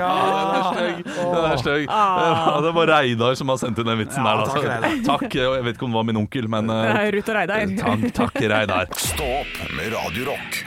Ja. 0.01 0.09
Den 0.51 0.57
er 0.57 0.65
stygg. 0.73 1.05
Den 1.15 1.45
er 1.53 1.61
stygg. 1.63 1.85
Ja, 1.87 2.57
Det 2.67 2.73
var 2.75 2.91
Reidar 2.91 3.39
som 3.39 3.53
har 3.55 3.61
sendt 3.63 3.79
inn 3.79 3.87
den 3.93 4.01
vitsen 4.03 4.27
Ja, 4.27 4.33
der. 4.41 4.51
takk, 4.51 4.57
Altså. 4.57 4.67
Reidar. 4.67 5.07
Takk. 5.13 5.39
Jeg 5.39 5.63
vet 5.69 5.79
ikke 5.79 5.87
om 5.87 5.95
det 5.95 6.01
var 6.01 6.09
min 6.11 6.19
onkel, 6.25 6.51
men 6.51 6.73
Det 6.73 6.81
eh, 6.91 7.07
Ruth 7.15 7.31
og 7.31 7.39
Reidar. 7.39 7.77
takk, 7.85 8.05
takk 8.19 8.43
Reidar. 8.57 8.91
Stå 8.99 9.31
opp 9.45 9.63
med 9.79 9.95
Radiorock. 9.95 10.61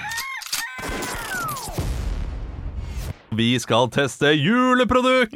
Vi 3.33 3.49
skal 3.59 3.89
teste 3.89 4.29
juleprodukt! 4.37 5.33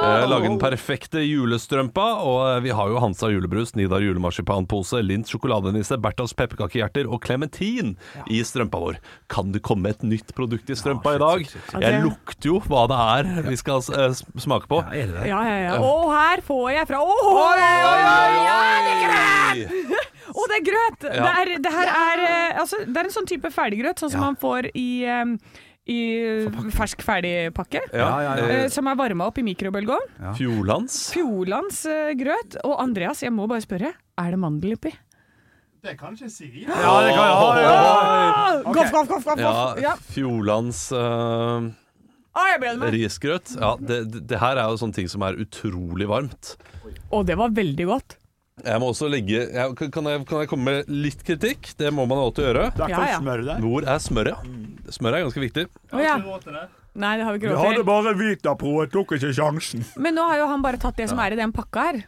Eh, 0.00 0.26
Lage 0.30 0.48
den 0.48 0.58
perfekte 0.60 1.22
julestrømpa. 1.24 2.06
Og 2.24 2.38
eh, 2.46 2.60
vi 2.64 2.72
har 2.76 2.90
jo 2.92 3.00
Hansa 3.02 3.30
julebrus, 3.32 3.74
Nidar 3.78 4.02
julemarsipanpose, 4.04 5.02
Lint 5.04 5.30
sjokoladenisse, 5.30 5.98
Berthas 6.00 6.34
pepperkakehjerter 6.38 7.08
og 7.10 7.20
klementin 7.24 7.94
i 8.30 8.40
strømpa 8.46 8.80
vår. 8.80 9.00
Kan 9.32 9.52
det 9.54 9.62
komme 9.66 9.92
et 9.92 10.04
nytt 10.06 10.34
produkt 10.36 10.70
i 10.72 10.78
strømpa 10.78 11.16
i 11.16 11.22
dag? 11.22 11.46
Jeg 11.84 12.02
lukter 12.04 12.52
jo 12.52 12.60
hva 12.66 12.86
det 12.90 13.00
er 13.16 13.30
vi 13.50 13.58
skal 13.60 13.84
eh, 13.96 14.16
smake 14.40 14.70
på. 14.70 14.82
Er 14.88 15.10
det 15.10 15.18
det? 15.18 15.28
Ja, 15.32 15.40
ja, 15.46 15.58
ja. 15.68 15.78
Og 15.84 16.10
her 16.14 16.44
får 16.46 16.66
jeg 16.76 16.90
fra 16.90 17.02
Åh, 17.04 17.30
oi, 17.30 17.56
det 18.86 18.94
er 18.94 19.02
grøt! 19.06 20.06
Å, 20.30 20.44
det 20.46 20.60
er 20.60 20.62
grøt! 20.66 21.08
Ja. 21.08 21.24
Det, 21.24 21.32
er, 21.40 21.50
det 21.64 21.72
her 21.74 21.90
er 21.90 22.22
eh, 22.26 22.60
Altså, 22.60 22.84
det 22.86 23.00
er 23.00 23.08
en 23.08 23.14
sånn 23.14 23.28
type 23.28 23.50
ferdiggrøt, 23.54 24.00
sånn 24.02 24.12
som 24.14 24.22
man 24.22 24.38
får 24.40 24.70
i 24.78 24.88
eh, 25.08 25.34
i 25.90 25.98
fersk 26.76 27.02
ferdigpakke. 27.06 27.80
Ja, 27.92 28.08
Ja, 28.22 28.32
ja, 28.38 28.48
eh, 28.64 28.68
Som 28.72 28.88
er 28.90 28.96
varma 28.98 29.26
opp 29.30 29.38
i 29.38 29.42
mikrobølgeovn. 29.46 30.08
Fjordlands. 30.38 30.98
Fjordlands 31.14 31.84
eh, 31.90 32.12
grøt. 32.18 32.58
Og 32.64 32.78
Andreas, 32.82 33.22
jeg 33.24 33.32
må 33.34 33.46
bare 33.50 33.62
spørre, 33.64 33.90
er 33.94 34.28
det 34.34 34.40
mandel 34.40 34.76
oppi? 34.78 34.92
Det 35.80 35.94
kan 35.96 36.12
ikke 36.12 36.28
si. 36.28 36.44
Ja, 36.68 37.00
det 37.00 37.14
kan 37.16 37.24
jeg. 37.24 37.32
Ja. 37.64 37.72
Goff, 38.68 38.90
goff, 38.92 39.08
goff, 39.08 39.24
goff, 39.24 39.80
Ja, 39.80 39.94
Fjordlands 40.12 40.90
med. 40.92 41.70
risgrøt. 42.94 43.54
Ja, 43.56 43.72
det, 43.80 44.04
det, 44.28 44.38
her 44.38 44.60
er 44.60 44.68
jo 44.70 44.76
sånne 44.80 44.94
ting 44.96 45.08
som 45.10 45.24
er 45.26 45.34
utrolig 45.40 46.06
varmt. 46.10 46.52
Og 47.10 47.24
det 47.26 47.36
var 47.40 47.50
veldig 47.56 47.86
godt. 47.88 48.16
Jeg 48.60 48.76
må 48.82 48.90
også 48.92 49.08
legge 49.08 49.38
jeg, 49.48 49.72
kan, 49.78 50.04
jeg, 50.12 50.20
kan 50.28 50.42
jeg 50.42 50.48
komme 50.50 50.64
med 50.68 50.88
litt 50.92 51.22
kritikk? 51.24 51.70
Det 51.80 51.88
må 51.96 52.04
man 52.08 52.20
alltid 52.20 52.44
gjøre. 52.50 52.64
Er 52.76 52.92
Ja, 52.92 52.98
ja. 53.16 53.56
Hvor 53.62 53.82
er 53.88 53.98
smøret? 54.04 54.36
Smør 54.90 55.14
er 55.18 55.24
ganske 55.26 55.40
viktig. 55.46 55.66
Å 55.94 56.02
ja. 56.02 56.16
Ikke 56.18 56.28
råd 56.32 56.46
til 56.48 56.52
det. 56.58 56.66
Nei, 57.00 57.16
det 57.20 57.24
har 57.26 57.32
vi 57.34 57.38
ikke 57.38 57.48
Vi 57.50 57.54
råd 57.54 57.64
hadde 57.64 57.82
til. 57.82 57.84
bare 57.86 58.14
Vitapro, 58.18 58.70
jeg 58.82 58.90
tok 58.90 59.12
ikke 59.18 59.28
sjansen. 59.36 59.84
Men 59.96 60.16
nå 60.18 60.24
har 60.26 60.40
jo 60.42 60.48
han 60.50 60.62
bare 60.64 60.80
tatt 60.82 60.96
det 60.98 61.06
som 61.12 61.20
er 61.22 61.36
i 61.36 61.38
den 61.38 61.52
pakka 61.54 61.84
her. 61.90 62.00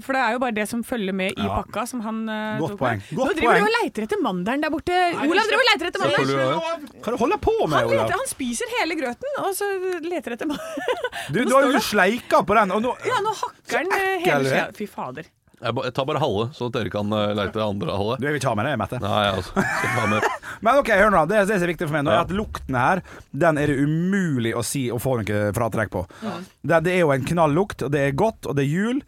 For 0.00 0.16
det 0.16 0.20
er 0.24 0.32
jo 0.32 0.38
bare 0.40 0.54
det 0.56 0.64
som 0.70 0.80
følger 0.82 1.12
med 1.12 1.34
i 1.36 1.44
Ja. 1.44 1.58
pakka, 1.60 1.82
som 1.86 2.00
han 2.00 2.22
eh, 2.32 2.56
Godt 2.58 2.70
tok 2.72 2.78
poeng. 2.80 3.02
med. 3.04 3.10
Godt 3.18 3.28
Nå 3.28 3.34
driver 3.36 3.52
poeng. 3.52 3.60
du 3.60 3.66
og 3.68 3.74
leiter 3.84 4.02
etter 4.06 4.22
mandelen 4.24 4.62
der 4.64 4.70
borte. 4.72 4.96
Olav 5.28 5.44
driver 5.50 5.60
og 5.60 5.68
leter 5.68 5.86
etter 5.90 6.00
mandelen. 6.00 6.24
Hva 6.24 6.38
gjør 6.38 6.80
det. 6.88 7.02
Du 7.12 7.16
holder 7.20 7.40
på 7.44 7.54
med, 7.68 7.76
Han, 7.76 7.90
Olav? 7.92 8.10
han 8.16 8.30
spiser 8.32 8.72
hele 8.78 8.96
grøten, 8.96 9.36
og 9.44 9.50
så 9.54 9.68
leter 10.08 10.32
etter 10.38 10.48
mandelen. 10.48 11.12
Du, 11.36 11.44
du 11.44 11.52
har 11.54 11.68
jo 11.68 11.82
sleika 11.84 12.40
på 12.48 12.56
den, 12.56 12.72
og 12.78 12.80
nå 12.82 12.94
Ja, 13.04 13.20
nå 13.20 13.34
hakker 13.44 13.76
han 13.82 13.92
eh, 13.92 14.16
ekkel, 14.16 14.24
hele 14.24 14.42
du 14.42 14.48
er. 14.48 14.56
skjea. 14.56 14.72
Fy 14.80 14.86
fader. 14.88 15.28
Jeg, 15.58 15.74
ba- 15.74 15.84
jeg 15.88 15.94
tar 15.96 16.04
bare 16.06 16.20
halve, 16.22 16.44
så 16.54 16.68
dere 16.70 16.90
kan 16.92 17.10
uh, 17.10 17.32
leite 17.34 17.58
andre 17.64 17.94
halve. 17.98 18.16
Du, 18.20 18.26
jeg 18.28 18.34
vil 18.36 18.40
ikke 18.40 18.50
ha 18.52 18.58
med 18.60 18.68
det, 18.68 18.74
Mette. 18.78 19.00
Nei, 19.02 19.22
altså, 19.32 19.50
skal 19.58 19.94
ta 19.96 20.04
med. 20.12 20.26
Men 20.68 20.78
ok, 20.82 20.90
hør 21.00 21.10
nå. 21.14 21.22
Det, 21.30 21.40
det 21.48 21.56
som 21.58 21.66
er 21.66 21.72
viktig 21.72 21.88
for 21.88 21.96
meg 21.98 22.04
nå, 22.06 22.12
Ja. 22.14 22.20
er 22.22 22.28
at 22.28 22.34
lukten 22.38 22.78
her, 22.78 23.02
den 23.46 23.58
er 23.62 23.72
det 23.72 23.78
umulig 23.82 24.52
å 24.58 24.62
si 24.66 24.84
og 24.94 25.02
få 25.02 25.16
noe 25.22 25.40
fratrekk 25.56 25.90
på. 25.94 26.04
Det, 26.22 26.78
det 26.86 26.94
er 26.94 27.02
jo 27.02 27.10
en 27.14 27.26
knalllukt, 27.32 27.82
og 27.86 27.90
det 27.94 28.04
er 28.08 28.16
godt, 28.18 28.46
og 28.46 28.54
det 28.58 28.64
er 28.68 28.70
jul. 28.70 29.02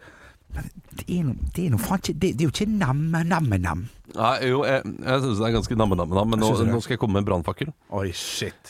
Men 0.57 0.71
det 0.99 1.07
er 1.07 1.23
noe, 1.29 1.51
det 1.55 1.65
er 1.69 1.71
noe 1.77 1.83
faen 1.87 2.01
ikke 2.03 2.17
Det, 2.19 2.33
det 2.35 2.43
er 2.43 2.49
jo 2.49 2.55
ikke 2.57 2.71
namme-namme-nam. 2.83 3.87
Nei, 4.17 4.35
jo, 4.51 4.63
jeg, 4.67 4.83
jeg 5.05 5.23
syns 5.25 5.41
det 5.41 5.49
er 5.49 5.55
ganske 5.55 5.79
namme-namme-nam, 5.79 6.33
men 6.35 6.43
nå, 6.43 6.51
nå 6.69 6.81
skal 6.83 6.97
jeg 6.97 7.03
komme 7.03 7.19
med 7.19 7.25
en 7.25 7.29
brannfakkel. 7.31 7.73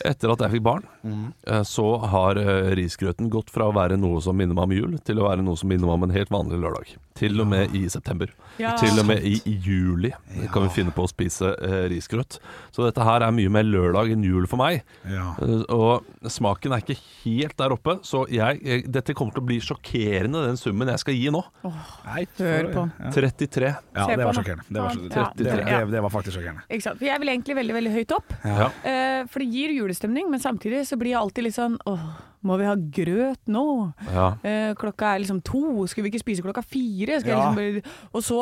Etter 0.06 0.34
at 0.34 0.44
jeg 0.44 0.56
fikk 0.56 0.64
barn, 0.66 0.86
mm. 1.02 1.26
så 1.68 1.86
har 2.12 2.40
eh, 2.40 2.72
risgrøten 2.78 3.30
gått 3.32 3.52
fra 3.52 3.70
å 3.70 3.76
være 3.76 3.98
noe 4.00 4.20
som 4.24 4.36
minner 4.36 4.56
meg 4.56 4.68
om 4.68 4.76
jul, 4.76 4.98
til 5.06 5.22
å 5.22 5.28
være 5.28 5.44
noe 5.46 5.60
som 5.60 5.70
minner 5.70 5.88
meg 5.88 5.98
om 5.98 6.08
en 6.08 6.16
helt 6.16 6.32
vanlig 6.34 6.60
lørdag. 6.60 6.94
Til 7.20 7.42
og 7.42 7.50
med 7.50 7.74
i 7.76 7.84
september. 7.92 8.32
Ja. 8.60 8.74
Til 8.80 8.96
og 9.00 9.06
med 9.08 9.24
i, 9.26 9.34
i 9.48 9.56
juli 9.60 10.12
kan 10.52 10.64
vi 10.66 10.72
finne 10.72 10.92
på 10.94 11.04
å 11.04 11.10
spise 11.10 11.52
eh, 11.64 11.84
risgrøt. 11.92 12.38
Så 12.74 12.84
dette 12.86 13.04
her 13.04 13.24
er 13.24 13.34
mye 13.34 13.52
mer 13.52 13.66
lørdag 13.66 14.12
enn 14.14 14.24
jul 14.24 14.48
for 14.50 14.60
meg. 14.60 14.84
Ja. 15.08 15.32
Eh, 15.44 15.64
og 15.74 16.30
smaken 16.30 16.76
er 16.76 16.84
ikke 16.84 16.98
helt 17.24 17.56
der 17.60 17.74
oppe, 17.76 17.98
så 18.06 18.24
jeg, 18.32 18.60
jeg, 18.64 18.86
dette 18.92 19.16
kommer 19.16 19.36
til 19.36 19.44
å 19.44 19.48
bli 19.50 19.60
sjokkerende, 19.64 20.44
den 20.48 20.60
summen 20.60 20.92
jeg 20.92 21.02
skal 21.04 21.16
gi 21.16 21.32
nå. 21.34 21.42
Nei, 21.64 22.24
Hør 22.40 22.70
på. 22.74 22.86
33. 23.16 23.70
ja 23.70 24.08
det 24.10 24.26
var 24.26 24.38
sjokkerende. 24.38 24.66
Det 24.68 24.84
var, 24.84 25.00
Ja, 25.10 25.29
det, 25.36 25.46
det, 25.46 25.60
ja. 25.64 25.82
det, 25.84 25.94
det 25.94 26.02
var 26.04 26.12
faktisk 26.12 26.38
sjokkerende. 26.38 26.64
For 26.68 27.06
jeg 27.06 27.22
vil 27.22 27.34
egentlig 27.34 27.56
veldig, 27.60 27.76
veldig 27.76 27.92
høyt 27.98 28.16
opp. 28.16 28.34
Ja. 28.44 28.70
uh, 28.70 29.20
for 29.30 29.42
det 29.42 29.50
gir 29.52 29.76
julestemning, 29.76 30.30
men 30.32 30.42
samtidig 30.42 30.84
så 30.88 30.98
blir 31.00 31.14
jeg 31.14 31.20
alltid 31.20 31.48
litt 31.48 31.56
sånn 31.56 31.78
Åh, 31.90 32.08
må 32.46 32.56
vi 32.56 32.64
ha 32.64 32.74
grøt 32.74 33.50
nå? 33.52 33.64
Ja. 34.08 34.26
Uh, 34.40 34.72
klokka 34.80 35.12
er 35.12 35.22
liksom 35.22 35.42
to, 35.44 35.84
skulle 35.90 36.06
vi 36.06 36.14
ikke 36.14 36.22
spise 36.22 36.44
klokka 36.44 36.64
fire? 36.64 37.18
Liksom. 37.20 37.80
Og 38.16 38.24
så 38.24 38.40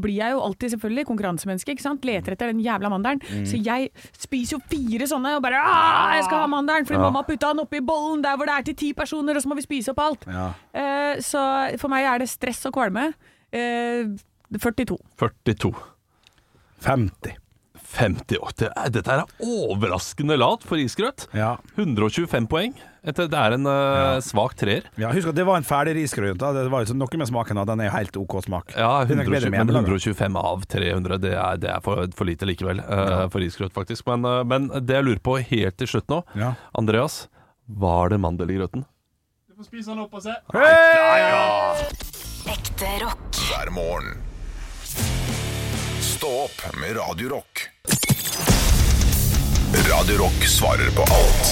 blir 0.00 0.16
jeg 0.16 0.32
jo 0.32 0.42
alltid 0.46 0.74
selvfølgelig 0.74 1.06
konkurransemenneske, 1.10 1.76
ikke 1.76 1.84
sant? 1.84 2.08
Leter 2.08 2.36
etter 2.36 2.52
den 2.52 2.62
jævla 2.64 2.90
mandelen. 2.92 3.20
Mm. 3.28 3.44
Så 3.50 3.60
jeg 3.60 3.90
spiser 4.16 4.56
jo 4.56 4.62
fire 4.70 5.08
sånne 5.10 5.36
og 5.36 5.44
bare 5.44 5.60
«Ah, 5.60 6.14
jeg 6.16 6.26
skal 6.28 6.44
ha 6.44 6.50
mandelen! 6.50 6.88
Fordi 6.88 7.02
mamma 7.04 7.24
putta 7.28 7.52
den 7.52 7.64
oppi 7.66 7.82
bollen 7.84 8.24
der 8.24 8.38
hvor 8.40 8.48
det 8.48 8.56
er 8.56 8.68
til 8.70 8.78
ti 8.80 8.92
personer, 8.96 9.36
og 9.36 9.44
så 9.44 9.52
må 9.52 9.60
vi 9.60 9.66
spise 9.66 9.92
opp 9.92 10.00
alt. 10.04 10.28
Ja. 10.30 10.50
Eh, 10.72 11.22
så 11.24 11.42
for 11.80 11.92
meg 11.92 12.08
er 12.08 12.24
det 12.24 12.32
stress 12.32 12.64
og 12.70 12.78
kvalme. 12.78 13.10
Eh, 13.52 14.08
42. 14.58 14.96
42. 15.20 15.74
50. 16.84 17.40
50 17.94 18.38
år. 18.42 18.50
Er, 18.74 18.88
dette 18.90 19.12
er 19.14 19.22
overraskende 19.44 20.34
lavt 20.40 20.64
for 20.66 20.80
risgrøt. 20.80 21.28
Ja. 21.36 21.52
125 21.78 22.48
poeng. 22.50 22.72
Det 23.04 23.26
er 23.36 23.54
en 23.54 23.68
uh, 23.68 24.16
svak 24.24 24.54
treer. 24.58 24.86
Ja, 24.98 25.10
husk 25.14 25.28
at 25.30 25.36
det 25.36 25.44
var 25.46 25.60
en 25.60 25.66
ferdig 25.68 25.92
risgrøt. 25.98 26.38
da. 26.40 26.50
Det 26.56 26.64
var 26.72 26.82
jo 26.82 26.88
sånn 26.90 26.98
noe 27.02 27.20
med 27.20 27.28
smaken, 27.30 27.60
og 27.60 27.68
den 27.68 27.82
er 27.84 27.92
helt 27.94 28.16
OK 28.18 28.38
smak. 28.46 28.72
Ja, 28.74 29.04
Den 29.04 29.20
er 29.20 29.28
120, 29.28 29.50
med 29.52 29.66
men 29.68 29.76
125 29.84 30.38
av 30.40 30.64
300, 30.74 31.20
det 31.22 31.34
er, 31.36 31.60
det 31.62 31.70
er 31.76 31.84
for, 31.84 32.02
for 32.16 32.26
lite 32.30 32.48
likevel. 32.48 32.80
eh, 32.82 33.28
For 33.30 33.44
risgrøt, 33.44 33.74
faktisk. 33.76 34.08
Men, 34.10 34.24
uh, 34.26 34.40
men 34.48 34.70
det 34.74 34.98
jeg 34.98 35.06
lurer 35.10 35.22
på 35.22 35.36
helt 35.52 35.78
til 35.78 35.92
slutt 35.94 36.10
nå, 36.10 36.22
Ja. 36.40 36.54
Andreas. 36.74 37.28
Var 37.68 38.10
det 38.12 38.18
mandel 38.20 38.50
i 38.50 38.58
grøten? 38.58 38.82
Du 39.48 39.54
får 39.60 39.70
spise 39.70 39.92
den 39.94 40.02
opp 40.02 40.16
og 40.18 40.24
se. 40.24 40.34
Ekte 42.50 42.90
rock. 43.04 43.44
hver 43.46 43.70
morgen. 43.76 44.33
Stå 46.14 46.28
opp 46.44 46.76
med 46.80 46.96
Radio 46.96 47.28
Rock. 47.28 47.64
Radio 49.90 50.18
Rock 50.18 50.44
svarer 50.46 50.90
på 50.94 51.02
alt 51.02 51.48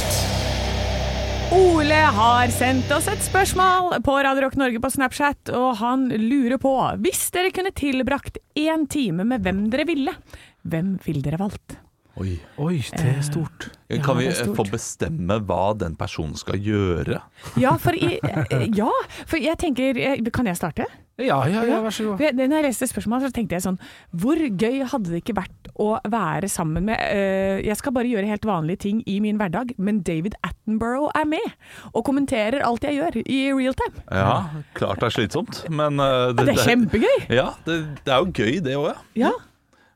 Ole 1.53 1.98
har 2.18 2.53
sendt 2.55 2.92
oss 2.94 3.09
et 3.11 3.25
spørsmål 3.27 3.96
på 4.07 4.14
Radio 4.22 4.44
Rock 4.44 4.55
Norge 4.61 4.79
på 4.85 4.90
Snapchat, 4.94 5.51
og 5.51 5.81
han 5.83 6.07
lurer 6.14 6.62
på 6.62 6.77
Hvis 7.03 7.25
dere 7.35 7.51
kunne 7.51 7.75
tilbrakt 7.75 8.38
én 8.55 8.87
time 8.87 9.27
med 9.27 9.42
hvem 9.42 9.64
dere 9.72 9.88
ville, 9.88 10.14
hvem 10.62 10.94
ville 11.09 11.27
dere 11.27 11.42
valgt? 11.42 11.81
Oi. 12.22 12.37
Oi, 12.62 12.77
det 12.94 13.16
er 13.16 13.22
stort. 13.27 13.72
Ja, 13.98 14.02
kan 14.07 14.18
vi 14.18 14.26
det 14.31 14.46
få 14.57 14.64
bestemme 14.70 15.38
hva 15.46 15.62
den 15.78 15.94
personen 16.00 16.37
skal 16.40 16.59
gjøre? 16.62 17.20
Ja, 17.61 17.76
for, 17.76 17.92
i, 17.94 18.18
eh, 18.22 18.68
ja, 18.76 18.88
for 19.26 19.38
jeg 19.42 19.59
tenker 19.59 19.98
eh, 19.98 20.22
Kan 20.33 20.46
jeg 20.48 20.57
starte? 20.57 20.87
Ja, 21.20 21.42
ja, 21.46 21.61
ja, 21.68 21.76
vær 21.85 21.92
så 21.92 22.07
god. 22.09 22.20
Jeg- 22.24 22.33
Når 22.35 22.55
jeg 22.57 22.64
leste 22.64 22.87
spørsmålet, 22.88 23.28
så 23.28 23.35
tenkte 23.37 23.52
jeg 23.59 23.62
sånn 23.66 23.76
Hvor 24.16 24.40
gøy 24.40 24.78
hadde 24.88 25.11
det 25.12 25.20
ikke 25.22 25.35
vært 25.37 25.68
å 25.78 25.90
være 26.09 26.48
sammen 26.48 26.87
med 26.88 26.96
uh, 26.98 27.61
Jeg 27.62 27.76
skal 27.76 27.92
bare 27.92 28.09
gjøre 28.09 28.26
helt 28.33 28.46
vanlige 28.48 28.78
ting 28.87 29.02
i 29.07 29.18
min 29.20 29.37
hverdag, 29.38 29.74
men 29.78 30.00
David 30.02 30.35
Attenborough 30.42 31.11
er 31.14 31.28
med 31.28 31.44
og 31.92 32.05
kommenterer 32.09 32.64
alt 32.64 32.83
jeg 32.85 32.96
gjør 32.96 33.20
i 33.26 33.38
real 33.52 33.74
time. 33.76 34.02
Ja, 34.11 34.48
klart 34.74 35.00
det 35.00 35.11
er 35.11 35.14
slitsomt, 35.18 35.62
men 35.70 36.00
eh, 36.00 36.33
Det 36.38 36.48
er 36.48 36.61
kjempegøy! 36.64 37.16
Ja, 37.33 37.50
det, 37.66 37.78
det 38.07 38.12
er 38.12 38.24
jo 38.24 38.33
gøy 38.33 38.61
det 38.64 38.76
òg, 38.78 38.87
ja. 38.92 39.28
Ja. 39.28 39.33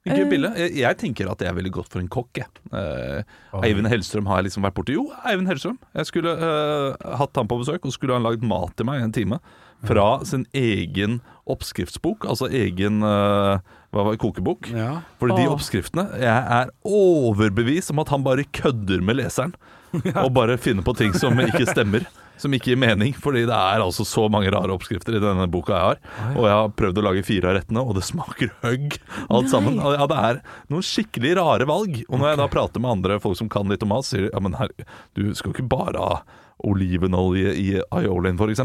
Gøy 0.07 0.23
Eh. 0.23 0.29
bilde. 0.31 0.51
Jeg, 0.57 0.73
jeg 0.79 0.99
tenker 1.01 1.31
at 1.33 1.41
jeg 1.43 1.51
er 1.51 1.57
veldig 1.59 1.73
godt 1.75 1.91
for 1.93 2.01
en 2.03 2.09
kokk. 2.13 2.39
Eh, 2.73 3.23
Eivind 3.67 3.89
Hellstrøm 3.91 4.27
har 4.31 4.41
jeg 4.41 4.49
liksom 4.51 4.67
vært 4.67 4.77
borti. 4.79 4.95
Jo, 4.97 5.09
Eivind 5.27 5.51
Hellstrøm. 5.51 5.79
Jeg 5.99 6.07
skulle 6.11 6.35
eh, 6.39 7.17
hatt 7.21 7.37
han 7.41 7.49
på 7.51 7.59
besøk, 7.63 7.85
og 7.89 7.95
skulle 7.97 8.15
han 8.15 8.23
lagd 8.27 8.45
mat 8.47 8.77
til 8.79 8.87
meg 8.87 9.01
i 9.03 9.07
en 9.09 9.15
time. 9.17 9.41
Fra 9.87 10.07
sin 10.25 10.47
egen 10.57 11.19
oppskriftsbok, 11.53 12.25
altså 12.31 12.49
egen 12.49 13.03
eh, 13.05 13.59
hva 13.93 14.05
var 14.07 14.15
det, 14.15 14.21
kokebok. 14.23 14.71
Ja. 14.73 15.03
Fordi 15.21 15.37
de 15.43 15.51
oppskriftene 15.53 16.07
Jeg 16.21 16.33
er 16.61 16.71
overbevist 16.85 17.93
om 17.93 18.01
at 18.03 18.11
han 18.13 18.25
bare 18.27 18.45
kødder 18.57 19.03
med 19.05 19.19
leseren. 19.21 19.55
Og 20.25 20.33
bare 20.37 20.57
finner 20.61 20.85
på 20.85 20.95
ting 20.99 21.15
som 21.17 21.39
ikke 21.41 21.67
stemmer. 21.71 22.05
Som 22.41 22.55
ikke 22.57 22.73
gir 22.73 22.81
mening, 22.81 23.15
fordi 23.17 23.45
det 23.49 23.57
er 23.57 23.85
altså 23.85 24.05
så 24.09 24.27
mange 24.33 24.51
rare 24.53 24.75
oppskrifter 24.75 25.17
i 25.17 25.23
denne 25.23 25.49
boka 25.51 25.73
jeg 25.73 25.87
har. 25.91 26.01
Og 26.35 26.49
jeg 26.49 26.57
har 26.57 26.75
prøvd 26.79 27.01
å 27.01 27.07
lage 27.09 27.27
fire 27.27 27.51
av 27.51 27.59
rettene, 27.59 27.85
og 27.85 27.97
det 27.97 28.05
smaker 28.07 28.53
høgg 28.65 28.99
alt 29.27 29.53
sammen. 29.53 29.81
Ja, 29.81 30.09
det 30.11 30.23
er 30.31 30.43
noen 30.73 30.85
skikkelig 30.87 31.37
rare 31.41 31.69
valg. 31.69 32.03
Og 32.11 32.19
når 32.21 32.33
jeg 32.35 32.43
da 32.43 32.51
prater 32.53 32.85
med 32.85 32.99
andre 32.99 33.21
folk 33.23 33.39
som 33.41 33.53
kan 33.53 33.73
litt 33.73 33.85
om 33.87 33.95
mat, 33.95 34.09
sier 34.09 34.27
de 34.27 34.35
ja, 34.35 34.43
men 34.45 34.59
her, 34.61 34.73
du 35.17 35.31
skal 35.33 35.51
jo 35.53 35.57
ikke 35.57 35.71
bare 35.73 36.03
ha 36.03 36.19
olivenolje 36.65 37.53
i 37.61 37.67
aiolien, 37.93 38.39
f.eks. 38.41 38.61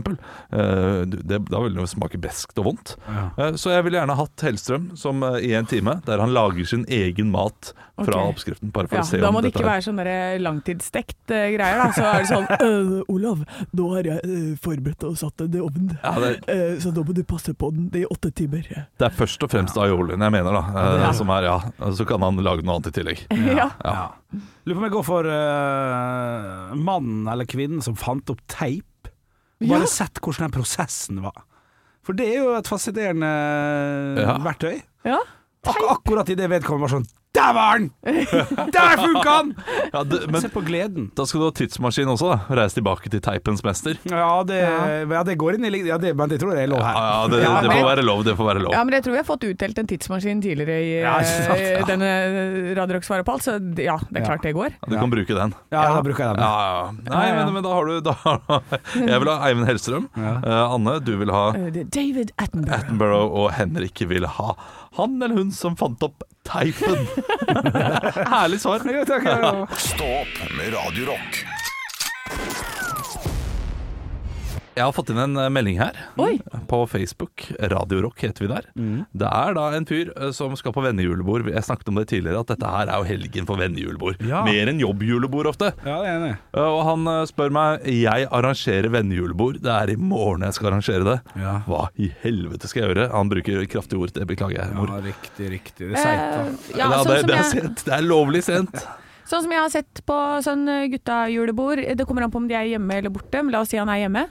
Uh, 0.51 1.03
det, 1.05 1.41
da 1.49 1.59
vil 1.63 1.75
det 1.75 1.87
smake 1.91 2.19
beskt 2.23 2.57
og 2.61 2.69
vondt. 2.69 2.93
Eh, 3.37 3.53
så 3.59 3.73
jeg 3.75 3.83
ville 3.85 3.99
gjerne 3.99 4.15
hatt 4.15 4.43
Hellstrøm 4.45 4.91
som 4.99 5.23
eh, 5.27 5.39
i 5.49 5.53
en 5.57 5.67
time, 5.69 5.97
der 6.07 6.21
han 6.23 6.31
lager 6.33 6.65
sin 6.67 6.85
egen 6.87 7.31
mat 7.33 7.73
fra 8.01 8.15
okay. 8.23 8.31
oppskriften. 8.31 8.71
Bare 8.73 8.87
for 8.89 8.97
Ja, 8.97 9.03
å 9.03 9.09
se 9.11 9.19
da 9.21 9.29
må 9.35 9.41
det 9.43 9.51
ikke 9.51 9.61
er- 9.65 9.69
være 9.73 9.83
sånn 9.85 9.99
langtidsstekt 10.41 11.33
eh, 11.35 11.49
greier, 11.55 11.81
da. 11.83 11.89
Så 11.93 12.05
er 12.07 12.23
det 12.23 12.29
sånn 12.31 12.47
«Øh, 12.65 12.93
Olav, 13.11 13.43
nå 13.77 13.89
har 13.95 14.07
jeg 14.09 14.55
forberedt 14.63 15.05
og 15.09 15.19
satt 15.19 15.43
den 15.43 15.59
i 15.59 15.63
ovnen. 15.65 15.97
ja, 16.01 16.15
det, 16.23 16.31
Eh, 16.51 16.77
så 16.81 16.91
nå 16.95 17.03
må 17.05 17.13
du 17.13 17.21
passe 17.27 17.53
på 17.53 17.69
den 17.75 17.89
i 18.01 18.05
åtte 18.07 18.31
timer. 18.33 18.63
det 18.65 19.05
er 19.05 19.13
først 19.13 19.43
og 19.45 19.51
fremst 19.53 19.77
aiolien 19.77 20.19
jeg 20.23 20.31
mener, 20.39 20.51
da. 20.57 20.63
eh, 20.71 20.97
Ja. 21.05 21.11
Som 21.13 21.29
er, 21.29 21.43
ja, 21.49 21.59
Så 21.91 22.05
kan 22.07 22.21
han 22.21 22.37
lage 22.41 22.63
noe 22.63 22.79
annet 22.79 22.87
i 22.87 22.97
tillegg. 23.01 23.27
Ja. 23.61 23.69
Lurer 24.31 24.75
på 24.75 24.79
om 24.79 24.85
jeg 24.87 24.93
går 24.93 25.03
for 25.05 25.27
uh, 25.27 26.73
mannen 26.79 27.27
eller 27.27 27.45
kvinnen 27.49 27.81
som 27.83 27.95
fant 27.99 28.29
opp 28.31 28.41
teip. 28.47 29.09
Bare 29.61 29.83
Ja. 29.83 29.89
sett 29.91 30.19
hvordan 30.23 30.47
den 30.49 30.55
prosessen 30.55 31.21
var. 31.21 31.43
For 32.01 32.13
det 32.17 32.27
er 32.31 32.37
jo 32.43 32.53
et 32.57 32.67
fascinerende 32.69 33.31
Ja. 34.21 34.37
verktøy. 34.41 34.81
ja. 35.05 35.19
Ak 35.63 35.77
akkurat 35.91 36.29
idet 36.33 36.49
vedkommende 36.49 36.87
var 36.87 36.93
sånn 36.95 37.07
Der 37.33 37.53
var 37.55 37.77
den! 37.79 37.85
Der 38.75 38.97
funka 38.99 39.33
den! 39.39 39.51
Ja, 39.93 40.01
det, 40.03 40.17
men 40.27 40.41
Se 40.43 40.49
på 40.51 40.59
gleden. 40.67 41.05
da 41.15 41.23
skal 41.25 41.39
du 41.39 41.45
ha 41.47 41.51
tidsmaskin 41.55 42.09
også, 42.11 42.27
da. 42.33 42.55
Reise 42.59 42.75
tilbake 42.81 43.07
til 43.13 43.21
teipens 43.23 43.61
mester. 43.63 43.95
Ja, 44.11 44.41
det, 44.43 44.57
ja. 45.07 45.21
det 45.23 45.37
går 45.39 45.55
inn 45.55 45.63
i 45.69 45.71
ja, 45.87 45.95
det, 46.01 46.11
Men 46.19 46.27
det 46.31 46.41
tror 46.41 46.51
jeg 46.59 46.67
er 46.67 46.71
lov 46.73 46.81
her. 46.83 46.97
ja, 46.99 47.21
det, 47.31 47.39
Ja, 47.45 47.53
det 47.63 47.69
men- 47.71 47.77
får 47.79 47.87
være 47.87 48.03
lov. 48.03 48.23
Det 48.27 48.35
får 48.35 48.49
være 48.49 48.63
lov. 48.65 48.73
Ja, 48.75 48.81
men 48.83 48.97
jeg 48.97 49.05
tror 49.05 49.15
vi 49.15 49.21
har 49.21 49.27
fått 49.29 49.45
utdelt 49.47 49.79
en 49.79 49.87
tidsmaskin 49.93 50.41
tidligere 50.43 50.75
i 50.83 50.91
Ja, 51.05 51.13
sant? 51.23 51.55
eh, 51.55 51.85
denne 51.87 52.11
Radio 52.81 52.97
Rock 52.99 53.07
svarer 53.07 53.23
på 53.23 53.37
alt, 53.37 53.47
så 53.47 53.55
ja, 53.79 53.95
det 54.11 54.19
er 54.19 54.21
Ja. 54.21 54.27
klart 54.27 54.43
det 54.49 54.53
går. 54.59 54.75
Ja, 54.75 54.91
du 54.91 54.97
kan 54.99 55.09
bruke 55.15 55.39
den. 55.39 55.55
Ja, 55.71 55.85
da 55.95 56.01
bruker 56.03 56.25
jeg 56.27 56.35
den. 56.35 56.43
Ja, 56.43 56.59
ja. 56.67 56.91
Nei. 57.15 57.23
Men, 57.39 57.53
men 57.53 57.63
da 57.63 57.73
har 57.77 57.85
du 57.85 58.01
da, 58.01 58.15
Jeg 59.07 59.23
vil 59.23 59.31
ha 59.31 59.39
Eivind 59.47 59.67
Hellstrøm. 59.71 60.09
Uh, 60.19 60.75
Anne, 60.75 60.99
du 60.99 61.15
vil 61.23 61.31
ha 61.31 61.47
Eh, 61.55 61.71
David 61.87 62.35
Attenborough. 62.37 62.75
Attenborough. 62.83 63.31
Og 63.39 63.51
Henrik 63.55 64.03
vil 64.11 64.27
ha 64.27 64.51
han 64.95 65.21
eller 65.21 65.35
hun 65.35 65.51
som 65.51 65.77
fant 65.77 66.03
opp 66.03 66.23
teipen. 66.43 67.07
Herlig 68.33 68.61
svar. 68.61 68.81
Ja. 68.85 69.67
Stå 69.77 70.09
opp 70.21 70.37
med 70.57 70.73
Radio 70.73 71.05
Rock. 71.05 71.45
Jeg 74.81 74.87
har 74.89 74.95
fått 74.97 75.11
inn 75.13 75.19
en 75.21 75.37
eh, 75.37 75.49
melding 75.53 75.77
her 75.77 75.97
Oi. 76.21 76.39
på 76.71 76.77
Facebook. 76.89 77.43
Radio 77.71 77.99
Rock 78.07 78.23
heter 78.25 78.41
vi 78.47 78.49
der. 78.49 78.65
Det 79.13 79.27
er 79.29 79.53
da 79.57 79.67
en 79.77 79.85
fyr 79.85 80.09
eh, 80.15 80.31
som 80.33 80.55
skal 80.57 80.73
på 80.73 80.81
vennejulebord. 80.81 81.45
Jeg 81.53 81.61
snakket 81.67 81.91
om 81.91 81.99
det 82.01 82.07
tidligere, 82.09 82.41
at 82.41 82.49
dette 82.55 82.71
her 82.73 82.89
er 82.89 83.03
jo 83.03 83.07
helgen 83.11 83.45
for 83.49 83.61
vennejulebord. 83.61 84.23
Ja. 84.25 84.41
Mer 84.47 84.71
enn 84.73 84.81
jobbjulebord 84.81 85.51
ofte. 85.51 85.69
ja, 85.85 85.99
det 86.01 86.09
er 86.09 86.17
enig. 86.17 86.31
Eh, 86.57 86.65
Og 86.71 86.81
han 86.89 87.05
spør 87.29 87.53
meg 87.53 87.85
Jeg 87.93 88.25
arrangerer 88.33 88.89
vennejulebord. 88.97 89.61
Det 89.61 89.71
er 89.75 89.93
i 89.93 89.99
morgen 90.01 90.47
jeg 90.47 90.57
skal 90.57 90.71
arrangere 90.71 91.05
det. 91.11 91.17
Ja. 91.43 91.59
Hva 91.69 91.83
i 92.01 92.09
helvete 92.23 92.71
skal 92.71 92.87
jeg 92.87 92.95
gjøre? 92.95 93.09
Han 93.13 93.29
bruker 93.31 93.67
kraftige 93.75 94.01
ord. 94.01 94.15
Det 94.17 94.25
beklager 94.33 94.63
jeg, 94.63 94.73
mor. 94.79 94.89
Ja, 94.97 95.03
riktig, 95.05 95.51
riktig. 95.59 95.91
Det 95.91 95.99
er 95.99 96.01
seigt, 96.01 96.25
da. 96.33 96.41
Eh, 96.49 96.73
ja, 96.81 96.89
Ja, 96.89 97.03
sånn, 97.05 97.13
det, 97.13 97.21
det 97.29 97.37
er 97.37 97.47
sent. 97.53 97.85
Det 97.85 97.95
er 97.99 98.07
lovlig 98.09 98.41
sent. 98.49 98.81
sånn 99.31 99.45
som 99.45 99.53
jeg 99.55 99.63
har 99.63 99.71
sett 99.73 100.01
på 100.07 100.15
sånn 100.45 100.65
eh, 100.71 100.87
gutta-julebord. 100.91 101.83
Det 101.97 102.07
kommer 102.07 102.25
an 102.25 102.33
på 102.33 102.41
om 102.41 102.49
de 102.49 102.57
er 102.57 102.69
hjemme 102.73 102.97
eller 102.99 103.13
borte, 103.13 103.41
men 103.41 103.53
la 103.55 103.63
oss 103.63 103.71
si 103.73 103.79
han 103.79 103.91
er 103.91 104.03
hjemme. 104.03 104.25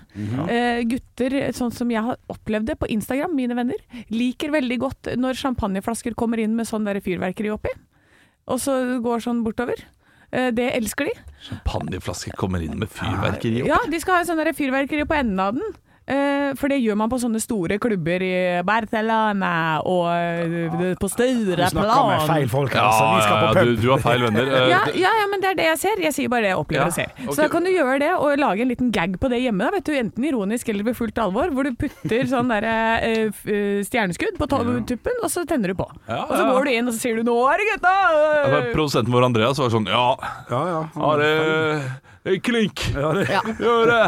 Eh, 0.46 0.82
gutter, 0.90 1.38
sånn 1.56 1.72
som 1.74 1.92
jeg 1.92 2.04
har 2.06 2.18
opplevd 2.32 2.72
det 2.72 2.78
på 2.80 2.90
Instagram, 2.92 3.34
mine 3.36 3.56
venner, 3.58 3.80
liker 4.12 4.52
veldig 4.54 4.80
godt 4.82 5.14
når 5.20 5.40
champagneflasker 5.40 6.16
kommer 6.18 6.42
inn 6.42 6.58
med 6.58 6.68
sånn 6.68 6.84
der 6.88 7.00
fyrverkeri 7.04 7.52
oppi, 7.54 7.72
og 8.50 8.60
så 8.62 8.76
går 9.02 9.24
sånn 9.24 9.42
bortover. 9.46 9.80
Eh, 10.30 10.50
det 10.54 10.70
elsker 10.76 11.10
de. 11.10 11.14
Champagneflasker 11.48 12.36
kommer 12.38 12.62
inn 12.62 12.76
med 12.78 12.90
fyrverkeri. 12.92 13.62
oppi? 13.64 13.70
Ja, 13.72 13.80
de 13.90 14.02
skal 14.02 14.20
ha 14.20 14.26
sånn 14.28 14.42
fyrverkeri 14.54 15.06
på 15.08 15.16
enden 15.18 15.40
av 15.42 15.56
den. 15.58 15.78
Eh, 16.10 16.54
for 16.58 16.66
det 16.72 16.80
gjør 16.82 16.96
man 16.98 17.10
på 17.12 17.18
sånne 17.22 17.38
store 17.38 17.76
klubber 17.78 18.22
i 18.26 18.30
Barcelona 18.66 19.50
og 19.86 20.08
eh, 20.10 20.94
plan. 20.96 20.96
Du 20.98 21.54
snakker 21.70 22.08
med 22.10 22.24
feil 22.26 22.48
folk, 22.50 22.74
Ja, 22.74 22.86
altså. 22.88 23.04
Vi 23.14 23.20
skal 23.22 23.36
ja, 23.36 23.40
på 23.40 23.46
ja, 23.46 23.52
pub. 23.60 23.68
du, 23.68 23.82
du 23.84 23.90
har 23.92 24.02
feil 24.02 24.24
venner. 24.26 24.48
Eh, 24.50 24.68
Ja, 24.72 24.80
ja, 25.04 25.12
ja, 25.20 25.26
men 25.30 25.40
det 25.44 25.50
er 25.52 25.58
det 25.60 25.66
jeg 25.68 25.78
ser. 25.84 26.02
Jeg 26.02 26.16
sier 26.16 26.32
bare 26.32 26.42
det 26.48 26.50
jeg 26.50 26.58
opplever 26.58 26.82
Ja, 26.82 26.90
og 26.90 26.96
ser. 26.96 27.12
ok. 27.22 27.30
Så 27.36 27.44
da 27.44 27.48
kan 27.52 27.62
du 27.64 27.70
gjøre 27.70 27.98
det 28.02 28.10
og 28.16 28.34
lage 28.42 28.64
en 28.66 28.72
liten 28.72 28.90
gag 28.94 29.14
på 29.22 29.30
det 29.30 29.40
hjemme. 29.44 29.62
Da, 29.68 29.70
vet 29.76 29.86
du, 29.86 29.92
Enten 30.00 30.24
ironisk 30.26 30.68
eller 30.72 30.84
ved 30.90 30.96
fullt 30.98 31.18
alvor, 31.22 31.50
hvor 31.54 31.68
du 31.68 31.72
putter 31.78 32.26
sånn 32.26 32.50
der, 32.50 32.66
uh, 32.66 33.30
stjerneskudd 33.86 34.38
på 34.40 34.48
to- 34.50 34.62
tuppen, 34.90 35.18
og 35.22 35.30
så 35.30 35.44
tenner 35.46 35.70
du 35.74 35.78
på. 35.78 35.86
Ja, 36.08 36.24
Og 36.26 36.34
så 36.34 36.44
går 36.50 36.64
du 36.64 36.70
inn 36.74 36.88
og 36.90 36.94
så 36.94 37.00
sier 37.06 37.16
du 37.20 37.22
'nå 37.22 37.36
er 37.52 37.58
det 37.62 37.66
gutta'! 37.70 37.96
Ja, 38.50 38.60
Produsenten 38.74 39.12
vår 39.12 39.24
Andreas 39.30 39.58
var 39.58 39.68
sånn 39.70 39.86
Ja, 39.86 40.16
Ja, 40.50 40.62
ja. 40.74 40.80
Har, 40.96 41.20
klink. 42.44 42.82
Ja, 42.94 43.12
det, 43.16 43.28
Ja. 43.32 43.40
Gjør 43.58 43.86
det. 43.90 44.00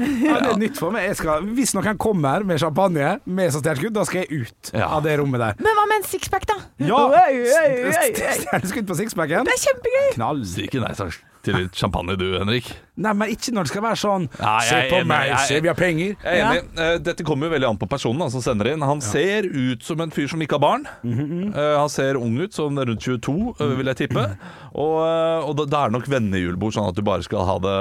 ja, 0.00 0.36
det 0.40 0.52
er 0.52 0.58
nytt 0.62 0.78
for 0.80 0.90
meg. 0.94 1.04
Jeg 1.10 1.16
skal, 1.20 1.42
hvis 1.56 1.74
noen 1.76 1.98
kommer 2.00 2.44
med 2.48 2.58
champagne 2.62 3.18
med 3.26 3.52
så 3.52 3.60
stjerneskudd, 3.60 3.92
da 3.96 4.04
skal 4.08 4.24
jeg 4.24 4.46
ut 4.46 4.72
Ja. 4.74 4.88
av 4.96 5.02
det 5.04 5.18
rommet 5.20 5.40
der. 5.42 5.54
Men 5.60 5.76
hva 5.76 5.84
med 5.90 6.00
en 6.02 6.08
sixpack, 6.08 6.46
da? 6.48 6.56
Ja! 6.80 7.02
Stjerneskudd 7.12 8.88
på 8.88 8.96
sixpacken. 9.02 9.44
Det 9.48 9.52
er 9.58 9.62
kjempegøy! 9.66 10.08
Knall. 10.16 10.42
Syke 10.48 10.80
nei 10.82 10.94
takk 10.96 11.20
til 11.42 11.56
litt 11.58 11.78
champagne 11.78 12.14
du, 12.18 12.26
Henrik. 12.38 12.68
Nei, 13.02 13.12
men 13.18 13.32
ikke 13.34 13.52
når 13.54 13.66
det 13.66 13.72
skal 13.72 13.84
være 13.84 13.98
sånn 13.98 14.26
Nei, 14.36 14.58
Se 14.68 14.80
på 14.90 14.98
enig, 15.00 15.08
meg, 15.10 15.28
jeg 15.30 15.48
se, 15.48 15.60
vi 15.64 15.70
har 15.70 15.78
penger. 15.78 16.10
Jeg 16.22 16.40
er 16.40 16.42
enig. 16.46 16.60
Ja. 16.78 16.90
Dette 17.02 17.26
kommer 17.26 17.48
jo 17.48 17.54
veldig 17.56 17.68
an 17.72 17.80
på 17.80 17.88
personen 17.90 18.32
som 18.34 18.44
sender 18.44 18.72
inn. 18.72 18.84
Han 18.86 19.02
ser 19.04 19.48
ut 19.48 19.82
som 19.86 20.02
en 20.04 20.12
fyr 20.14 20.28
som 20.30 20.42
ikke 20.44 20.58
har 20.60 20.64
barn. 20.64 20.86
Eh, 21.02 21.76
Han 21.78 21.90
ser 21.92 22.20
ung 22.20 22.36
ut, 22.38 22.52
som 22.54 22.78
rundt 22.78 23.02
22, 23.02 23.54
eh, 23.58 23.74
vil 23.80 23.92
jeg 23.92 24.02
tippe. 24.04 24.26
Og, 24.74 24.94
eh, 25.06 25.48
og 25.48 25.56
da, 25.58 25.66
da 25.66 25.82
er 25.84 25.92
det 25.92 25.98
nok 25.98 26.10
vennejulebord, 26.12 26.76
sånn 26.76 26.90
at 26.92 26.98
du 26.98 27.02
bare 27.06 27.26
skal 27.26 27.48
ha 27.48 27.58
det 27.62 27.78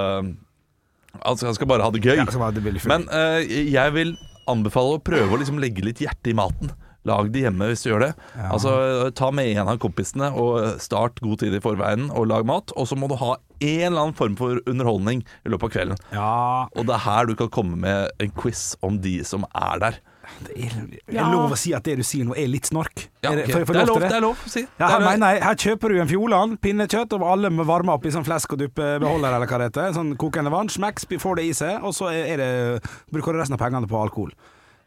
Altså, 1.22 1.46
han 1.50 1.56
skal 1.58 1.68
bare 1.68 1.84
ha 1.84 1.92
det 1.92 2.02
gøy. 2.06 2.16
Ja, 2.18 2.52
det 2.56 2.86
Men 2.88 3.04
eh, 3.12 3.44
jeg 3.68 3.94
vil 3.94 4.14
anbefale 4.50 4.96
å 4.98 5.04
prøve 5.04 5.36
å 5.36 5.40
liksom 5.42 5.60
legge 5.62 5.84
litt 5.86 6.00
hjerte 6.02 6.32
i 6.32 6.38
maten. 6.38 6.72
Lag 7.10 7.32
det 7.34 7.42
hjemme 7.48 7.66
hvis 7.72 7.82
du 7.82 7.90
gjør 7.90 8.04
det. 8.06 8.12
Altså, 8.52 9.12
Ta 9.18 9.32
med 9.34 9.48
en 9.58 9.68
av 9.72 9.80
kompisene 9.82 10.28
og 10.38 10.80
start 10.84 11.18
god 11.24 11.40
tid 11.42 11.56
i 11.58 11.62
forveien 11.64 12.12
og 12.14 12.28
lag 12.30 12.46
mat. 12.46 12.72
Og 12.78 12.86
så 12.88 12.98
må 13.00 13.10
du 13.10 13.16
ha 13.18 13.36
en 13.62 13.88
eller 13.88 14.02
annen 14.04 14.18
form 14.18 14.36
for 14.38 14.62
underholdning 14.70 15.24
i 15.46 15.50
løpet 15.50 15.64
av 15.70 15.74
kvelden. 15.76 15.98
Ja, 16.14 16.68
Og 16.78 16.86
det 16.86 16.94
er 17.00 17.06
her 17.08 17.26
du 17.26 17.36
kan 17.36 17.50
komme 17.50 17.76
med 17.82 18.12
en 18.22 18.32
quiz 18.38 18.76
om 18.86 19.00
de 19.02 19.24
som 19.26 19.46
er 19.56 19.80
der. 19.82 20.00
det 20.46 20.54
er, 20.64 20.76
er 21.10 21.14
Ja. 21.14 21.26
lov 21.32 21.52
å 21.52 21.58
si 21.58 21.74
at 21.74 21.84
det 21.84 21.98
du 21.98 22.04
sier 22.04 22.24
nå 22.24 22.38
er 22.38 22.48
litt 22.48 22.66
snork? 22.70 23.10
Ja, 23.24 23.32
Er 23.32 23.36
det, 23.42 23.52
for 23.52 23.66
får 23.66 23.74
det, 23.74 23.82
er 23.82 23.86
lov 23.90 24.00
det? 24.00 24.10
det 24.10 24.16
er 24.18 24.22
lov 24.22 24.38
å 24.46 24.50
si. 24.50 24.62
Ja, 24.62 24.88
Det 24.88 24.90
her, 24.94 25.02
er- 25.02 25.18
mener 25.18 25.42
her 25.44 25.56
kjøper 25.56 25.90
du 25.90 26.00
en 26.02 26.08
Fjordland, 26.08 26.62
pinnekjøtt, 26.62 27.14
og 27.18 27.22
alle 27.28 27.50
må 27.50 27.66
varme 27.66 27.90
opp 27.92 28.06
i 28.06 28.10
sånn 28.14 28.24
flesk 28.24 28.54
og 28.54 28.60
duppe 28.60 29.00
beholder, 29.02 29.34
eller 29.34 29.48
hva 29.48 29.58
det 29.58 29.74
heter. 29.74 29.92
Sånn 29.98 30.16
kokende 30.16 30.52
vann, 30.54 30.70
smekk, 30.70 31.02
får 31.20 31.36
det 31.36 31.46
i 31.50 31.52
seg, 31.54 31.84
og 31.84 31.94
så 31.94 32.14
er 32.14 32.38
det, 32.38 32.84
bruker 33.12 33.34
du 33.34 33.40
resten 33.42 33.58
av 33.58 33.60
pengene 33.60 33.88
på 33.90 33.98
alkohol. 34.00 34.32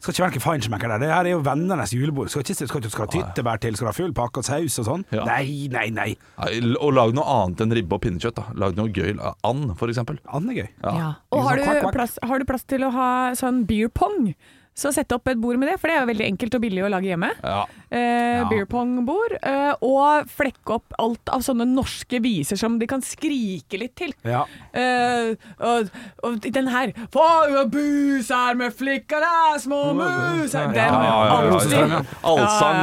Skal 0.05 0.13
ikke 0.13 0.25
være 0.27 0.33
noen 0.35 0.45
feinschmecker 0.45 0.91
der. 0.93 1.01
Det 1.01 1.09
her 1.09 1.25
er 1.25 1.33
jo 1.33 1.39
vennenes 1.47 1.93
julebord. 1.97 2.29
Skal 2.29 2.43
ikke 2.45 2.55
skal, 2.69 2.81
ikke- 2.83 2.91
skal 2.93 3.07
ha 3.07 3.13
tyttebær 3.15 3.61
til, 3.63 3.77
skal 3.79 3.89
ha 3.89 3.93
full 3.97 4.13
pakke 4.13 4.43
og 4.43 4.45
saus 4.45 4.77
og 4.83 4.85
sånn. 4.91 5.05
Ja. 5.17 5.25
Nei, 5.25 5.69
nei, 5.73 5.87
nei. 5.89 6.11
Nei, 6.37 6.75
Og 6.77 6.93
lag 6.93 7.15
noe 7.17 7.25
annet 7.25 7.63
enn 7.65 7.73
ribbe 7.73 7.97
og 7.97 8.03
pinnekjøtt. 8.05 8.35
da 8.37 8.45
Lag 8.55 8.77
noe 8.77 8.93
gøy. 8.93 9.15
And, 9.43 9.73
for 9.81 9.89
eksempel. 9.89 10.19
And 10.29 10.51
er 10.51 10.59
gøy. 10.61 10.69
Ja. 10.85 11.15
Og 11.33 11.41
har 11.49 11.57
Sånn 11.57 11.81
du, 11.81 11.91
plass, 11.97 12.19
har 12.23 12.39
du 12.39 12.45
plass 12.45 12.65
til 12.69 12.81
å 12.85 12.93
ha 12.93 13.09
sånn 13.33 13.65
beer 13.67 13.89
pong? 13.89 14.35
Så 14.75 14.91
sett 14.91 15.13
opp 15.15 15.29
et 15.31 15.39
bord 15.39 15.55
med 15.61 15.69
det, 15.71 15.77
for 15.79 15.87
det 15.87 15.95
er 15.95 16.01
jo 16.03 16.09
veldig 16.11 16.25
enkelt 16.33 16.55
og 16.59 16.63
billig 16.65 16.83
å 16.83 16.89
lage 16.91 17.07
hjemme. 17.13 17.29
Ja. 17.45 17.61
Eh, 17.95 18.23
Ja. 18.35 18.49
Beer 18.51 18.65
pong-bord. 18.67 19.37
Eh, 19.47 19.75
og 19.87 20.27
flekke 20.35 20.75
opp 20.81 20.97
alt 20.99 21.31
av 21.31 21.45
sånne 21.47 21.63
norske 21.71 22.19
viser 22.21 22.59
som 22.59 22.81
de 22.81 22.89
kan 22.91 23.01
skrike 23.07 23.79
litt 23.79 23.95
til. 23.95 24.11
Ja. 24.27 24.41
Eh, 24.75 25.37
og, 25.63 25.93
og 26.27 26.41
den 26.43 26.67
her 26.73 26.91
Få 27.15 27.23
bus 27.71 28.33
her 28.35 28.59
med 28.59 28.75
flikkerne, 28.75 29.61
små 29.63 29.95
mus 29.95 30.53
her 30.59 30.67
Den 30.75 30.75
Ja, 30.75 30.91
ja, 30.91 31.15
ja, 31.23 31.29
ja. 31.31 31.53
alltid. 31.55 32.11
Allsang, 32.33 32.81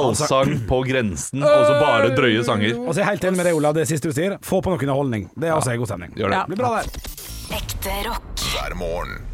allsang 0.00 0.54
på 0.68 0.80
grensen, 0.88 1.44
og 1.44 1.66
så 1.68 1.76
bare 1.82 2.08
drøye 2.16 2.40
sanger. 2.48 2.78
Og 2.80 2.94
så 2.94 3.02
er 3.02 3.04
jeg 3.04 3.10
helt 3.12 3.28
enig 3.28 3.42
med 3.42 3.50
deg, 3.50 3.60
Olav, 3.60 3.76
det 3.76 3.84
siste 3.92 4.08
du 4.08 4.16
sier. 4.16 4.38
Få 4.40 4.62
på 4.64 4.72
noe 4.72 4.80
underholdning. 4.80 5.28
Det 5.36 5.52
er 5.52 5.58
også 5.58 5.74
en 5.76 5.84
god 5.84 5.92
stemning. 5.92 6.16
Gjør 6.16 6.32
det. 6.32 6.40
Ja. 6.40 6.48
Det 6.48 6.56
blir 6.56 6.64
bra, 6.64 6.80
det. 6.80 7.14
Ekte 7.60 8.00
rock. 8.08 8.48
hver 8.54 8.74
morgen. 8.80 9.33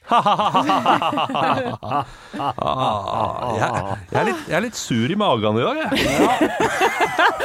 Jeg, 2.31 3.71
jeg, 4.11 4.19
er 4.19 4.25
litt, 4.27 4.41
jeg 4.47 4.55
er 4.57 4.63
litt 4.65 4.77
sur 4.79 5.11
i 5.11 5.17
magen 5.19 5.59
i 5.59 5.63
dag, 5.65 5.77
jeg. 5.81 5.89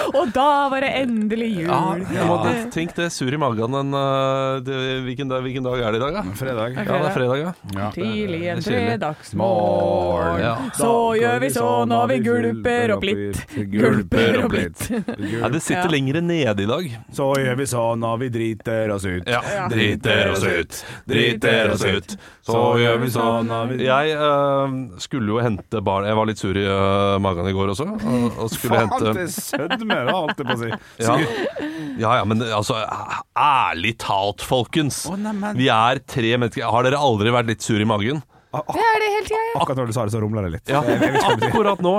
Og 0.16 0.30
da 0.34 0.46
var 0.70 0.84
det 0.84 0.90
endelig 1.00 1.48
jul. 1.60 1.68
Ja, 1.68 1.80
jeg 2.14 2.26
måtte 2.28 2.52
tenke 2.74 2.94
det 3.00 3.08
sur 3.14 3.32
i 3.34 3.38
magen 3.40 3.74
en, 3.76 3.90
uh, 3.96 4.58
det, 4.64 4.76
hvilken, 5.06 5.28
dag, 5.30 5.42
hvilken 5.44 5.66
dag 5.66 5.82
er 5.82 5.94
det 5.94 6.00
i 6.00 6.02
dag, 6.04 6.18
da? 6.18 6.22
Fredag. 6.38 6.76
Ja, 6.78 6.84
det 6.86 7.08
er 7.10 7.16
fredag, 7.16 7.40
ja. 7.42 7.52
Ja. 7.76 7.88
Tidlig 7.94 8.40
en 8.52 8.62
fredagsmorgen, 8.66 10.40
Ja. 10.44 10.54
så 10.78 10.92
gjør 11.18 11.38
vi 11.42 11.50
så 11.56 11.68
når 11.90 12.06
vi 12.12 12.18
gulper 12.26 12.94
opp 12.96 13.06
litt. 13.08 13.42
Gulper 13.74 14.40
opp 14.44 14.56
litt. 14.56 14.86
Nei, 14.92 15.50
det 15.56 15.62
sitter 15.64 15.86
Ja. 15.86 15.92
lenger 15.96 16.20
nede 16.22 16.62
i 16.62 16.70
dag. 16.70 16.90
Så 17.12 17.30
gjør 17.42 17.56
vi 17.60 17.68
sånn 17.70 18.00
når 18.06 18.16
vi 18.24 18.28
driter 18.38 18.94
oss 18.94 19.04
ut. 19.06 19.26
Ja. 19.28 19.42
Driter 19.72 20.32
oss 20.32 20.44
ut, 20.46 20.80
driter 21.10 21.74
oss 21.74 21.84
ut, 21.84 22.16
så 22.46 22.55
gjør 22.80 23.00
vi 23.02 23.10
sånn. 23.14 23.50
Jeg 23.80 24.14
uh, 24.20 24.76
skulle 25.02 25.34
jo 25.34 25.40
hente 25.42 25.82
barn 25.84 26.06
Jeg 26.08 26.18
var 26.18 26.28
litt 26.30 26.40
sur 26.40 26.58
i 26.58 26.64
uh, 26.66 27.16
magen 27.22 27.48
i 27.50 27.54
går 27.56 27.72
også. 27.74 27.88
Og, 27.96 28.26
og 28.44 28.52
skulle 28.52 28.80
Faen, 28.80 28.92
hente 28.92 29.16
det 29.16 29.26
sødme, 29.34 29.98
da, 30.08 30.14
holdt 30.16 30.42
jeg 30.42 30.48
på 30.48 30.56
å 30.56 30.60
si. 30.62 30.70
ja. 31.06 31.18
ja 32.02 32.14
ja, 32.20 32.24
men 32.28 32.44
altså 32.46 32.78
Ærlig 33.36 33.96
talt, 34.02 34.44
folkens. 34.46 35.04
Å, 35.10 35.18
neimen. 35.20 35.58
Vi 35.58 35.70
er 35.72 36.02
tre 36.04 36.36
mennesker. 36.38 36.66
Har 36.70 36.88
dere 36.88 37.00
aldri 37.00 37.34
vært 37.34 37.54
litt 37.54 37.66
sur 37.66 37.80
i 37.80 37.88
magen? 37.88 38.24
Det 38.56 38.80
er 38.80 39.02
det 39.02 39.08
hele 39.10 39.26
tida. 39.26 39.44
Akkurat 39.60 39.80
når 39.80 39.90
du 39.90 39.94
sa 39.96 40.04
det, 40.06 40.12
så 40.14 40.20
rumla 40.22 40.44
det 40.46 40.52
litt. 40.54 40.70
Ja, 40.70 40.80
akkurat 40.80 41.82
nå 41.84 41.96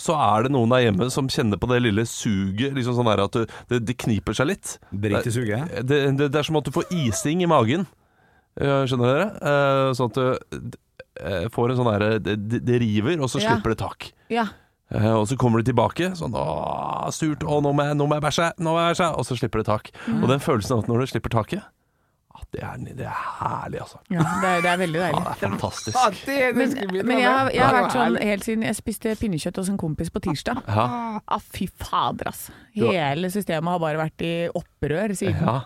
så 0.00 0.14
er 0.14 0.46
det 0.46 0.52
noen 0.54 0.72
der 0.72 0.84
hjemme 0.86 1.08
som 1.12 1.28
kjenner 1.32 1.60
på 1.60 1.68
det 1.72 1.82
lille 1.84 2.04
suget. 2.08 2.72
Liksom 2.76 2.96
sånn 2.96 3.10
der 3.10 3.24
at 3.26 3.36
det, 3.36 3.46
det, 3.70 3.82
det 3.90 3.98
kniper 4.00 4.36
seg 4.36 4.52
litt. 4.52 4.76
Dritesuget? 4.94 5.80
Det, 5.82 6.02
det, 6.18 6.30
det 6.30 6.40
er 6.40 6.46
som 6.46 6.60
at 6.60 6.68
du 6.68 6.72
får 6.74 6.88
ising 6.94 7.42
i 7.44 7.50
magen. 7.50 7.88
Eh, 8.60 8.84
Skjønner 8.90 9.12
dere? 9.12 9.26
Eh, 9.40 9.92
Sånn 9.94 10.10
at 10.10 10.18
du 10.18 10.78
eh, 11.20 11.48
får 11.54 11.70
en 11.74 11.78
sånn 11.80 11.92
derre 11.92 12.18
det, 12.22 12.80
river, 12.82 13.20
og 13.22 13.30
så 13.30 13.40
Ja. 13.42 13.52
slipper 13.54 13.74
det 13.74 13.78
tak. 13.78 14.12
Ja. 14.30 14.46
Eh, 14.90 15.12
Og 15.14 15.26
så 15.28 15.36
kommer 15.36 15.62
du 15.62 15.70
tilbake. 15.72 16.12
Sånn 16.16 16.32
åh, 16.34 17.08
surt. 17.12 17.42
Å, 17.44 17.58
nå 17.62 17.72
må 17.74 17.84
jeg, 17.84 17.96
nå 17.98 18.06
må 18.08 18.14
jeg 18.18 18.22
bæsje. 18.24 18.52
Nå 18.58 18.72
må 18.72 18.78
jeg 18.82 18.94
bæsje. 18.96 19.08
Og 19.18 19.24
så 19.28 19.36
slipper 19.38 19.58
det 19.62 19.66
tak. 19.66 19.90
Mm. 20.06 20.22
Og 20.22 20.28
den 20.30 20.40
følelsen 20.40 20.72
av 20.78 20.84
at 20.84 20.88
når 20.88 21.00
du 21.04 21.06
slipper 21.12 21.30
taket 21.34 21.62
ah, 22.34 22.42
det, 22.54 22.62
er, 22.62 22.76
det 22.96 23.04
er 23.04 23.18
herlig, 23.42 23.80
altså. 23.82 23.98
ja 24.14 24.22
det, 24.40 24.48
er, 24.48 24.60
det 24.62 24.70
er 24.70 24.76
veldig 24.78 24.98
Ja, 25.00 25.06
deilig. 25.08 25.22
det 25.24 25.30
er 25.32 25.50
fantastisk. 25.50 25.96
Men, 26.54 27.06
men 27.08 27.18
jeg, 27.18 27.28
har- 27.28 27.50
jeg 27.52 27.62
har 27.66 27.74
vært 27.74 27.96
sånn 27.96 28.18
helt 28.22 28.44
siden 28.46 28.62
jeg 28.64 28.76
spiste 28.78 29.14
pinnekjøtt 29.18 29.56
hos 29.58 29.68
en 29.72 29.76
kompis 29.80 30.08
på 30.14 30.22
tirsdag. 30.22 30.62
Ja. 30.68 30.84
Ah, 31.26 31.38
fy 31.42 31.66
fader, 31.66 32.28
ass. 32.30 32.46
Hele 32.78 33.28
systemet 33.34 33.68
har 33.74 33.82
bare 33.82 33.98
vært 34.00 34.22
i 34.24 34.32
opprør 34.54 35.16
siden. 35.18 35.42
ja. 35.42 35.58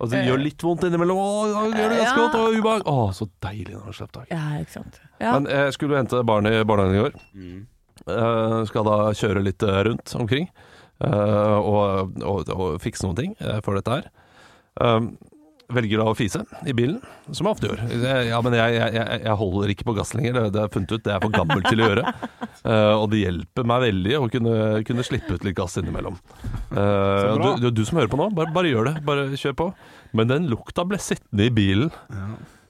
Og 0.00 0.10
det 0.12 0.22
gjør 0.26 0.40
litt 0.42 0.62
vondt 0.66 0.84
innimellom. 0.88 1.18
Å, 1.18 1.28
det 1.72 1.80
gjør 1.80 1.92
det 1.94 1.98
ganske 2.02 2.10
Ja. 2.10 2.24
godt. 2.26 2.36
Og 2.40 2.58
ubehag. 2.60 2.82
Å, 2.92 3.06
så 3.16 3.28
deilig 3.44 3.74
når 3.76 3.86
det 3.90 3.94
slipper 3.98 4.20
tak. 4.20 4.30
Ja, 4.34 4.44
ikke 4.60 4.74
sant. 4.76 5.00
Ja. 5.20 5.32
Men 5.38 5.48
jeg 5.50 5.72
skulle 5.76 5.96
hente 6.00 6.22
barnet 6.28 6.52
i 6.60 6.64
barnehagen 6.68 6.96
i 6.96 7.04
går. 7.04 7.16
Eh, 8.06 8.58
skal 8.68 8.84
da 8.86 8.96
kjøre 9.16 9.42
litt 9.42 9.62
eh, 9.66 9.78
rundt 9.88 10.12
omkring 10.14 10.50
uh, 11.02 11.56
og, 11.58 12.12
og, 12.22 12.50
og 12.52 12.76
fikse 12.84 13.02
noen 13.06 13.16
ting 13.18 13.32
eh, 13.40 13.58
for 13.64 13.74
dette 13.78 13.90
her. 13.96 14.10
Um, 14.78 15.16
velger 15.72 15.98
da 16.00 16.06
å 16.10 16.14
fise 16.16 16.42
i 16.68 16.74
bilen, 16.76 17.00
som 17.34 17.46
jeg 17.48 17.56
ofte 17.56 17.70
gjør. 17.70 17.80
Ja, 18.28 18.38
men 18.44 18.54
jeg, 18.54 18.76
jeg, 18.78 19.04
jeg- 19.24 19.38
holder 19.40 19.72
ikke 19.72 19.86
på 19.88 19.94
gass 19.96 20.12
lenger, 20.14 20.38
det, 20.38 20.54
har 20.54 20.68
jeg 20.68 20.74
funnet 20.76 20.92
ut. 20.94 21.04
Det 21.04 21.14
er 21.14 21.22
for 21.24 21.34
gammel 21.34 21.62
til 21.66 21.82
å 21.82 21.88
gjøre. 21.90 22.04
Uh, 22.62 22.94
og 23.00 23.06
det 23.12 23.22
hjelper 23.24 23.66
meg 23.68 23.86
veldig 23.86 24.18
å 24.18 24.28
kunne, 24.32 24.56
kunne 24.86 25.06
slippe 25.06 25.36
ut 25.36 25.46
litt 25.46 25.56
gass 25.58 25.76
innimellom. 25.80 26.18
Uh, 26.70 27.56
du, 27.62 27.70
du, 27.70 27.82
som 27.88 27.98
hører 27.98 28.12
på 28.12 28.20
nå, 28.20 28.28
bare, 28.36 28.52
bare 28.54 28.70
gjør 28.70 28.90
det. 28.92 28.94
Bare 29.06 29.26
kjør 29.34 29.56
på. 29.58 29.70
Men 30.16 30.30
den 30.30 30.50
lukta 30.52 30.86
ble 30.88 31.00
sittende 31.02 31.48
i 31.48 31.54
bilen. 31.54 31.90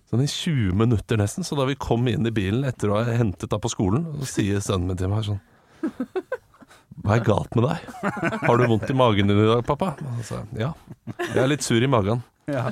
Sånn 0.07 0.23
i 0.23 0.29
20 0.31 0.77
minutter 0.79 1.19
nesten. 1.21 1.47
Så 1.47 1.59
da 1.59 1.67
vi 1.69 1.77
kom 1.79 2.07
inn 2.11 2.27
i 2.27 2.35
bilen 2.35 2.65
etter 2.69 2.93
å 2.93 3.01
ha 3.01 3.19
hentet 3.19 3.51
deg 3.53 3.63
på 3.63 3.73
skolen, 3.73 4.07
så 4.23 4.31
sier 4.37 4.63
sønnen 4.65 4.93
min 4.93 5.01
til 5.01 5.11
meg 5.13 5.27
sånn 5.27 5.43
Hva 7.03 7.19
er 7.19 7.27
galt 7.27 7.53
med 7.59 7.67
deg? 7.69 7.83
Har 8.47 8.57
du 8.57 8.65
vondt 8.71 8.89
i 8.91 8.97
magen 8.97 9.29
din 9.29 9.43
i 9.43 9.51
dag, 9.51 9.61
pappa? 9.67 9.93
Og 10.01 10.23
så 10.23 10.29
sa 10.31 10.39
jeg, 10.41 10.65
ja. 10.65 10.71
Jeg 11.29 11.43
er 11.43 11.51
litt 11.53 11.67
sur 11.67 11.83
i 11.83 11.91
magen. 11.91 12.23
Ja. 12.47 12.71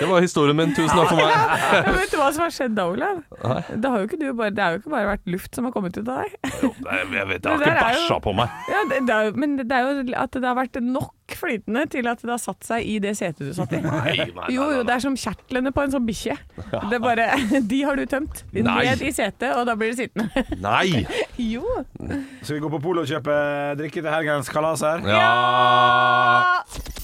Det 0.00 0.06
var 0.06 0.20
historien 0.20 0.56
min. 0.56 0.74
Tusen 0.74 0.96
takk 0.96 1.10
for 1.10 1.18
meg. 1.18 1.32
Men 1.86 1.96
vet 1.98 2.12
du 2.12 2.16
hva 2.18 2.28
som 2.32 2.44
har 2.46 2.52
skjedd 2.54 2.76
da, 2.76 2.86
Olav? 2.88 3.20
Det 3.68 3.90
har 3.90 4.00
jo 4.00 4.08
ikke 4.08 4.18
du 4.20 4.26
bare, 4.36 4.52
det 4.54 4.62
har 4.64 4.76
jo 4.76 4.80
ikke 4.80 4.92
bare 4.94 5.08
vært 5.10 5.26
luft 5.34 5.58
som 5.58 5.66
har 5.68 5.74
kommet 5.74 5.98
ut 5.98 6.06
av 6.08 6.22
deg. 6.22 6.38
Jo, 6.62 6.70
Jeg 6.88 7.08
vet, 7.10 7.34
jeg 7.34 7.42
Det 7.42 7.50
har 7.50 7.60
ikke 7.60 7.74
er 7.74 7.98
bæsja 7.98 8.18
på 8.24 8.34
meg. 8.38 8.54
Ja, 8.70 8.80
det, 8.90 9.00
det 9.08 9.16
er 9.16 9.28
jo, 9.28 9.34
men 9.44 9.58
det 9.60 9.66
er 9.76 9.84
jo 9.84 10.06
at 10.24 10.38
det 10.38 10.48
har 10.48 10.56
vært 10.58 10.80
nok 10.84 11.34
flytende 11.34 11.84
til 11.92 12.08
at 12.10 12.20
det 12.24 12.32
har 12.32 12.40
satt 12.40 12.66
seg 12.66 12.88
i 12.88 12.96
det 13.02 13.14
setet 13.18 13.44
du 13.44 13.52
satt 13.56 13.72
i. 13.76 13.82
Nei, 13.84 14.16
nei, 14.22 14.28
nei, 14.38 14.48
Jo, 14.54 14.70
jo, 14.78 14.82
det 14.88 14.96
er 14.96 15.04
som 15.04 15.18
kjertlene 15.20 15.74
på 15.74 15.84
en 15.84 15.94
sånn 15.94 16.08
bikkje. 16.08 16.38
Det 16.72 16.98
er 16.98 17.04
bare, 17.04 17.28
De 17.74 17.84
har 17.84 18.00
du 18.00 18.06
tømt. 18.08 18.44
Ned 18.56 19.04
i 19.04 19.12
setet, 19.14 19.50
og 19.52 19.68
da 19.68 19.76
blir 19.78 19.92
det 19.92 20.06
sittende. 20.06 20.46
Nei! 20.64 21.04
Jo. 21.40 21.64
Skal 22.40 22.56
vi 22.56 22.64
gå 22.64 22.72
på 22.72 22.82
polet 22.88 23.04
og 23.04 23.10
kjøpe 23.10 23.38
drikke 23.80 24.00
til 24.00 24.12
helgens 24.12 24.52
kalas 24.52 24.84
her? 24.86 25.04
Ja 25.12 27.03